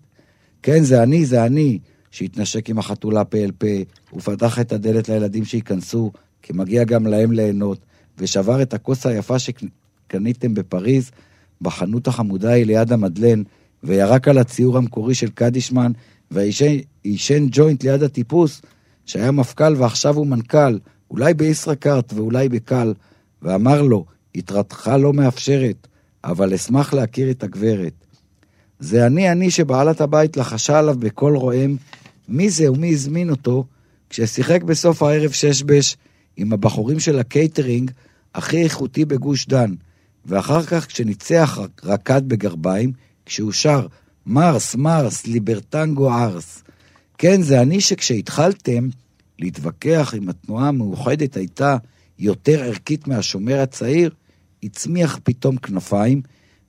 כן, 0.63 0.83
זה 0.83 1.03
אני, 1.03 1.27
זה 1.27 1.45
אני 1.45 1.79
שהתנשק 2.11 2.71
עם 2.71 2.79
החתולה 2.79 3.25
פה 3.25 3.39
אל 3.39 3.53
פה, 3.59 3.67
ופתח 4.17 4.61
את 4.61 4.73
הדלת 4.73 5.09
לילדים 5.09 5.45
שייכנסו, 5.45 6.13
כי 6.43 6.53
מגיע 6.53 6.85
גם 6.85 7.07
להם 7.07 7.33
ליהנות, 7.33 7.79
ושבר 8.19 8.63
את 8.63 8.75
הכוס 8.75 9.07
היפה 9.07 9.37
שקניתם 9.39 10.55
בפריז, 10.55 11.11
בחנות 11.61 12.07
החמודה 12.07 12.53
היא 12.53 12.67
ליד 12.67 12.93
המדלן, 12.93 13.43
וירק 13.83 14.29
על 14.29 14.39
הציור 14.39 14.77
המקורי 14.77 15.15
של 15.15 15.31
קדישמן, 15.31 15.93
ועישן 16.31 17.47
ג'וינט 17.51 17.85
ליד 17.85 18.03
הטיפוס, 18.03 18.63
שהיה 19.07 19.31
מפכ"ל 19.31 19.75
ועכשיו 19.77 20.17
הוא 20.17 20.27
מנכ"ל, 20.27 20.79
אולי 21.11 21.35
בישראכרט 21.35 22.13
ואולי 22.13 22.49
בקל, 22.49 22.95
ואמר 23.43 23.83
לו, 23.83 24.05
יתרתך 24.35 24.91
לא 24.99 25.13
מאפשרת, 25.13 25.87
אבל 26.25 26.55
אשמח 26.55 26.95
להכיר 26.95 27.31
את 27.31 27.43
הגברת. 27.43 27.93
זה 28.79 29.07
אני 29.07 29.33
אני 29.33 29.51
שבעלת 29.51 30.01
הבית 30.01 30.37
לחשה 30.37 30.79
עליו 30.79 30.95
בקול 30.99 31.37
רועם, 31.37 31.77
מי 32.29 32.51
זה 32.51 32.73
ומי 32.73 32.93
הזמין 32.93 33.31
אותו, 33.31 33.65
כששיחק 34.11 34.63
בסוף 34.63 35.03
הערב 35.03 35.31
שש 35.31 35.63
בש 35.63 35.97
עם 36.37 36.53
הבחורים 36.53 37.01
של 37.01 37.19
הקייטרינג 37.19 37.91
הכי 38.35 38.63
איכותי 38.63 39.05
בגוש 39.05 39.47
דן, 39.47 39.75
ואחר 40.27 40.63
כך 40.63 40.87
כשניצח 40.87 41.59
רקד 41.85 42.23
בגרביים, 42.29 42.93
כשהוא 43.27 43.53
שר 43.53 43.87
מרס, 44.27 44.75
מרס, 44.75 45.27
ליברטנגו 45.27 46.11
ארס. 46.13 46.63
כן, 47.19 47.43
זה 47.43 47.61
אני 47.61 47.81
שכשהתחלתם 47.81 48.89
להתווכח 49.39 50.15
אם 50.15 50.29
התנועה 50.29 50.69
המאוחדת 50.69 51.37
הייתה 51.37 51.77
יותר 52.19 52.63
ערכית 52.63 53.09
מהשומר 53.09 53.61
הצעיר, 53.61 54.11
הצמיח 54.63 55.19
פתאום 55.25 55.57
כנפיים, 55.57 56.23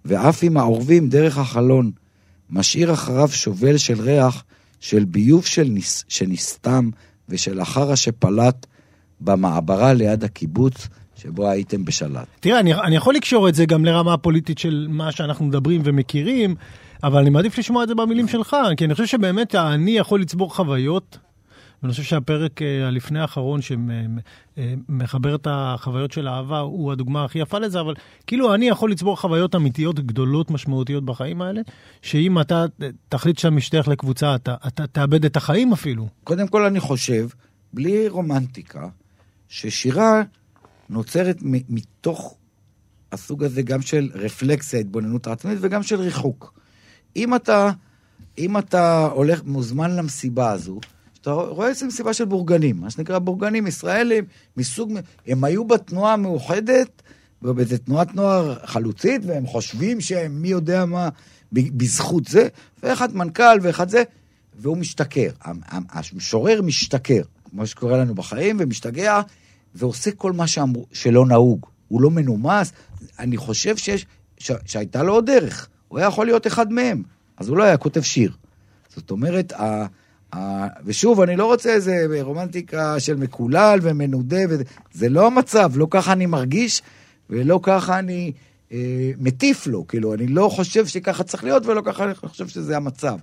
ועף 0.05 0.43
עם 0.43 0.57
העורבים 0.57 1.09
דרך 1.09 1.37
החלון, 1.37 1.91
משאיר 2.49 2.93
אחריו 2.93 3.27
שובל 3.27 3.77
של 3.77 4.01
ריח 4.01 4.43
של 4.79 5.05
ביוב 5.05 5.45
של 5.45 5.63
ניס, 5.63 6.05
שנסתם 6.07 6.89
ושל 7.29 7.59
החרא 7.59 7.95
שפלט 7.95 8.65
במעברה 9.21 9.93
ליד 9.93 10.23
הקיבוץ 10.23 10.87
שבו 11.15 11.49
הייתם 11.49 11.85
בשלט. 11.85 12.27
תראה, 12.39 12.59
אני, 12.59 12.73
אני 12.73 12.95
יכול 12.95 13.15
לקשור 13.15 13.49
את 13.49 13.55
זה 13.55 13.65
גם 13.65 13.85
לרמה 13.85 14.13
הפוליטית 14.13 14.57
של 14.57 14.87
מה 14.89 15.11
שאנחנו 15.11 15.45
מדברים 15.45 15.81
ומכירים, 15.83 16.55
אבל 17.03 17.21
אני 17.21 17.29
מעדיף 17.29 17.57
לשמוע 17.57 17.83
את 17.83 17.87
זה 17.87 17.95
במילים 17.95 18.27
שלך, 18.27 18.57
כי 18.77 18.85
אני 18.85 18.93
חושב 18.93 19.05
שבאמת 19.05 19.55
אני 19.55 19.91
יכול 19.91 20.21
לצבור 20.21 20.55
חוויות 20.55 21.17
ואני 21.85 21.91
חושב 21.91 22.03
שהפרק 22.03 22.61
אה, 22.61 22.87
הלפני 22.87 23.19
האחרון 23.19 23.59
שמחבר 23.61 25.29
אה, 25.29 25.35
את 25.35 25.47
החוויות 25.49 26.11
של 26.11 26.27
האהבה 26.27 26.59
הוא 26.59 26.91
הדוגמה 26.91 27.23
הכי 27.23 27.39
יפה 27.39 27.59
לזה, 27.59 27.79
אבל 27.79 27.93
כאילו 28.27 28.53
אני 28.53 28.67
יכול 28.67 28.91
לצבור 28.91 29.17
חוויות 29.17 29.55
אמיתיות 29.55 29.99
גדולות, 29.99 30.51
משמעותיות 30.51 31.05
בחיים 31.05 31.41
האלה, 31.41 31.61
שאם 32.01 32.39
אתה 32.39 32.65
תחליט 33.09 33.37
שאתה 33.37 33.49
משתייך 33.49 33.87
לקבוצה, 33.87 34.35
אתה, 34.35 34.55
אתה 34.67 34.87
תאבד 34.87 35.25
את 35.25 35.37
החיים 35.37 35.73
אפילו. 35.73 36.07
קודם 36.23 36.47
כל 36.47 36.65
אני 36.65 36.79
חושב, 36.79 37.27
בלי 37.73 38.07
רומנטיקה, 38.07 38.87
ששירה 39.49 40.21
נוצרת 40.89 41.37
מתוך 41.69 42.35
הסוג 43.11 43.43
הזה 43.43 43.61
גם 43.61 43.81
של 43.81 44.09
רפלקסיה, 44.13 44.79
התבוננות 44.79 45.27
עצמית, 45.27 45.57
וגם 45.61 45.83
של 45.83 45.95
ריחוק. 46.01 46.59
אם 47.15 47.35
אתה, 47.35 47.71
אם 48.37 48.57
אתה 48.57 49.09
הולך, 49.13 49.41
מוזמן 49.45 49.95
למסיבה 49.95 50.51
הזו, 50.51 50.79
אתה 51.21 51.31
רואה 51.31 51.67
איזה 51.67 51.85
מסיבה 51.85 52.13
של 52.13 52.25
בורגנים, 52.25 52.77
מה 52.77 52.89
שנקרא 52.89 53.19
בורגנים 53.19 53.67
ישראלים 53.67 54.25
מסוג, 54.57 54.93
הם 55.27 55.43
היו 55.43 55.65
בתנועה 55.65 56.13
המאוחדת, 56.13 57.01
ובאיזה 57.41 57.77
תנועת 57.77 58.15
נוער 58.15 58.55
חלוצית, 58.65 59.21
והם 59.25 59.47
חושבים 59.47 60.01
שהם 60.01 60.41
מי 60.41 60.47
יודע 60.47 60.85
מה, 60.85 61.09
בזכות 61.51 62.27
זה, 62.27 62.47
ואחד 62.83 63.15
מנכ"ל 63.15 63.57
ואחד 63.61 63.89
זה, 63.89 64.03
והוא 64.55 64.77
משתכר. 64.77 65.29
המשורר 65.69 66.61
משתכר, 66.61 67.21
כמו 67.49 67.67
שקורה 67.67 67.97
לנו 67.97 68.15
בחיים, 68.15 68.57
ומשתגע, 68.59 69.21
ועושה 69.75 70.11
כל 70.11 70.31
מה 70.31 70.47
שאמרו, 70.47 70.85
שלא 70.93 71.25
נהוג. 71.25 71.65
הוא 71.87 72.01
לא 72.01 72.09
מנומס. 72.09 72.71
אני 73.19 73.37
חושב 73.37 73.77
שיש, 73.77 74.05
ש, 74.37 74.51
שהייתה 74.65 75.03
לו 75.03 75.13
עוד 75.13 75.25
דרך. 75.25 75.67
הוא 75.95 75.99
היה 75.99 76.07
יכול 76.07 76.25
להיות 76.25 76.47
אחד 76.47 76.71
מהם, 76.71 77.03
אז 77.37 77.49
הוא 77.49 77.57
לא 77.57 77.63
היה 77.63 77.77
כותב 77.77 78.01
שיר. 78.01 78.31
זאת 78.95 79.11
אומרת, 79.11 79.53
ה... 79.53 79.85
ושוב, 80.85 81.21
אני 81.21 81.35
לא 81.35 81.45
רוצה 81.45 81.73
איזה 81.73 82.05
רומנטיקה 82.21 82.99
של 82.99 83.15
מקולל 83.15 83.79
ומנודה, 83.81 84.37
וזה, 84.49 84.63
זה 84.93 85.09
לא 85.09 85.27
המצב, 85.27 85.71
לא 85.75 85.87
ככה 85.89 86.13
אני 86.13 86.25
מרגיש, 86.25 86.81
ולא 87.29 87.59
ככה 87.63 87.99
אני 87.99 88.31
אה, 88.71 89.11
מטיף 89.17 89.67
לו, 89.67 89.87
כאילו, 89.87 90.13
אני 90.13 90.27
לא 90.27 90.49
חושב 90.49 90.85
שככה 90.85 91.23
צריך 91.23 91.43
להיות, 91.43 91.65
ולא 91.65 91.81
ככה 91.85 92.03
אני 92.03 92.15
חושב 92.15 92.47
שזה 92.47 92.77
המצב. 92.77 93.17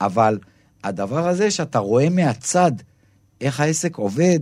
אבל 0.00 0.38
הדבר 0.84 1.28
הזה 1.28 1.50
שאתה 1.50 1.78
רואה 1.78 2.08
מהצד 2.08 2.72
איך 3.40 3.60
העסק 3.60 3.96
עובד, 3.96 4.40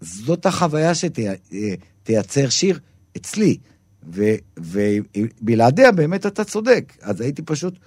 זאת 0.00 0.46
החוויה 0.46 0.92
שתייצר 0.94 2.44
אה, 2.44 2.50
שיר 2.50 2.78
אצלי. 3.16 3.58
ובלעדיה 4.56 5.92
באמת 5.92 6.26
אתה 6.26 6.44
צודק. 6.44 6.92
אז 7.02 7.20
הייתי 7.20 7.42
פשוט... 7.42 7.78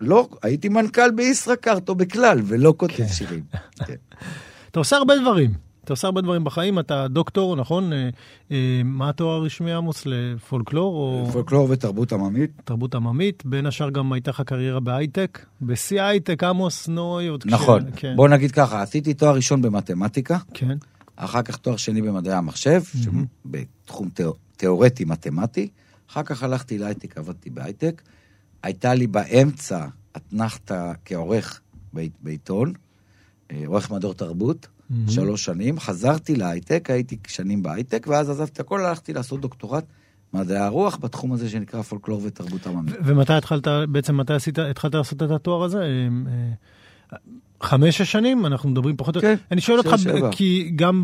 לא, 0.00 0.28
הייתי 0.42 0.68
מנכ"ל 0.68 1.10
בישראכרט 1.10 1.88
או 1.88 1.94
בכלל, 1.94 2.40
ולא 2.46 2.74
כותב 2.76 2.94
כן. 2.94 3.08
שירים. 3.08 3.42
כן. 3.86 3.94
אתה 4.70 4.80
עושה 4.80 4.96
הרבה 4.96 5.14
דברים. 5.18 5.50
אתה 5.88 5.92
עושה 5.92 6.08
הרבה 6.08 6.20
דברים 6.20 6.44
בחיים, 6.44 6.78
אתה 6.78 7.08
דוקטור, 7.08 7.56
נכון? 7.56 7.92
אה, 7.92 8.08
אה, 8.52 8.80
מה 8.84 9.08
התואר 9.08 9.34
הרשמי, 9.34 9.72
עמוס? 9.72 10.02
לפולקלור? 10.06 10.94
או... 10.94 11.32
פולקלור 11.32 11.70
ותרבות 11.70 12.12
עממית. 12.12 12.50
תרבות 12.64 12.94
עממית. 12.94 13.42
בין 13.46 13.66
השאר 13.66 13.90
גם 13.90 14.12
הייתה 14.12 14.30
לך 14.30 14.40
קריירה 14.40 14.80
בהייטק. 14.80 15.46
בשיא 15.62 16.02
ההייטק, 16.02 16.44
עמוס 16.44 16.88
נוי. 16.88 17.28
נכון. 17.44 17.90
כש... 17.90 18.00
כן. 18.00 18.16
בוא 18.16 18.28
נגיד 18.28 18.50
ככה, 18.50 18.82
עשיתי 18.82 19.14
תואר 19.14 19.34
ראשון 19.34 19.62
במתמטיקה. 19.62 20.38
כן. 20.54 20.76
אחר 21.18 21.42
כך 21.42 21.56
תואר 21.56 21.76
שני 21.76 22.02
במדעי 22.02 22.34
המחשב, 22.34 22.82
mm-hmm. 22.82 23.16
בתחום 23.44 24.08
תיאור... 24.08 24.36
תיאורטי 24.56 25.04
מתמטי. 25.04 25.68
אחר 26.10 26.22
כך 26.22 26.42
הלכתי 26.42 26.78
להייטק, 26.78 27.18
עבדתי 27.18 27.50
בהייטק. 27.50 28.02
הייתה 28.62 28.94
לי 28.94 29.06
באמצע 29.06 29.86
אתנחתא 30.16 30.92
כעורך 31.04 31.60
בעיתון, 32.22 32.72
אה, 33.50 33.62
עורך 33.66 33.90
מדור 33.90 34.14
תרבות, 34.14 34.66
mm-hmm. 34.66 35.10
שלוש 35.10 35.44
שנים. 35.44 35.80
חזרתי 35.80 36.36
להייטק, 36.36 36.90
הייתי 36.90 37.16
שנים 37.26 37.62
בהייטק, 37.62 38.06
ואז 38.10 38.30
עזבתי 38.30 38.62
הכל, 38.62 38.84
הלכתי 38.84 39.12
לעשות 39.12 39.40
דוקטורט 39.40 39.84
מדעי 40.32 40.58
הרוח 40.58 40.96
בתחום 40.96 41.32
הזה 41.32 41.50
שנקרא 41.50 41.82
פולקלור 41.82 42.20
ותרבות 42.24 42.66
עממית. 42.66 42.94
ומתי 43.04 43.32
התחלת, 43.32 43.68
בעצם 43.88 44.16
מתי 44.16 44.34
עשית, 44.34 44.58
התחלת 44.58 44.94
לעשות 44.94 45.22
את 45.22 45.30
התואר 45.30 45.64
הזה? 45.64 46.08
אה, 47.62 47.66
אה, 47.66 47.70
חמש-שש 47.70 48.12
שנים, 48.12 48.46
אנחנו 48.46 48.68
מדברים 48.68 48.96
פחות 48.96 49.16
או 49.16 49.18
יותר. 49.18 49.36
כן, 49.36 49.42
אני 49.50 49.60
שואל 49.60 49.78
אותך, 49.78 49.94
כי 50.30 50.72
גם 50.76 51.02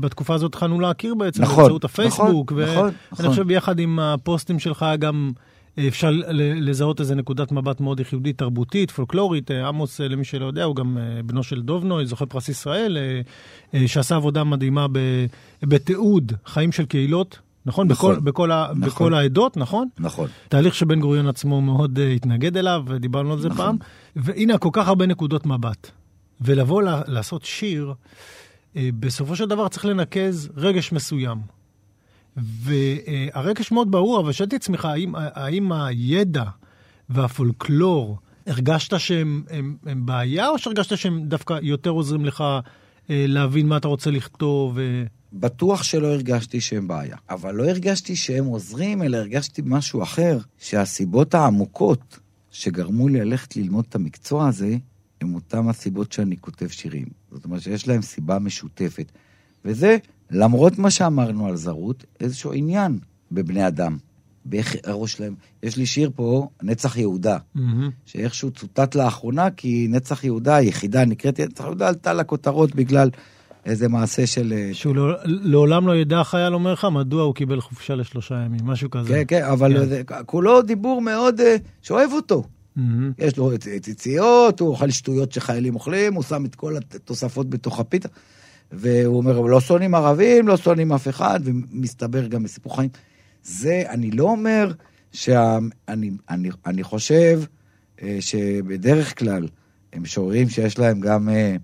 בתקופה 0.00 0.34
הזאת 0.34 0.54
התחלנו 0.54 0.80
להכיר 0.80 1.14
בעצם, 1.14 1.42
נכון, 1.42 1.56
באמצעות 1.56 1.84
הפייסבוק, 1.84 2.52
נכון, 2.52 2.64
נכון, 2.64 2.76
נכון. 2.76 2.92
ואני 3.12 3.28
חושב 3.28 3.50
יחד 3.50 3.78
עם 3.78 3.98
הפוסטים 3.98 4.58
שלך 4.58 4.86
גם... 4.98 5.30
אפשר 5.88 6.10
לזהות 6.34 7.00
איזה 7.00 7.14
נקודת 7.14 7.52
מבט 7.52 7.80
מאוד 7.80 7.98
ייחודית, 7.98 8.38
תרבותית, 8.38 8.90
פולקלורית. 8.90 9.50
אה, 9.50 9.68
עמוס, 9.68 10.00
אה, 10.00 10.08
למי 10.08 10.24
שלא 10.24 10.46
יודע, 10.46 10.64
הוא 10.64 10.76
גם 10.76 10.98
אה, 10.98 11.22
בנו 11.22 11.42
של 11.42 11.62
דובנוי, 11.62 12.06
זוכה 12.06 12.26
פרס 12.26 12.48
ישראל, 12.48 12.98
שעשה 13.86 14.16
עבודה 14.16 14.44
מדהימה 14.44 14.86
בתיעוד 15.62 16.32
חיים 16.46 16.72
של 16.72 16.86
קהילות. 16.86 17.38
נכון? 17.66 17.88
נכון. 17.88 18.14
בכל, 18.14 18.20
בכל, 18.20 18.48
נכון. 18.48 18.80
בכל 18.80 19.14
העדות, 19.14 19.56
נכון? 19.56 19.88
נכון. 19.98 20.28
תהליך 20.48 20.74
שבן 20.74 21.00
גוריון 21.00 21.28
עצמו 21.28 21.60
מאוד 21.60 21.98
uh, 21.98 22.00
התנגד 22.00 22.56
אליו, 22.56 22.82
ודיברנו 22.86 23.32
על 23.32 23.38
זה 23.38 23.48
נכון. 23.48 23.66
פעם. 23.66 23.76
והנה, 24.16 24.58
כל 24.58 24.70
כך 24.72 24.88
הרבה 24.88 25.06
נקודות 25.06 25.46
מבט. 25.46 25.90
ולבוא 26.40 26.82
לעשות 27.06 27.44
שיר, 27.44 27.94
uh, 28.74 28.78
בסופו 29.00 29.36
של 29.36 29.46
דבר 29.46 29.68
צריך 29.68 29.84
לנקז 29.84 30.50
רגש 30.56 30.92
מסוים. 30.92 31.38
והרקש 32.36 33.72
מאוד 33.72 33.90
ברור, 33.90 34.20
אבל 34.20 34.32
שאלתי 34.32 34.56
את 34.56 34.60
עצמך, 34.60 34.84
האם, 34.84 35.12
האם 35.16 35.72
הידע 35.72 36.44
והפולקלור, 37.08 38.18
הרגשת 38.46 39.00
שהם 39.00 39.42
הם, 39.50 39.76
הם 39.86 40.06
בעיה, 40.06 40.48
או 40.48 40.58
שהרגשת 40.58 40.98
שהם 40.98 41.24
דווקא 41.24 41.58
יותר 41.62 41.90
עוזרים 41.90 42.24
לך 42.24 42.44
אה, 43.10 43.24
להבין 43.28 43.66
מה 43.66 43.76
אתה 43.76 43.88
רוצה 43.88 44.10
לכתוב? 44.10 44.72
ו... 44.76 45.04
בטוח 45.32 45.82
שלא 45.82 46.06
הרגשתי 46.06 46.60
שהם 46.60 46.88
בעיה, 46.88 47.16
אבל 47.30 47.54
לא 47.54 47.68
הרגשתי 47.68 48.16
שהם 48.16 48.44
עוזרים, 48.44 49.02
אלא 49.02 49.16
הרגשתי 49.16 49.62
משהו 49.64 50.02
אחר, 50.02 50.38
שהסיבות 50.58 51.34
העמוקות 51.34 52.18
שגרמו 52.50 53.08
לי 53.08 53.20
ללכת 53.20 53.56
ללמוד 53.56 53.84
את 53.88 53.94
המקצוע 53.94 54.48
הזה, 54.48 54.76
הם 55.20 55.34
אותם 55.34 55.68
הסיבות 55.68 56.12
שאני 56.12 56.36
כותב 56.40 56.68
שירים. 56.68 57.06
זאת 57.32 57.44
אומרת 57.44 57.62
שיש 57.62 57.88
להם 57.88 58.02
סיבה 58.02 58.38
משותפת. 58.38 59.12
וזה 59.64 59.96
למרות 60.30 60.78
מה 60.78 60.90
שאמרנו 60.90 61.46
על 61.46 61.56
זרות, 61.56 62.04
איזשהו 62.20 62.52
עניין 62.52 62.98
בבני 63.32 63.66
אדם. 63.66 63.96
באיך 64.44 64.76
הראש 64.84 65.12
שלהם. 65.12 65.34
יש 65.62 65.76
לי 65.76 65.86
שיר 65.86 66.10
פה, 66.14 66.48
נצח 66.62 66.96
יהודה, 66.96 67.36
mm-hmm. 67.56 67.60
שאיכשהו 68.04 68.50
צוטט 68.50 68.94
לאחרונה, 68.94 69.50
כי 69.50 69.86
נצח 69.90 70.24
יהודה, 70.24 70.56
היחידה 70.56 71.04
נקראת 71.04 71.40
נצח 71.40 71.64
יהודה, 71.64 71.88
עלתה 71.88 72.12
לכותרות 72.12 72.74
בגלל 72.74 73.10
איזה 73.66 73.88
מעשה 73.88 74.26
של... 74.26 74.52
אה, 74.56 74.70
שהוא 74.72 74.96
לא, 74.96 75.14
לעולם 75.24 75.86
לא 75.86 75.96
ידע 75.96 76.20
החייל 76.20 76.54
אומר 76.54 76.72
לך 76.72 76.86
מדוע 76.92 77.22
הוא 77.22 77.34
קיבל 77.34 77.60
חופשה 77.60 77.94
לשלושה 77.94 78.34
ימים, 78.34 78.60
משהו 78.64 78.90
כזה. 78.90 79.08
כן, 79.08 79.22
כן, 79.28 79.44
אבל 79.44 79.78
כן. 79.78 79.88
זה, 79.88 80.02
כולו 80.26 80.62
דיבור 80.62 81.00
מאוד, 81.00 81.40
אה, 81.40 81.56
שאוהב 81.82 82.12
אותו. 82.12 82.44
Mm-hmm. 82.78 82.80
יש 83.18 83.36
לו 83.36 83.50
ציציות, 83.82 84.60
הוא 84.60 84.68
אוכל 84.68 84.90
שטויות 84.90 85.32
שחיילים 85.32 85.74
אוכלים, 85.74 86.14
הוא 86.14 86.22
שם 86.22 86.44
את 86.44 86.54
כל 86.54 86.76
התוספות 86.76 87.50
בתוך 87.50 87.80
הפיתה. 87.80 88.08
והוא 88.72 89.16
אומר, 89.16 89.40
לא 89.40 89.60
שונאים 89.60 89.94
ערבים, 89.94 90.48
לא 90.48 90.56
שונאים 90.56 90.92
אף 90.92 91.08
אחד, 91.08 91.40
ומסתבר 91.44 92.26
גם 92.26 92.42
בסיפור 92.42 92.76
חיים. 92.76 92.90
זה, 93.42 93.82
אני 93.88 94.10
לא 94.10 94.24
אומר 94.24 94.72
שאני 95.12 96.10
אני, 96.28 96.50
אני 96.66 96.82
חושב 96.82 97.40
אה, 98.02 98.16
שבדרך 98.20 99.18
כלל 99.18 99.48
הם 99.92 100.02
משוררים 100.02 100.48
שיש 100.48 100.78
להם 100.78 101.00
גם 101.00 101.28
אה, 101.28 101.56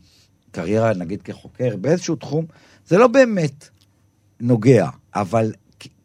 קריירה, 0.55 0.94
נגיד 0.94 1.22
כחוקר, 1.22 1.76
באיזשהו 1.76 2.16
תחום, 2.16 2.44
זה 2.86 2.98
לא 2.98 3.07
באמת 3.07 3.68
נוגע, 4.40 4.88
אבל 5.14 5.52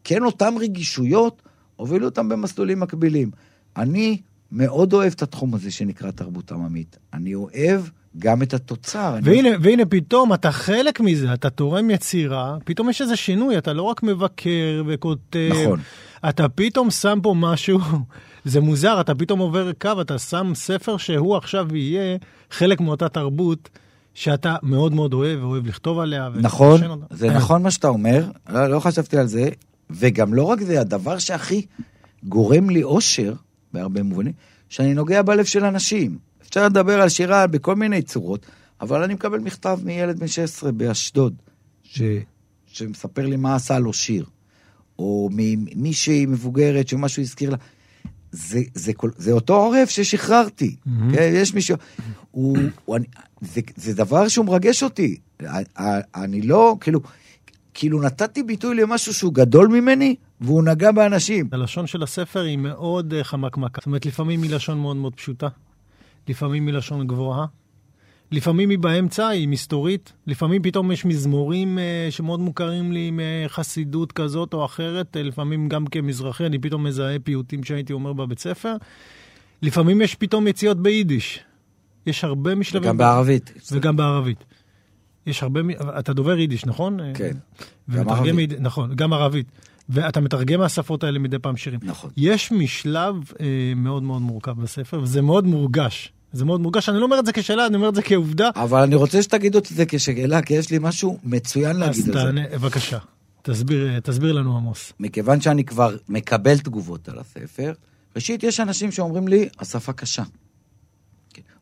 כן 0.04 0.22
אותם 0.22 0.54
רגישויות 0.60 1.42
הובילו 1.76 2.04
אותם 2.04 2.28
במסלולים 2.28 2.80
מקבילים. 2.80 3.30
אני 3.76 4.20
מאוד 4.52 4.92
אוהב 4.92 5.12
את 5.12 5.22
התחום 5.22 5.54
הזה 5.54 5.70
שנקרא 5.70 6.10
תרבות 6.10 6.52
עממית. 6.52 6.98
אני 7.14 7.34
אוהב 7.34 7.80
גם 8.18 8.42
את 8.42 8.54
התוצר. 8.54 9.16
והנה, 9.22 9.48
אני... 9.48 9.56
והנה 9.62 9.86
פתאום 9.86 10.34
אתה 10.34 10.52
חלק 10.52 11.00
מזה, 11.00 11.34
אתה 11.34 11.50
תורם 11.50 11.90
יצירה, 11.90 12.56
פתאום 12.64 12.90
יש 12.90 13.02
איזה 13.02 13.16
שינוי, 13.16 13.58
אתה 13.58 13.72
לא 13.72 13.82
רק 13.82 14.02
מבקר 14.02 14.82
וכותב. 14.86 15.50
נכון. 15.64 15.80
אתה 16.28 16.48
פתאום 16.48 16.90
שם 16.90 17.18
פה 17.22 17.34
משהו, 17.36 17.78
זה 18.44 18.60
מוזר, 18.60 19.00
אתה 19.00 19.14
פתאום 19.14 19.38
עובר 19.38 19.72
קו, 19.72 20.00
אתה 20.00 20.18
שם 20.18 20.52
ספר 20.54 20.96
שהוא 20.96 21.36
עכשיו 21.36 21.76
יהיה 21.76 22.16
חלק 22.50 22.80
מאותה 22.80 23.08
תרבות. 23.08 23.68
שאתה 24.20 24.56
מאוד 24.62 24.94
מאוד 24.94 25.14
אוהב, 25.14 25.42
ואוהב 25.42 25.66
לכתוב 25.66 25.98
עליה. 25.98 26.28
נכון, 26.34 26.80
זה 27.10 27.30
נכון 27.30 27.62
מה 27.62 27.70
שאתה 27.70 27.88
אומר, 27.88 28.30
לא, 28.48 28.66
לא 28.66 28.80
חשבתי 28.80 29.18
על 29.18 29.26
זה, 29.26 29.48
וגם 29.90 30.34
לא 30.34 30.44
רק 30.44 30.60
זה, 30.60 30.80
הדבר 30.80 31.18
שהכי 31.18 31.66
גורם 32.24 32.70
לי 32.70 32.82
אושר, 32.82 33.34
בהרבה 33.72 34.02
מובנים, 34.02 34.32
שאני 34.68 34.94
נוגע 34.94 35.22
בלב 35.22 35.44
של 35.44 35.64
אנשים. 35.64 36.18
אפשר 36.42 36.66
לדבר 36.66 37.00
על 37.00 37.08
שירה 37.08 37.46
בכל 37.46 37.76
מיני 37.76 38.02
צורות, 38.02 38.46
אבל 38.80 39.02
אני 39.02 39.14
מקבל 39.14 39.38
מכתב 39.38 39.78
מילד 39.84 40.20
בן 40.20 40.26
16 40.26 40.72
באשדוד, 40.72 41.34
ש... 41.82 42.02
שמספר 42.66 43.26
לי 43.26 43.36
מה 43.36 43.54
עשה 43.54 43.78
לו 43.78 43.92
שיר, 43.92 44.24
או 44.98 45.28
ממישהי 45.32 46.26
מבוגרת 46.26 46.88
שמשהו 46.88 47.22
הזכיר 47.22 47.50
לה. 47.50 47.56
זה, 48.32 48.60
זה, 48.74 48.92
כל, 48.92 49.10
זה 49.16 49.32
אותו 49.32 49.56
עורף 49.56 49.90
ששחררתי, 49.90 50.76
mm-hmm. 50.86 51.14
כן? 51.14 51.32
יש 51.34 51.54
מישהו, 51.54 51.76
הוא, 52.30 52.58
הוא, 52.84 52.96
אני, 52.96 53.06
זה, 53.40 53.60
זה 53.76 53.94
דבר 53.94 54.28
שהוא 54.28 54.46
מרגש 54.46 54.82
אותי. 54.82 55.16
אני 56.14 56.42
לא, 56.42 56.76
כאילו, 56.80 57.00
כאילו 57.74 58.02
נתתי 58.02 58.42
ביטוי 58.42 58.74
למשהו 58.74 59.14
שהוא 59.14 59.34
גדול 59.34 59.68
ממני, 59.68 60.16
והוא 60.40 60.62
נגע 60.62 60.92
באנשים. 60.92 61.48
הלשון 61.52 61.86
של 61.86 62.02
הספר 62.02 62.40
היא 62.40 62.58
מאוד 62.58 63.14
אה, 63.14 63.24
חמקמקה. 63.24 63.80
זאת 63.80 63.86
אומרת, 63.86 64.06
לפעמים 64.06 64.42
היא 64.42 64.50
לשון 64.50 64.78
מאוד 64.78 64.96
מאוד 64.96 65.14
פשוטה, 65.14 65.48
לפעמים 66.28 66.66
היא 66.66 66.74
לשון 66.74 67.06
גבוהה, 67.06 67.46
לפעמים 68.32 68.70
היא 68.70 68.78
באמצע, 68.78 69.28
היא 69.28 69.48
מסתורית, 69.48 70.12
לפעמים 70.26 70.62
פתאום 70.62 70.92
יש 70.92 71.04
מזמורים 71.04 71.78
uh, 71.78 72.12
שמאוד 72.12 72.40
מוכרים 72.40 72.92
לי 72.92 73.10
מחסידות 73.12 74.12
כזאת 74.12 74.54
או 74.54 74.64
אחרת, 74.64 75.16
uh, 75.16 75.18
לפעמים 75.18 75.68
גם 75.68 75.86
כמזרחי, 75.86 76.46
אני 76.46 76.58
פתאום 76.58 76.84
מזהה 76.84 77.18
פיוטים 77.18 77.64
שהייתי 77.64 77.92
אומר 77.92 78.12
בבית 78.12 78.38
ספר. 78.38 78.76
לפעמים 79.62 80.02
יש 80.02 80.14
פתאום 80.14 80.46
יציאות 80.46 80.82
ביידיש. 80.82 81.40
יש 82.06 82.24
הרבה 82.24 82.54
משלבים. 82.54 82.88
וגם 82.88 82.96
בערבית. 82.96 83.52
וגם 83.72 83.96
בערבית. 83.96 84.44
יש 85.26 85.42
הרבה, 85.42 85.60
אתה 85.98 86.12
דובר 86.12 86.38
יידיש, 86.38 86.66
נכון? 86.66 86.98
כן, 87.14 87.36
גם 87.90 88.08
ערבית. 88.08 88.60
נכון, 88.60 88.94
גם 88.94 89.12
ערבית. 89.12 89.46
ואתה 89.88 90.20
מתרגם 90.20 90.60
מהשפות 90.60 91.04
האלה 91.04 91.18
מדי 91.18 91.38
פעם 91.38 91.56
שירים. 91.56 91.80
נכון. 91.82 92.10
יש 92.16 92.52
משלב 92.52 93.14
אה, 93.40 93.46
מאוד 93.76 94.02
מאוד 94.02 94.22
מורכב 94.22 94.52
בספר, 94.62 95.00
וזה 95.02 95.22
מאוד 95.22 95.46
מורגש. 95.46 96.12
זה 96.32 96.44
מאוד 96.44 96.60
מורגש, 96.60 96.88
אני 96.88 96.98
לא 96.98 97.04
אומר 97.04 97.18
את 97.18 97.26
זה 97.26 97.32
כשאלה, 97.32 97.66
אני 97.66 97.76
אומר 97.76 97.88
את 97.88 97.94
זה 97.94 98.02
כעובדה. 98.02 98.50
אבל 98.54 98.82
אני 98.82 98.94
רוצה 98.94 99.22
שתגידו 99.22 99.58
את 99.58 99.66
זה 99.66 99.84
כשאלה, 99.88 100.42
כי 100.42 100.54
יש 100.54 100.70
לי 100.70 100.78
משהו 100.80 101.18
מצוין 101.24 101.76
להגיד 101.76 102.06
על 102.06 102.12
זה. 102.12 102.18
אז 102.18 102.24
תענה, 102.24 102.42
בבקשה. 102.52 102.98
תסביר, 103.42 104.00
תסביר 104.00 104.32
לנו, 104.32 104.56
עמוס. 104.56 104.92
מכיוון 105.00 105.40
שאני 105.40 105.64
כבר 105.64 105.96
מקבל 106.08 106.58
תגובות 106.58 107.08
על 107.08 107.18
הספר, 107.18 107.72
ראשית, 108.16 108.42
יש 108.42 108.60
אנשים 108.60 108.92
שאומרים 108.92 109.28
לי, 109.28 109.48
השפה 109.58 109.92
קשה. 109.92 110.22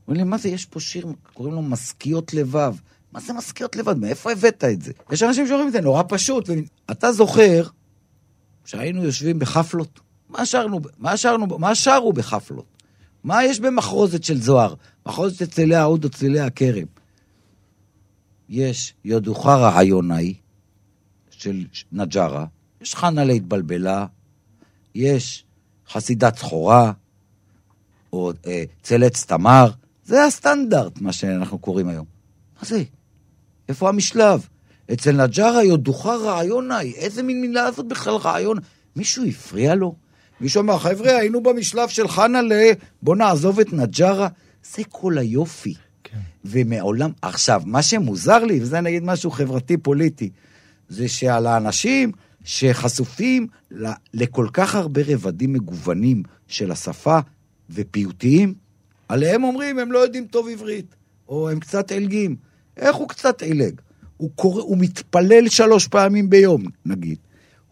אומרים 0.09 0.25
לי, 0.25 0.31
מה 0.31 0.39
זה, 0.39 0.49
יש 0.49 0.67
פה 0.67 0.81
שיר, 0.81 1.07
קוראים 1.35 1.55
לו 1.55 1.63
משכיות 1.63 2.35
לבב. 2.35 2.75
מה 3.13 3.21
זה 3.21 3.33
משכיות 3.33 3.77
לבד? 3.77 3.99
מאיפה 3.99 4.33
הבאת 4.33 4.65
את 4.65 4.83
זה? 4.83 4.93
יש 5.13 5.23
אנשים 5.23 5.47
שאומרים, 5.47 5.71
זה 5.71 5.81
נורא 5.81 6.03
פשוט. 6.09 6.51
אתה 6.91 7.13
זוכר 7.13 7.63
שהיינו 8.65 9.05
יושבים 9.05 9.39
בחפלות? 9.39 10.01
מה 10.29 10.47
שרנו, 10.47 10.81
מה 10.99 11.17
שרנו, 11.17 11.59
מה 11.59 11.75
שרו 11.75 12.13
בחפלות? 12.13 12.65
מה 13.25 13.45
יש 13.45 13.61
במחרוזת 13.61 14.25
של 14.25 14.41
זוהר? 14.41 14.75
מחרוזת 15.07 15.43
צלילי 15.51 15.75
העוד 15.75 16.05
או 16.05 16.11
צלילי 16.11 16.41
הכרם. 16.41 16.87
יש 18.49 18.95
יודוחה 19.05 19.57
רעיונאי 19.57 20.35
של 21.31 21.65
נג'רה, 21.93 22.47
יש 22.81 22.95
חנה 22.95 23.25
להתבלבלה, 23.25 24.07
יש 24.95 25.45
חסידת 25.89 26.37
סחורה, 26.39 26.93
או 28.13 28.33
אה, 28.47 28.65
צלץ 28.83 29.25
תמר, 29.25 29.71
זה 30.09 30.25
הסטנדרט, 30.25 31.01
מה 31.01 31.13
שאנחנו 31.13 31.59
קוראים 31.59 31.89
היום. 31.89 32.07
מה 32.61 32.69
זה? 32.69 32.83
איפה 33.69 33.89
המשלב? 33.89 34.47
אצל 34.93 35.25
נג'רה 35.25 35.65
יודוחה 35.65 36.17
רעיונאי, 36.17 36.93
איזה 36.97 37.23
מין 37.23 37.41
מילה 37.41 37.65
הזאת 37.65 37.89
בכלל 37.89 38.15
רעיון? 38.15 38.59
מישהו 38.97 39.25
הפריע 39.25 39.75
לו? 39.75 39.95
מישהו 40.41 40.61
אמר, 40.63 40.79
חבר'ה, 40.79 41.17
היינו 41.17 41.43
במשלב 41.43 41.89
של 41.89 42.09
חנה 42.09 42.43
ל... 42.43 42.53
בוא 43.03 43.17
נעזוב 43.17 43.61
את 43.61 43.73
נג'רה. 43.73 44.29
זה 44.75 44.83
כל 44.89 45.19
היופי. 45.19 45.75
כן. 46.05 46.19
ומעולם... 46.45 47.11
עכשיו, 47.23 47.63
מה 47.67 47.83
שמוזר 47.83 48.45
לי, 48.45 48.61
וזה 48.63 48.81
נגיד 48.81 49.03
משהו 49.03 49.31
חברתי-פוליטי, 49.31 50.31
זה 50.89 51.09
שעל 51.09 51.47
האנשים 51.47 52.13
שחשופים 52.45 53.47
לכל 54.15 54.47
כך 54.53 54.75
הרבה 54.75 55.01
רבדים 55.07 55.53
מגוונים 55.53 56.23
של 56.47 56.71
השפה 56.71 57.19
ופיוטיים, 57.71 58.55
עליהם 59.09 59.45
אומרים, 59.45 59.79
הם 59.79 59.93
לא 59.93 59.99
יודעים 59.99 60.27
טוב 60.27 60.49
עברית, 60.49 60.95
או 61.29 61.51
הם 61.51 61.61
קצת 61.61 61.93
עילגים. 61.93 62.37
איך 62.77 62.97
הוא 62.97 63.09
קצת 63.09 63.43
עילג? 63.43 63.81
הוא, 64.17 64.31
קורא, 64.35 64.63
הוא 64.63 64.79
מתפלל 64.79 65.49
שלוש 65.49 65.89
פעמים 65.89 66.31
ביום, 66.31 66.65
נגיד. 66.87 67.19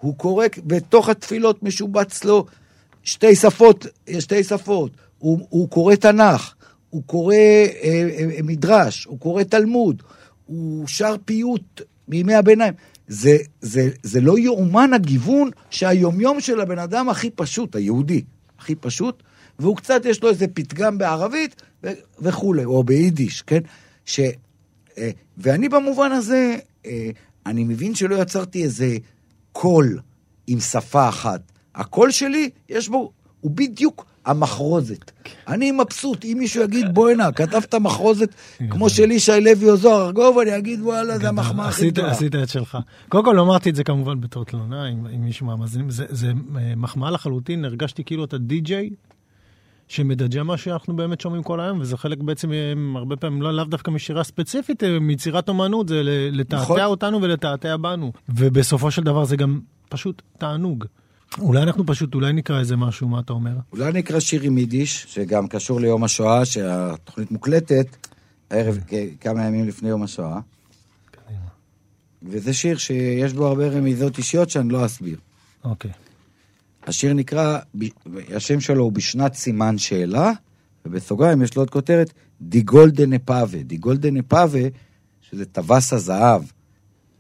הוא 0.01 0.17
קורא, 0.17 0.47
בתוך 0.65 1.09
התפילות 1.09 1.63
משובץ 1.63 2.25
לו 2.25 2.47
שתי 3.03 3.35
שפות, 3.35 3.87
שתי 4.19 4.45
שפות. 4.45 4.91
הוא, 5.19 5.47
הוא 5.49 5.69
קורא 5.69 5.95
תנ"ך, 5.95 6.55
הוא 6.91 7.03
קורא 7.07 7.35
אה, 7.35 8.09
אה, 8.19 8.43
מדרש, 8.43 9.05
הוא 9.05 9.19
קורא 9.19 9.43
תלמוד, 9.43 10.03
הוא 10.47 10.87
שר 10.87 11.17
פיוט 11.25 11.81
מימי 12.09 12.35
הביניים. 12.35 12.75
זה, 13.09 13.37
זה, 13.61 13.89
זה 14.03 14.21
לא 14.21 14.39
יאומן 14.39 14.93
הגיוון 14.93 15.51
שהיומיום 15.71 16.41
של 16.41 16.61
הבן 16.61 16.79
אדם 16.79 17.09
הכי 17.09 17.31
פשוט, 17.31 17.77
היהודי, 17.77 18.23
הכי 18.59 18.75
פשוט, 18.75 19.23
והוא 19.59 19.77
קצת, 19.77 20.05
יש 20.05 20.23
לו 20.23 20.29
איזה 20.29 20.47
פתגם 20.49 20.99
בערבית 20.99 21.63
ו- 21.85 21.89
וכולי, 22.19 22.65
או 22.65 22.85
ביידיש, 22.85 23.43
כן? 23.43 23.61
ש, 24.05 24.21
אה, 24.99 25.11
ואני 25.39 25.69
במובן 25.69 26.13
הזה, 26.13 26.57
אה, 26.87 27.11
אני 27.47 27.65
מבין 27.65 27.95
שלא 27.95 28.17
יצרתי 28.17 28.63
איזה 28.63 28.97
קול 29.53 29.99
עם 30.47 30.61
שפה 30.61 31.09
אחת. 31.09 31.53
הקול 31.75 32.11
שלי, 32.11 32.51
יש 32.69 32.89
בו, 32.89 33.13
הוא 33.41 33.51
בדיוק 33.51 34.07
המחרוזת. 34.27 35.11
אני 35.49 35.73
מבסוט, 35.73 36.25
אם 36.25 36.37
מישהו 36.39 36.63
יגיד, 36.63 36.95
בוא 36.95 37.11
הנה, 37.11 37.33
כתבת 37.33 37.75
מחרוזת 37.75 38.35
כמו 38.71 38.91
של 38.91 39.11
ישי 39.11 39.41
לוי 39.41 39.71
או 39.71 39.77
זוהר 39.77 40.07
ארגוב, 40.07 40.39
אני 40.39 40.57
אגיד, 40.59 40.81
וואלה, 40.83 41.19
זה 41.19 41.29
המחמאה 41.29 41.69
הכי 41.69 41.91
גדולה. 41.91 42.11
עשית 42.11 42.35
את 42.35 42.49
שלך. 42.49 42.79
קודם 43.09 43.25
כל, 43.25 43.39
אמרתי 43.39 43.71
את 43.71 43.77
זה 43.77 43.85
כמובן 43.85 44.21
בתור 44.21 44.45
תלונה, 44.45 44.85
עם 44.85 45.25
מישהו 45.25 45.47
מהמאזינים, 45.47 45.91
זה 45.91 46.27
אה, 46.27 46.73
מחמאה 46.77 47.11
לחלוטין, 47.11 47.65
הרגשתי 47.65 48.05
כאילו 48.05 48.25
אתה 48.25 48.39
די-ג'יי. 48.39 48.91
שמדג'ה 49.89 50.43
מה 50.43 50.57
שאנחנו 50.57 50.97
באמת 50.97 51.21
שומעים 51.21 51.43
כל 51.43 51.61
היום, 51.61 51.81
וזה 51.81 51.97
חלק 51.97 52.19
בעצם, 52.19 52.53
הרבה 52.97 53.17
פעמים, 53.17 53.43
לא, 53.43 53.53
לאו 53.53 53.65
דווקא 53.65 53.91
משירה 53.91 54.25
ספציפית, 54.25 54.83
מיצירת 55.01 55.49
אומנות, 55.49 55.89
זה 55.89 56.01
לתעתע 56.33 56.63
נכון. 56.63 56.81
אותנו 56.81 57.23
ולתעתע 57.23 57.77
בנו. 57.77 58.13
ובסופו 58.29 58.91
של 58.91 59.03
דבר 59.03 59.25
זה 59.25 59.37
גם 59.37 59.61
פשוט 59.89 60.23
תענוג. 60.39 60.85
אולי 61.39 61.63
אנחנו 61.63 61.87
פשוט, 61.87 62.15
אולי 62.15 62.33
נקרא 62.33 62.59
איזה 62.59 62.77
משהו, 62.77 63.09
מה 63.09 63.21
אתה 63.21 63.33
אומר? 63.33 63.53
אולי 63.73 63.93
נקרא 63.93 64.21
שיר 64.21 64.43
עם 64.43 64.59
יידיש, 64.59 65.07
שגם 65.09 65.49
קשור 65.49 65.81
ליום 65.81 66.05
השואה, 66.05 66.45
שהתוכנית 66.45 67.31
מוקלטת 67.31 67.97
ערב, 68.51 68.79
כמה 69.21 69.45
ימים 69.45 69.69
לפני 69.69 69.89
יום 69.89 70.03
השואה. 70.03 70.41
וזה 72.23 72.55
שיר 72.55 72.77
שיש 72.77 73.33
בו 73.33 73.47
הרבה 73.47 73.69
רמיזות 73.69 74.19
אישיות 74.19 74.51
שאני 74.51 74.69
לא 74.69 74.87
אסביר. 74.87 75.19
אוקיי. 75.65 75.91
השיר 76.87 77.15
נקרא, 77.15 77.59
השם 78.35 78.61
שלו 78.61 78.85
הוא 78.85 78.93
בשנת 78.93 79.35
סימן 79.35 79.79
שאלה, 79.79 80.33
ובסוגריים 80.87 81.43
יש 81.43 81.57
לו 81.57 81.63
עוד 81.63 81.71
כותרת, 81.71 82.13
די 82.41 82.63
גאָלדענע 82.63 83.13
פּאַווע. 83.13 83.63
די 83.63 83.77
גאָלדענע 83.77 84.17
פּאַווע, 84.17 84.69
שזה 85.21 85.45
טווס 85.45 85.93
הזהב, 85.93 86.43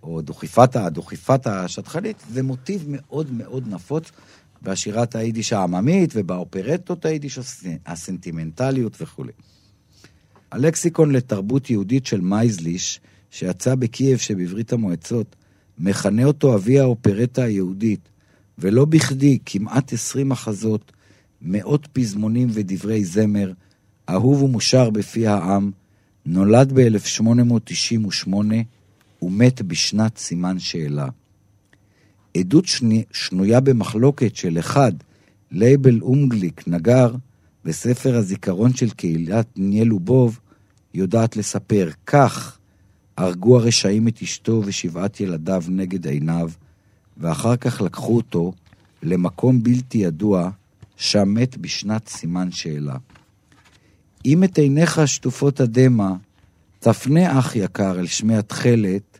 או 0.02 0.22
דוכיפת, 0.22 0.76
דוכיפת 0.76 1.46
השחצנית, 1.46 2.16
זה 2.32 2.42
מוטיב 2.42 2.84
מאוד 2.88 3.32
מאוד 3.32 3.68
נפוץ 3.68 4.10
בשירת 4.62 5.14
היידיש 5.14 5.52
העממית 5.52 6.10
ובאופרטות 6.14 7.04
היידיש 7.04 7.38
הסנטימנטליות 7.86 9.02
וכולי. 9.02 9.32
הלקסיקון 10.50 11.12
לתרבות 11.12 11.70
יהודית 11.70 12.06
של 12.06 12.20
מייזליש, 12.20 13.00
שיצא 13.30 13.74
בקייב 13.74 14.18
שבברית 14.18 14.72
המועצות, 14.72 15.36
מכנה 15.78 16.24
אותו 16.24 16.54
אבי 16.54 16.78
האופרטה 16.80 17.42
היהודית, 17.42 18.08
ולא 18.58 18.84
בכדי 18.84 19.38
כמעט 19.46 19.92
עשרים 19.92 20.28
מחזות, 20.28 20.92
מאות 21.42 21.88
פזמונים 21.92 22.48
ודברי 22.52 23.04
זמר, 23.04 23.52
אהוב 24.08 24.42
ומושר 24.42 24.90
בפי 24.90 25.26
העם, 25.26 25.70
נולד 26.26 26.72
ב-1898 26.72 28.28
ומת 29.22 29.62
בשנת 29.62 30.18
סימן 30.18 30.58
שאלה. 30.58 31.08
עדות 32.36 32.66
שני, 32.66 33.04
שנויה 33.12 33.60
במחלוקת 33.60 34.36
של 34.36 34.58
אחד, 34.58 34.92
לייבל 35.50 36.00
אומגליק, 36.02 36.68
נגר, 36.68 37.14
בספר 37.64 38.16
הזיכרון 38.16 38.74
של 38.74 38.90
קהילת 38.90 39.46
ניאל 39.56 39.86
לובוב, 39.86 40.40
יודעת 40.94 41.36
לספר. 41.36 41.90
כך 42.06 42.58
הרגו 43.16 43.58
הרשעים 43.58 44.08
את 44.08 44.22
אשתו 44.22 44.62
ושבעת 44.64 45.20
ילדיו 45.20 45.64
נגד 45.68 46.06
עיניו, 46.06 46.50
ואחר 47.16 47.56
כך 47.56 47.80
לקחו 47.80 48.16
אותו 48.16 48.52
למקום 49.02 49.62
בלתי 49.62 49.98
ידוע, 49.98 50.50
שם 50.96 51.34
מת 51.34 51.56
בשנת 51.56 52.08
סימן 52.08 52.50
שאלה. 52.50 52.96
אם 54.24 54.44
את 54.44 54.58
עיניך 54.58 55.08
שטופות 55.08 55.60
הדמע, 55.60 56.12
תפנה 56.78 57.38
אח 57.38 57.56
יקר 57.56 57.98
אל 57.98 58.06
שמי 58.06 58.36
התכלת, 58.36 59.18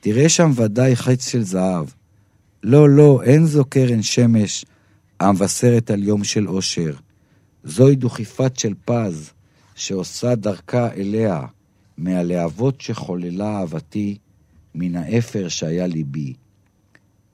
תראה 0.00 0.28
שם 0.28 0.50
ודאי 0.54 0.96
חץ 0.96 1.28
של 1.28 1.42
זהב. 1.42 1.86
לא, 2.62 2.90
לא, 2.90 3.22
אין 3.22 3.46
זו 3.46 3.64
קרן 3.64 4.02
שמש 4.02 4.64
המבשרת 5.20 5.90
על 5.90 6.02
יום 6.02 6.24
של 6.24 6.48
אושר. 6.48 6.94
זוהי 7.64 7.96
דוכיפת 7.96 8.56
של 8.56 8.74
פז, 8.84 9.30
שעושה 9.74 10.34
דרכה 10.34 10.92
אליה, 10.92 11.40
מהלהבות 11.98 12.80
שחוללה 12.80 13.58
אהבתי, 13.58 14.18
מן 14.74 14.96
האפר 14.96 15.48
שהיה 15.48 15.86
ליבי. 15.86 16.34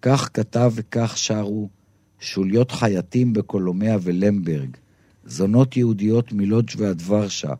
כך 0.02 0.30
כתב 0.34 0.72
וכך 0.74 1.18
שרו 1.18 1.68
שוליות 2.20 2.70
חייטים 2.70 3.32
בקולומיה 3.32 3.98
ולמברג, 4.02 4.76
זונות 5.24 5.76
יהודיות 5.76 6.32
מלודג' 6.32 6.70
ועד 6.76 7.02
ורשה, 7.06 7.52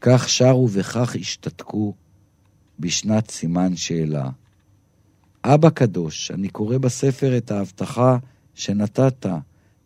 כך 0.00 0.28
שרו 0.28 0.68
וכך 0.70 1.16
השתתקו 1.20 1.94
בשנת 2.80 3.30
סימן 3.30 3.76
שאלה. 3.76 4.30
אבא 5.44 5.70
קדוש, 5.70 6.30
אני 6.30 6.48
קורא 6.48 6.78
בספר 6.78 7.36
את 7.36 7.50
ההבטחה 7.50 8.18
שנתת 8.54 9.26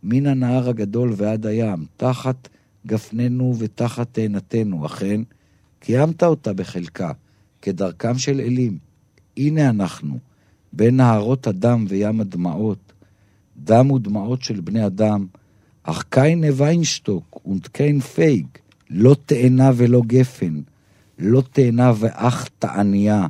מן 0.02 0.26
הנהר 0.26 0.68
הגדול 0.68 1.12
ועד 1.16 1.46
הים, 1.46 1.86
תחת 1.96 2.48
גפננו 2.86 3.54
ותחת 3.58 4.08
תאנתנו, 4.12 4.86
אכן, 4.86 5.20
קיימת 5.80 6.22
אותה 6.22 6.52
בחלקה, 6.52 7.12
כדרכם 7.62 8.18
של 8.18 8.40
אלים. 8.40 8.78
הנה 9.36 9.70
אנחנו, 9.70 10.18
בין 10.72 10.96
נהרות 10.96 11.46
הדם 11.46 11.84
וים 11.88 12.20
הדמעות, 12.20 12.92
דם 13.56 13.90
ודמעות 13.90 14.42
של 14.42 14.60
בני 14.60 14.86
אדם, 14.86 15.26
אך 15.82 16.04
קיינה 16.08 16.46
ויינשטוק 16.56 17.40
ונתקיין 17.46 18.00
פייג, 18.00 18.46
לא 18.90 19.16
תאנה 19.26 19.70
ולא 19.76 20.02
גפן, 20.06 20.60
לא 21.18 21.42
תאנה 21.52 21.92
ואך 21.98 22.48
תעניה, 22.58 23.26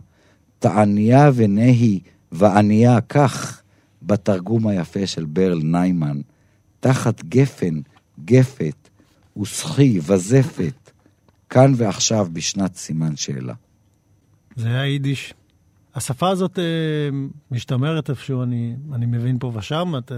תעניה 0.58 1.30
ונהי 1.34 2.00
וענייה, 2.32 3.00
כך 3.00 3.62
בתרגום 4.02 4.66
היפה 4.66 5.06
של 5.06 5.24
ברל 5.24 5.60
ניימן, 5.62 6.20
תחת 6.80 7.24
גפן, 7.24 7.80
גפת, 8.24 8.88
וסחי, 9.40 9.98
וזפת, 10.02 10.90
כאן 11.50 11.72
ועכשיו 11.76 12.26
בשנת 12.32 12.76
סימן 12.76 13.16
שאלה. 13.16 13.54
זה 14.56 14.68
היה 14.68 14.86
יידיש. 14.86 15.34
השפה 15.94 16.28
הזאת 16.28 16.58
אה, 16.58 16.64
משתמרת 17.50 18.10
איפשהו, 18.10 18.42
אני, 18.42 18.76
אני 18.92 19.06
מבין 19.06 19.38
פה 19.38 19.52
ושם. 19.54 19.92
אתה, 19.98 20.14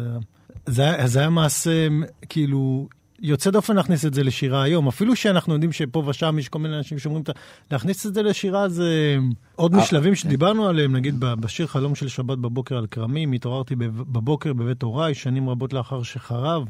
זה, 0.67 0.91
זה 1.05 1.19
היה 1.19 1.31
מעשה, 1.31 1.89
כאילו, 2.29 2.89
יוצא 3.21 3.51
דופן 3.51 3.77
להכניס 3.77 4.05
את 4.05 4.15
זה 4.15 4.25
לשירה 4.25 4.63
היום. 4.63 4.89
אפילו 4.89 5.17
שאנחנו 5.17 5.53
יודעים 5.53 5.73
שפה 5.73 6.03
ושם 6.07 6.39
יש 6.39 6.49
כל 6.49 6.59
מיני 6.59 6.77
אנשים 6.77 6.99
שאומרים, 6.99 7.25
להכניס 7.71 8.07
את 8.07 8.15
זה 8.15 8.23
לשירה 8.23 8.69
זה 8.69 9.17
עוד 9.57 9.75
אה, 9.75 9.81
משלבים 9.81 10.11
כן. 10.11 10.17
שדיברנו 10.17 10.69
עליהם, 10.69 10.97
נגיד 10.97 11.21
בשיר 11.21 11.67
חלום 11.67 11.95
של 11.95 12.09
שבת 12.09 12.39
בבוקר 12.39 12.77
על 12.77 12.87
כרמים, 12.87 13.33
התעוררתי 13.33 13.77
בבוקר 13.77 14.53
בבית 14.53 14.83
הוריי, 14.83 15.15
שנים 15.15 15.49
רבות 15.49 15.73
לאחר 15.73 16.03
שחרב. 16.03 16.65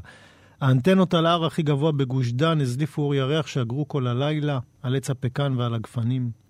האנטנות 0.61 1.15
על 1.15 1.27
ההר 1.27 1.45
הכי 1.45 1.63
גבוה 1.63 1.93
בגוש 1.93 2.33
דן 2.33 2.61
הזליפו 2.61 3.03
אור 3.03 3.15
ירח 3.15 3.47
שאגרו 3.47 3.89
כל 3.89 4.07
הלילה 4.07 4.59
על 4.83 4.97
עץ 4.97 5.11
הפקן 5.11 5.55
ועל 5.57 5.75
הגפנים. 5.75 6.44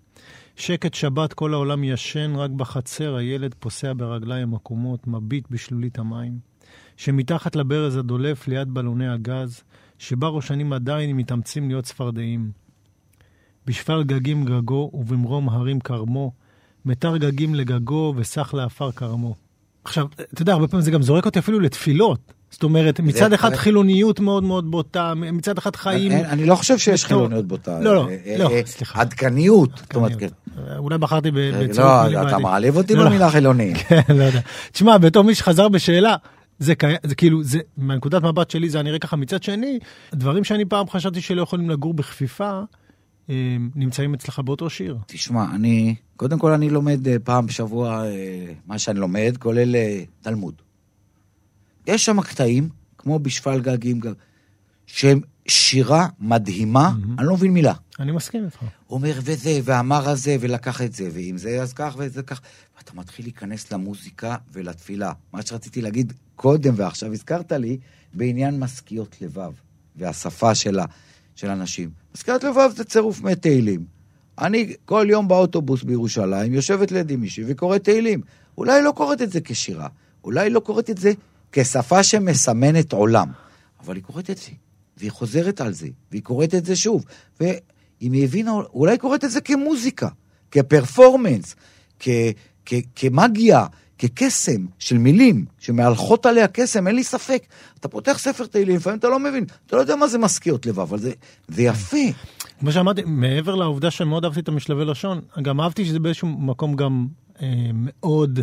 שקט 0.55 0.93
שבת, 0.93 1.33
כל 1.33 1.53
העולם 1.53 1.83
ישן, 1.83 2.35
רק 2.35 2.51
בחצר 2.51 3.15
הילד 3.15 3.55
פוסע 3.59 3.93
ברגליים 3.97 4.55
עקומות, 4.55 5.07
מביט 5.07 5.47
בשלולית 5.51 5.99
המים. 5.99 6.39
שמתחת 6.97 7.55
לברז 7.55 7.97
הדולף 7.97 8.47
ליד 8.47 8.73
בלוני 8.73 9.07
הגז, 9.07 9.63
שבה 9.97 10.27
ראשנים 10.27 10.73
עדיין 10.73 11.17
מתאמצים 11.17 11.67
להיות 11.67 11.85
צפרדעים. 11.85 12.51
בשפל 13.65 14.03
גגים 14.03 14.45
גגו 14.45 14.91
ובמרום 14.93 15.49
הרים 15.49 15.79
כרמו, 15.79 16.31
מתר 16.85 17.17
גגים 17.17 17.55
לגגו 17.55 18.13
וסח 18.17 18.53
לעפר 18.53 18.91
כרמו. 18.91 19.35
עכשיו, 19.83 20.07
אתה 20.33 20.41
יודע, 20.41 20.53
הרבה 20.53 20.67
פעמים 20.67 20.81
זה 20.85 20.91
גם 20.91 21.01
זורק 21.01 21.25
אותי 21.25 21.39
אפילו 21.39 21.59
לתפילות. 21.59 22.33
זאת 22.51 22.63
אומרת, 22.63 22.99
מצד 22.99 23.33
אחד 23.33 23.55
חילוניות 23.55 24.19
מאוד 24.19 24.43
מאוד 24.43 24.71
בוטה, 24.71 25.13
מצד 25.15 25.57
אחד 25.57 25.75
חיים... 25.75 26.11
אני 26.11 26.45
לא 26.45 26.55
חושב 26.55 26.77
שיש 26.77 27.05
חילוניות 27.05 27.47
בוטה. 27.47 27.79
לא, 27.79 27.95
לא, 27.95 28.09
אה, 28.09 28.35
לא, 28.37 28.51
אה, 28.51 28.61
סליחה. 28.65 29.01
עדכניות. 29.01 29.81
כן. 29.89 30.27
אולי 30.77 30.97
בחרתי 30.97 31.31
בצורך... 31.31 32.11
לא, 32.11 32.27
אתה 32.27 32.37
מעליב 32.37 32.77
אותי 32.77 32.95
לא. 32.95 33.05
במילה 33.05 33.29
חילוני. 33.29 33.73
כן, 33.87 34.01
לא 34.09 34.23
יודע. 34.23 34.39
תשמע, 34.71 34.97
בתור 34.97 35.23
מי 35.23 35.35
שחזר 35.35 35.69
בשאלה, 35.69 36.15
זה, 36.59 36.73
זה 37.03 37.15
כאילו, 37.15 37.43
זה, 37.43 37.59
מהנקודת 37.77 38.23
מבט 38.23 38.49
שלי 38.49 38.69
זה 38.69 38.81
נראה 38.81 38.99
ככה. 38.99 39.15
מצד 39.15 39.43
שני, 39.43 39.79
דברים 40.13 40.43
שאני 40.43 40.65
פעם 40.65 40.89
חשבתי 40.89 41.21
שלא 41.21 41.41
יכולים 41.41 41.69
לגור 41.69 41.93
בכפיפה, 41.93 42.61
אה, 43.29 43.57
נמצאים 43.75 44.13
אצלך 44.13 44.39
באותו 44.39 44.69
שיר. 44.69 44.97
תשמע, 45.07 45.45
אני, 45.55 45.95
קודם 46.17 46.39
כל 46.39 46.51
אני 46.51 46.69
לומד 46.69 47.07
אה, 47.07 47.15
פעם 47.23 47.45
בשבוע, 47.45 48.05
אה, 48.05 48.45
מה 48.67 48.79
שאני 48.79 48.99
לומד, 48.99 49.37
כולל 49.39 49.75
תלמוד. 50.21 50.53
יש 51.87 52.05
שם 52.05 52.21
קטעים, 52.21 52.69
כמו 52.97 53.19
בשפל 53.19 53.61
גגים, 53.61 54.01
שהם 54.85 55.21
שירה 55.47 56.07
מדהימה, 56.19 56.89
mm-hmm. 56.89 57.19
אני 57.19 57.27
לא 57.27 57.33
מבין 57.33 57.51
מילה. 57.51 57.73
אני 57.99 58.11
מסכים 58.11 58.45
איתך. 58.45 58.59
הוא 58.59 58.69
אומר, 58.97 59.19
וזה, 59.23 59.59
ואמר 59.63 60.09
הזה, 60.09 60.37
ולקח 60.39 60.81
את 60.81 60.93
זה, 60.93 61.09
ואם 61.13 61.37
זה 61.37 61.61
אז 61.61 61.73
כך 61.73 61.95
וזה 61.97 62.23
כך. 62.23 62.41
ואתה 62.77 62.91
מתחיל 62.95 63.25
להיכנס 63.25 63.73
למוזיקה 63.73 64.35
ולתפילה. 64.53 65.11
מה 65.33 65.41
שרציתי 65.41 65.81
להגיד 65.81 66.13
קודם, 66.35 66.73
ועכשיו 66.77 67.13
הזכרת 67.13 67.51
לי, 67.51 67.77
בעניין 68.13 68.59
משכיות 68.59 69.21
לבב, 69.21 69.51
והשפה 69.95 70.55
של, 70.55 70.79
ה, 70.79 70.85
של 71.35 71.49
אנשים. 71.49 71.89
משכיות 72.15 72.43
לבב 72.43 72.69
זה 72.75 72.83
צירוף 72.83 73.21
מי 73.21 73.35
תהילים. 73.35 73.85
אני 74.39 74.73
כל 74.85 75.07
יום 75.09 75.27
באוטובוס 75.27 75.83
בירושלים 75.83 76.53
יושבת 76.53 76.91
לידי 76.91 77.15
מישהי 77.15 77.43
וקוראת 77.47 77.83
תהילים. 77.83 78.21
אולי 78.57 78.81
לא 78.81 78.91
קוראת 78.91 79.21
את 79.21 79.31
זה 79.31 79.41
כשירה, 79.41 79.87
אולי 80.23 80.49
לא 80.49 80.59
קוראת 80.59 80.89
את 80.89 80.97
זה 80.97 81.11
כשפה 81.51 82.03
שמסמנת 82.03 82.93
עולם, 82.93 83.27
אבל 83.83 83.95
היא 83.95 84.03
קוראת 84.03 84.29
את 84.29 84.37
זה, 84.37 84.51
והיא 84.97 85.11
חוזרת 85.11 85.61
על 85.61 85.73
זה, 85.73 85.87
והיא 86.11 86.23
קוראת 86.23 86.55
את 86.55 86.65
זה 86.65 86.75
שוב. 86.75 87.05
ואם 87.39 88.11
היא 88.11 88.23
הבינה, 88.23 88.51
אולי 88.51 88.91
היא 88.91 88.99
קוראת 88.99 89.23
את 89.23 89.31
זה 89.31 89.41
כמוזיקה, 89.41 90.09
כפרפורמנס, 90.51 91.55
כ- 91.99 92.09
כ- 92.65 92.73
כמגיה, 92.95 93.65
כקסם 93.97 94.65
של 94.79 94.97
מילים 94.97 95.45
שמהלכות 95.59 96.25
עליה 96.25 96.47
קסם, 96.47 96.87
אין 96.87 96.95
לי 96.95 97.03
ספק. 97.03 97.43
אתה 97.79 97.87
פותח 97.87 98.17
ספר 98.17 98.45
תהילים, 98.45 98.75
לפעמים 98.75 98.99
אתה 98.99 99.09
לא 99.09 99.19
מבין, 99.19 99.45
אתה 99.65 99.75
לא 99.75 99.81
יודע 99.81 99.95
מה 99.95 100.07
זה 100.07 100.17
משכיות 100.17 100.65
לבב, 100.65 100.79
אבל 100.79 100.99
זה, 100.99 101.11
זה 101.47 101.61
יפה. 101.61 101.97
כמו 102.59 102.71
שאמרתי, 102.71 103.01
מעבר 103.05 103.55
לעובדה 103.55 103.91
שמאוד 103.91 104.25
אהבתי 104.25 104.39
את 104.39 104.47
המשלבי 104.47 104.85
לשון, 104.85 105.21
גם 105.41 105.61
אהבתי 105.61 105.85
שזה 105.85 105.99
באיזשהו 105.99 106.27
מקום 106.27 106.75
גם 106.75 107.07
אה, 107.41 107.47
מאוד 107.73 108.39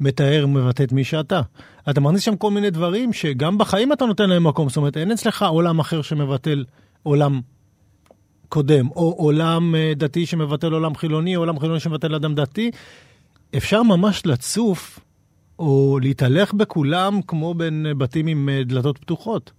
מתאר, 0.00 0.46
מבטא 0.46 0.82
את 0.82 0.92
מי 0.92 1.04
שאתה. 1.04 1.40
אתה 1.90 2.00
מכניס 2.00 2.22
שם 2.22 2.36
כל 2.36 2.50
מיני 2.50 2.70
דברים 2.70 3.12
שגם 3.12 3.58
בחיים 3.58 3.92
אתה 3.92 4.06
נותן 4.06 4.30
להם 4.30 4.46
מקום, 4.46 4.68
זאת 4.68 4.76
אומרת, 4.76 4.96
אין 4.96 5.12
אצלך 5.12 5.42
עולם 5.42 5.78
אחר 5.78 6.02
שמבטל 6.02 6.64
עולם 7.02 7.40
קודם, 8.48 8.88
או 8.88 9.14
עולם 9.18 9.74
אה, 9.74 9.92
דתי 9.96 10.26
שמבטל 10.26 10.72
עולם 10.72 10.94
חילוני, 10.94 11.36
או 11.36 11.40
עולם 11.40 11.58
חילוני 11.58 11.80
שמבטל 11.80 12.14
אדם 12.14 12.34
דתי. 12.34 12.70
אפשר 13.56 13.82
ממש 13.82 14.26
לצוף 14.26 15.00
או 15.58 15.98
להתהלך 16.02 16.52
בכולם 16.54 17.20
כמו 17.26 17.54
בין 17.54 17.86
בתים 17.98 18.26
עם 18.26 18.48
אה, 18.48 18.64
דלתות 18.64 18.98
פתוחות. 18.98 19.52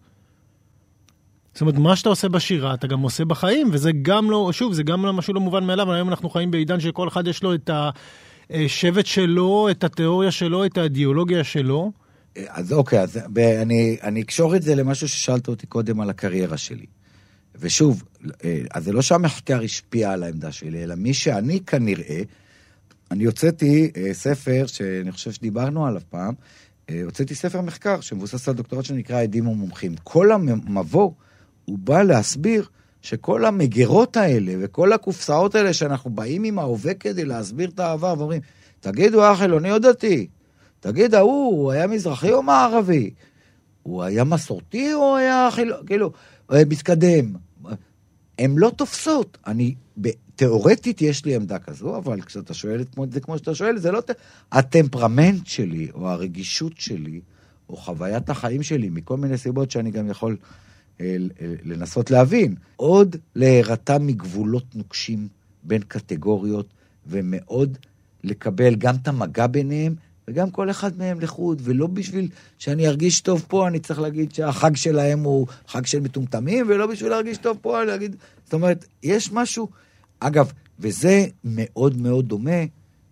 זאת 1.54 1.62
אומרת, 1.62 1.76
מה 1.76 1.96
שאתה 1.96 2.10
עושה 2.10 2.30
בשירה, 2.30 2.74
אתה 2.74 2.88
גם 2.88 3.00
עושה 3.00 3.26
בחיים, 3.26 3.70
וזה 3.72 3.92
גם 4.02 4.32
לא, 4.32 4.50
שוב, 4.54 4.74
זה 4.74 4.84
גם 4.84 5.06
לא 5.06 5.14
משהו 5.14 5.34
לא 5.34 5.42
מובן 5.42 5.64
מאליו, 5.64 5.92
היום 5.92 6.10
אנחנו 6.10 6.30
חיים 6.30 6.52
בעידן 6.52 6.80
שכל 6.80 7.08
אחד 7.08 7.28
יש 7.28 7.44
לו 7.44 7.54
את 7.54 7.70
השבט 8.52 9.06
שלו, 9.06 9.68
את 9.72 9.84
התיאוריה 9.84 10.32
שלו, 10.32 10.66
את 10.66 10.78
האידיאולוגיה 10.78 11.44
שלו. 11.44 11.92
אז 12.48 12.74
אוקיי, 12.74 13.00
אז 13.02 13.20
אני, 13.62 13.98
אני 14.04 14.22
אקשור 14.22 14.56
את 14.56 14.62
זה 14.62 14.76
למשהו 14.76 15.08
ששאלת 15.08 15.48
אותי 15.48 15.68
קודם 15.68 16.02
על 16.02 16.10
הקריירה 16.10 16.58
שלי. 16.58 16.86
ושוב, 17.56 18.04
אה, 18.44 18.62
אז 18.72 18.84
זה 18.84 18.92
לא 18.92 19.02
שהמחקר 19.02 19.62
השפיע 19.62 20.12
על 20.12 20.24
העמדה 20.24 20.52
שלי, 20.52 20.84
אלא 20.84 20.96
מי 20.96 21.14
שאני 21.14 21.60
כנראה, 21.60 22.22
אני 23.12 23.24
הוצאתי 23.24 23.92
אה, 23.98 24.14
ספר, 24.14 24.66
שאני 24.68 25.12
חושב 25.12 25.32
שדיברנו 25.32 25.88
עליו 25.88 26.02
פעם, 26.10 26.34
אה, 26.90 27.02
הוצאתי 27.04 27.36
ספר 27.36 27.62
מחקר 27.62 28.02
שמבוסס 28.02 28.50
על 28.50 28.56
דוקטורט 28.56 28.86
שנקרא 28.86 29.22
עדים 29.22 29.48
ומומחים. 29.48 29.96
כל 30.04 30.32
המבוא, 30.32 31.12
הוא 31.66 31.78
בא 31.80 32.04
להסביר 32.04 32.68
שכל 33.02 33.46
המגירות 33.46 34.18
האלה 34.18 34.54
וכל 34.60 34.94
הקופסאות 34.94 35.56
האלה 35.56 35.74
שאנחנו 35.74 36.10
באים 36.10 36.44
עם 36.44 36.60
ההווה 36.60 36.94
כדי 36.94 37.26
להסביר 37.26 37.70
את 37.70 37.80
העבר 37.80 38.14
ואומרים, 38.18 38.42
תגיד, 38.80 39.14
הוא 39.14 39.24
היה 39.24 39.36
חילוני 39.36 39.72
או 39.72 39.80
דתי? 39.80 40.28
תגיד, 40.80 41.16
ההוא, 41.16 41.62
הוא 41.62 41.72
היה 41.72 41.88
מזרחי 41.88 42.32
או 42.32 42.44
מערבי? 42.44 43.12
הוא 43.84 44.04
היה 44.04 44.24
מסורתי 44.24 44.94
או 44.94 45.18
היה 45.18 45.50
חילוני? 45.52 45.88
כאילו, 45.88 46.12
אה, 46.52 46.62
מתקדם. 46.70 47.34
הן 48.40 48.56
לא 48.58 48.72
תופסות. 48.76 49.38
אני, 49.48 49.76
תיאורטית 50.36 51.02
יש 51.02 51.26
לי 51.26 51.36
עמדה 51.36 51.60
כזו, 51.60 51.98
אבל 51.98 52.22
כשאתה 52.22 52.54
שואל 52.54 52.82
את 52.82 53.12
זה 53.12 53.20
כמו 53.20 53.38
שאתה 53.38 53.56
שואל, 53.56 53.78
זה 53.78 53.92
לא... 53.92 54.02
הטמפרמנט 54.52 55.48
שלי, 55.48 55.88
או 55.94 56.10
הרגישות 56.10 56.74
שלי, 56.78 57.22
או 57.70 57.76
חוויית 57.76 58.30
החיים 58.30 58.64
שלי, 58.64 58.90
מכל 58.90 59.18
מיני 59.18 59.38
סיבות 59.38 59.72
שאני 59.72 59.92
גם 59.92 60.10
יכול 60.10 60.38
לנסות 61.64 62.12
להבין, 62.12 62.56
עוד 62.76 63.16
להירתע 63.36 63.98
מגבולות 63.98 64.76
נוקשים 64.76 65.28
בין 65.64 65.82
קטגוריות, 65.88 66.68
ומאוד 67.08 67.78
לקבל 68.24 68.76
גם 68.76 68.96
את 68.96 69.08
המגע 69.08 69.48
ביניהם, 69.48 69.96
וגם 70.28 70.52
כל 70.52 70.70
אחד 70.70 70.98
מהם 70.98 71.20
לחוד, 71.20 71.62
ולא 71.64 71.88
בשביל 71.88 72.30
שאני 72.58 72.88
ארגיש 72.88 73.22
טוב 73.22 73.46
פה, 73.48 73.68
אני 73.68 73.80
צריך 73.80 74.00
להגיד 74.00 74.34
שהחג 74.34 74.76
שלהם 74.76 75.24
הוא 75.24 75.48
חג 75.68 75.86
של 75.86 76.00
מטומטמים, 76.00 76.66
ולא 76.70 76.88
בשביל 76.88 77.10
להרגיש 77.10 77.38
טוב 77.38 77.58
פה, 77.62 77.84
אני 77.84 77.96
אגיד... 77.96 78.16
זאת 78.44 78.54
אומרת, 78.54 78.86
יש 79.04 79.32
משהו... 79.32 79.70
אגב, 80.20 80.52
וזה 80.80 81.26
מאוד 81.44 82.02
מאוד 82.02 82.28
דומה 82.28 82.62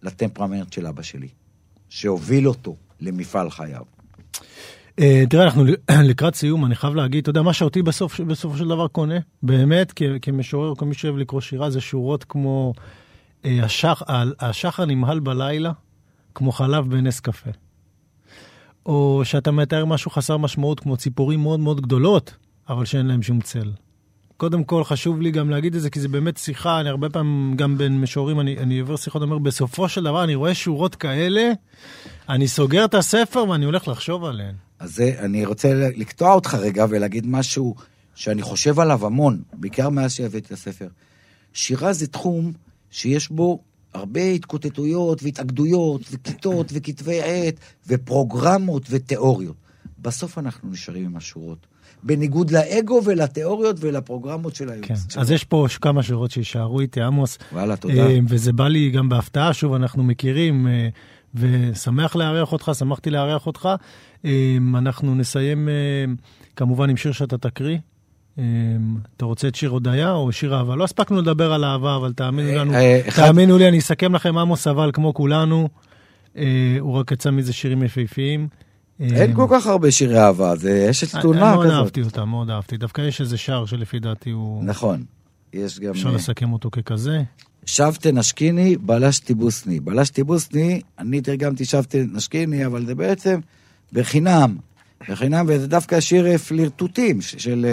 לטמפרמנט 0.03 0.73
של 0.73 0.87
אבא 0.87 1.01
שלי, 1.01 1.27
שהוביל 1.89 2.47
אותו 2.47 2.75
למפעל 2.99 3.49
חייו. 3.49 3.98
אה, 4.99 5.23
תראה, 5.29 5.43
אנחנו 5.43 5.63
לקראת 6.09 6.35
סיום, 6.35 6.65
אני 6.65 6.75
חייב 6.75 6.95
להגיד, 6.95 7.21
אתה 7.21 7.29
יודע, 7.29 7.41
מה 7.41 7.53
שאותי 7.53 7.81
בסוף, 7.81 8.19
בסופו 8.19 8.57
של 8.57 8.67
דבר 8.67 8.87
קונה, 8.87 9.17
באמת, 9.43 9.93
כמשורר, 10.21 10.75
כמי 10.75 10.93
שאוהב 10.93 11.17
לקרוא 11.17 11.41
שירה, 11.41 11.69
זה 11.69 11.81
שורות 11.81 12.23
כמו 12.23 12.73
אה, 13.45 13.63
השח, 13.63 14.01
השחר 14.39 14.85
נמהל 14.85 15.19
בלילה, 15.19 15.71
כמו 16.35 16.51
חלב 16.51 16.89
בנס 16.89 17.19
קפה. 17.19 17.49
או 18.85 19.21
שאתה 19.23 19.51
מתאר 19.51 19.85
משהו 19.85 20.11
חסר 20.11 20.37
משמעות, 20.37 20.79
כמו 20.79 20.97
ציפורים 20.97 21.39
מאוד 21.39 21.59
מאוד 21.59 21.81
גדולות, 21.81 22.33
אבל 22.69 22.85
שאין 22.85 23.07
להם 23.07 23.21
שום 23.21 23.41
צל. 23.41 23.71
קודם 24.37 24.63
כל, 24.63 24.83
חשוב 24.83 25.21
לי 25.21 25.31
גם 25.31 25.49
להגיד 25.49 25.75
את 25.75 25.81
זה, 25.81 25.89
כי 25.89 25.99
זה 25.99 26.07
באמת 26.07 26.37
שיחה, 26.37 26.79
אני 26.79 26.89
הרבה 26.89 27.09
פעמים, 27.09 27.55
גם 27.55 27.77
בין 27.77 28.01
משוררים, 28.01 28.39
אני, 28.39 28.57
אני 28.57 28.79
עובר 28.79 28.95
שיחות, 28.95 29.21
אומר, 29.21 29.37
בסופו 29.37 29.89
של 29.89 30.03
דבר, 30.03 30.23
אני 30.23 30.35
רואה 30.35 30.55
שורות 30.55 30.95
כאלה, 30.95 31.51
אני 32.29 32.47
סוגר 32.47 32.85
את 32.85 32.93
הספר 32.93 33.49
ואני 33.49 33.65
הולך 33.65 33.87
לחשוב 33.87 34.25
עליהן. 34.25 34.68
אז 34.79 34.95
זה, 34.95 35.15
אני 35.19 35.45
רוצה 35.45 35.89
לקטוע 35.95 36.33
אותך 36.33 36.53
רגע 36.53 36.85
ולהגיד 36.89 37.27
משהו 37.27 37.75
שאני 38.15 38.41
חושב 38.41 38.79
עליו 38.79 39.05
המון, 39.05 39.41
בעיקר 39.53 39.89
מאז 39.89 40.13
שהבאתי 40.13 40.45
את 40.45 40.51
הספר. 40.51 40.87
שירה 41.53 41.93
זה 41.93 42.07
תחום 42.07 42.53
שיש 42.91 43.29
בו 43.29 43.59
הרבה 43.93 44.21
התקוטטויות 44.21 45.23
והתאגדויות 45.23 46.01
וכיתות 46.11 46.71
וכתבי 46.73 47.21
עת 47.23 47.59
ופרוגרמות 47.87 48.83
ותיאוריות. 48.89 49.55
בסוף 49.99 50.37
אנחנו 50.37 50.69
נשארים 50.71 51.05
עם 51.05 51.15
השורות. 51.15 51.67
בניגוד 52.03 52.51
לאגו 52.51 53.01
ולתיאוריות 53.05 53.75
ולפרוגרמות 53.79 54.55
של 54.55 54.69
היום. 54.69 54.85
כן, 54.85 54.93
אז 55.17 55.31
יש 55.31 55.43
פה 55.43 55.67
כמה 55.81 56.03
שורות 56.03 56.31
שיישארו 56.31 56.79
איתי, 56.79 57.01
עמוס. 57.01 57.37
וואלה, 57.53 57.75
תודה. 57.75 58.07
אה, 58.07 58.17
וזה 58.27 58.53
בא 58.53 58.67
לי 58.67 58.89
גם 58.89 59.09
בהפתעה, 59.09 59.53
שוב, 59.53 59.73
אנחנו 59.73 60.03
מכירים, 60.03 60.67
אה, 60.67 60.89
ושמח 61.35 62.15
לארח 62.15 62.51
אותך, 62.51 62.71
שמחתי 62.77 63.09
לארח 63.09 63.47
אותך. 63.47 63.69
אה, 64.25 64.57
אנחנו 64.77 65.15
נסיים 65.15 65.69
כמובן 66.55 66.89
עם 66.89 66.97
שיר 66.97 67.11
שאתה 67.11 67.37
תקריא. 67.37 67.77
אתה 69.17 69.25
רוצה 69.25 69.47
את 69.47 69.55
שיר 69.55 69.69
הודיה 69.69 70.11
או 70.11 70.31
שיר 70.31 70.55
אהבה? 70.55 70.75
לא 70.75 70.83
הספקנו 70.83 71.21
לדבר 71.21 71.53
על 71.53 71.65
אהבה, 71.65 71.95
אבל 71.95 72.13
תאמינו 72.13 72.57
לנו, 72.57 72.73
תאמינו 73.15 73.57
לי, 73.57 73.67
אני 73.67 73.79
אסכם 73.79 74.15
לכם, 74.15 74.37
עמוס 74.37 74.67
אבל 74.67 74.91
כמו 74.93 75.13
כולנו, 75.13 75.69
הוא 76.79 76.93
רק 76.93 77.11
יצא 77.11 77.31
מזה 77.31 77.53
שירים 77.53 77.83
יפהפיים. 77.83 78.47
אין 78.99 79.35
כל 79.35 79.47
כך 79.49 79.67
הרבה 79.67 79.91
שירי 79.91 80.19
אהבה, 80.19 80.55
זה 80.55 80.87
אשת 80.89 81.15
תלונה 81.21 81.39
כזאת. 81.39 81.53
מאוד 81.53 81.67
אהבתי 81.67 82.01
אותה, 82.01 82.25
מאוד 82.25 82.49
אהבתי. 82.49 82.77
דווקא 82.77 83.01
יש 83.01 83.21
איזה 83.21 83.37
שער 83.37 83.65
שלפי 83.65 83.99
דעתי 83.99 84.29
הוא... 84.29 84.63
נכון. 84.63 85.03
יש 85.53 85.79
גם... 85.79 85.89
אפשר 85.89 86.11
לסכם 86.11 86.53
אותו 86.53 86.71
ככזה. 86.71 87.23
שבתא 87.65 88.09
נשקיני, 88.13 88.77
בלש 88.77 89.19
טיבוסני. 89.19 89.79
בלש 89.79 90.09
טיבוסני, 90.09 90.81
אני 90.99 91.21
תרגמתי 91.21 91.65
שבתא 91.65 91.97
נשקיני, 92.13 92.65
אבל 92.65 92.85
זה 92.85 92.95
בעצם 92.95 93.39
בחינם. 93.93 94.55
בחינם, 95.09 95.45
וזה 95.47 95.67
דווקא 95.67 95.99
שיר 95.99 96.37
פלירטוטים 96.37 97.21
של, 97.21 97.65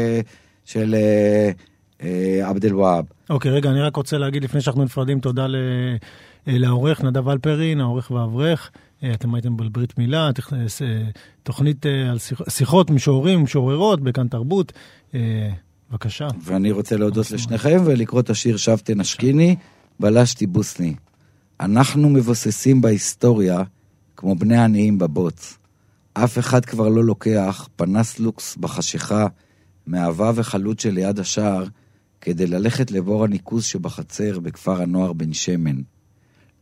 של 0.65 0.95
אה, 0.95 1.51
אה, 2.03 2.49
עבד 2.49 2.65
אל-והאב. 2.65 3.05
אוקיי, 3.31 3.51
רגע, 3.51 3.71
אני 3.71 3.81
רק 3.81 3.97
רוצה 3.97 4.19
להגיד 4.19 4.45
לפני 4.45 4.61
שאנחנו 4.61 4.85
נפרדים, 4.85 5.21
תודה 5.21 5.47
לעורך 6.47 7.05
נדב 7.05 7.29
אלפרין, 7.29 7.81
העורך 7.81 8.11
והאברך. 8.11 8.71
אה, 9.03 9.15
אתם 9.15 9.35
הייתם 9.35 9.57
בברית 9.57 9.99
מילה, 9.99 10.31
אה, 10.53 10.87
תוכנית 11.43 11.87
אה, 11.87 12.11
על 12.11 12.19
שיחות 12.49 12.91
משוררים, 12.91 13.43
משוררות 13.43 14.01
בכאן 14.01 14.29
תרבות. 14.29 14.73
בבקשה. 15.91 16.29
ואני 16.45 16.71
רוצה 16.73 16.97
להודות 16.97 17.31
לשניכם 17.31 17.83
ולקרוא 17.85 18.21
את 18.21 18.31
השיר 18.31 18.57
שבתי 18.57 18.95
נשקיני, 18.95 19.57
בלשתי 20.01 20.47
בוסני. 20.47 20.95
אנחנו 21.61 22.09
מבוססים 22.11 22.81
בהיסטוריה 22.81 23.63
כמו 24.17 24.35
בני 24.35 24.59
עניים 24.59 24.99
בבוץ. 24.99 25.59
אף 26.15 26.39
אחד 26.39 26.65
כבר 26.65 26.89
לא 26.89 27.05
לוקח 27.05 27.69
פנס 27.77 28.19
לוקס 28.19 28.57
בחשיכה 28.57 29.27
מאהבה 29.87 30.33
וחלוט 30.35 30.81
שליד 30.81 31.19
השער 31.19 31.65
כדי 32.21 32.47
ללכת 32.47 32.91
לבור 32.91 33.25
הניקוז 33.25 33.65
שבחצר 33.65 34.39
בכפר 34.41 34.83
הנוער 34.83 35.13
בן 35.13 35.33
שמן. 35.33 35.77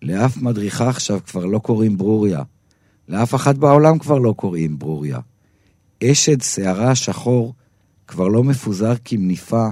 לאף 0.03 0.37
מדריכה 0.37 0.89
עכשיו 0.89 1.21
כבר 1.27 1.45
לא 1.45 1.59
קוראים 1.59 1.99
ברוריה. 1.99 2.43
לאף 3.09 3.35
אחת 3.35 3.57
בעולם 3.57 3.99
כבר 3.99 4.19
לא 4.19 4.33
קוראים 4.37 4.79
ברוריה. 4.79 5.19
אשד 6.05 6.43
שערה 6.43 6.91
השחור 6.91 7.55
כבר 8.07 8.29
לא 8.29 8.45
מפוזר 8.45 8.93
כמניפה 9.05 9.67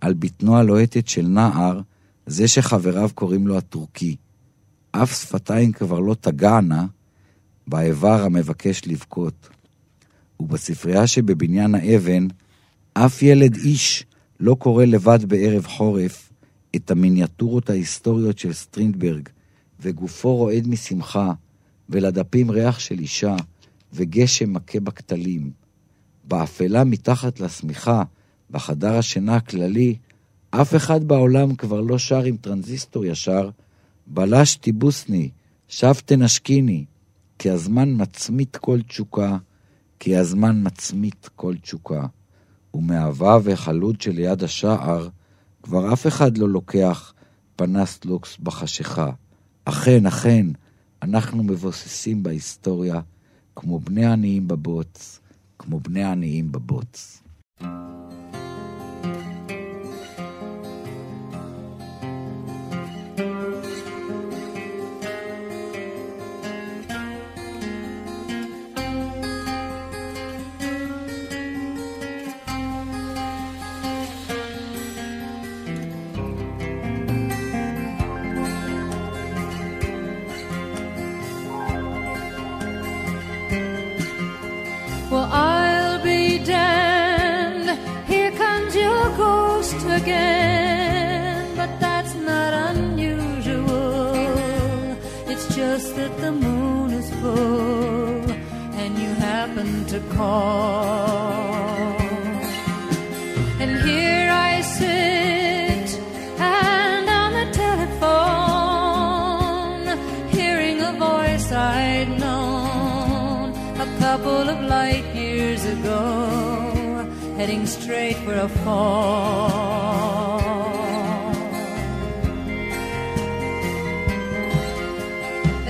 על 0.00 0.14
בטנו 0.14 0.56
הלוהטת 0.56 1.08
של 1.08 1.26
נער, 1.26 1.80
זה 2.26 2.48
שחבריו 2.48 3.10
קוראים 3.14 3.46
לו 3.46 3.58
הטורקי. 3.58 4.16
אף 4.90 5.20
שפתיים 5.22 5.72
כבר 5.72 5.98
לא 5.98 6.16
תגענה 6.20 6.86
באיבר 7.66 8.22
המבקש 8.22 8.82
לבכות. 8.86 9.48
ובספרייה 10.40 11.06
שבבניין 11.06 11.74
האבן, 11.74 12.26
אף 12.94 13.22
ילד 13.22 13.56
איש 13.56 14.06
לא 14.40 14.54
קורא 14.54 14.84
לבד 14.84 15.24
בערב 15.24 15.66
חורף 15.66 16.32
את 16.76 16.90
המיניאטורות 16.90 17.70
ההיסטוריות 17.70 18.38
של 18.38 18.52
סטרינדברג, 18.52 19.28
וגופו 19.80 20.36
רועד 20.36 20.68
משמחה, 20.68 21.32
ולדפים 21.88 22.50
ריח 22.50 22.78
של 22.78 22.98
אישה, 22.98 23.36
וגשם 23.92 24.52
מכה 24.52 24.80
בכתלים. 24.80 25.50
באפלה 26.24 26.84
מתחת 26.84 27.40
לשמיכה, 27.40 28.02
בחדר 28.50 28.96
השינה 28.96 29.36
הכללי, 29.36 29.96
אף 30.54 30.74
אחד 30.74 31.04
בעולם 31.04 31.54
כבר 31.54 31.80
לא 31.80 31.98
שר 31.98 32.22
עם 32.22 32.36
טרנזיסטור 32.36 33.04
ישר, 33.04 33.50
בלש 34.06 34.56
טיבוסני, 34.56 35.30
שב 35.68 35.92
תנשקיני, 36.04 36.84
כי 37.38 37.50
הזמן 37.50 37.88
מצמית 37.96 38.56
כל 38.56 38.82
תשוקה, 38.82 39.36
כי 39.98 40.16
הזמן 40.16 40.60
מצמית 40.66 41.28
כל 41.36 41.54
תשוקה. 41.62 42.06
ומאהבה 42.74 43.38
וחלוד 43.44 44.00
שליד 44.00 44.42
השער, 44.42 45.08
כבר 45.62 45.92
אף 45.92 46.06
אחד 46.06 46.38
לא 46.38 46.48
לוקח 46.48 47.12
פנס 47.56 48.04
לוקס 48.04 48.36
בחשיכה. 48.42 49.10
אכן, 49.64 50.06
אכן, 50.06 50.46
אנחנו 51.02 51.42
מבוססים 51.42 52.22
בהיסטוריה 52.22 53.00
כמו 53.56 53.78
בני 53.78 54.06
עניים 54.06 54.48
בבוץ, 54.48 55.20
כמו 55.58 55.80
בני 55.80 56.04
עניים 56.04 56.52
בבוץ. 56.52 57.21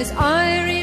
As 0.03 0.11
I 0.13 0.82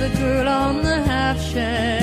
the 0.00 0.08
girl 0.18 0.48
on 0.48 0.80
the 0.80 1.02
half 1.02 1.38
shell 1.38 1.99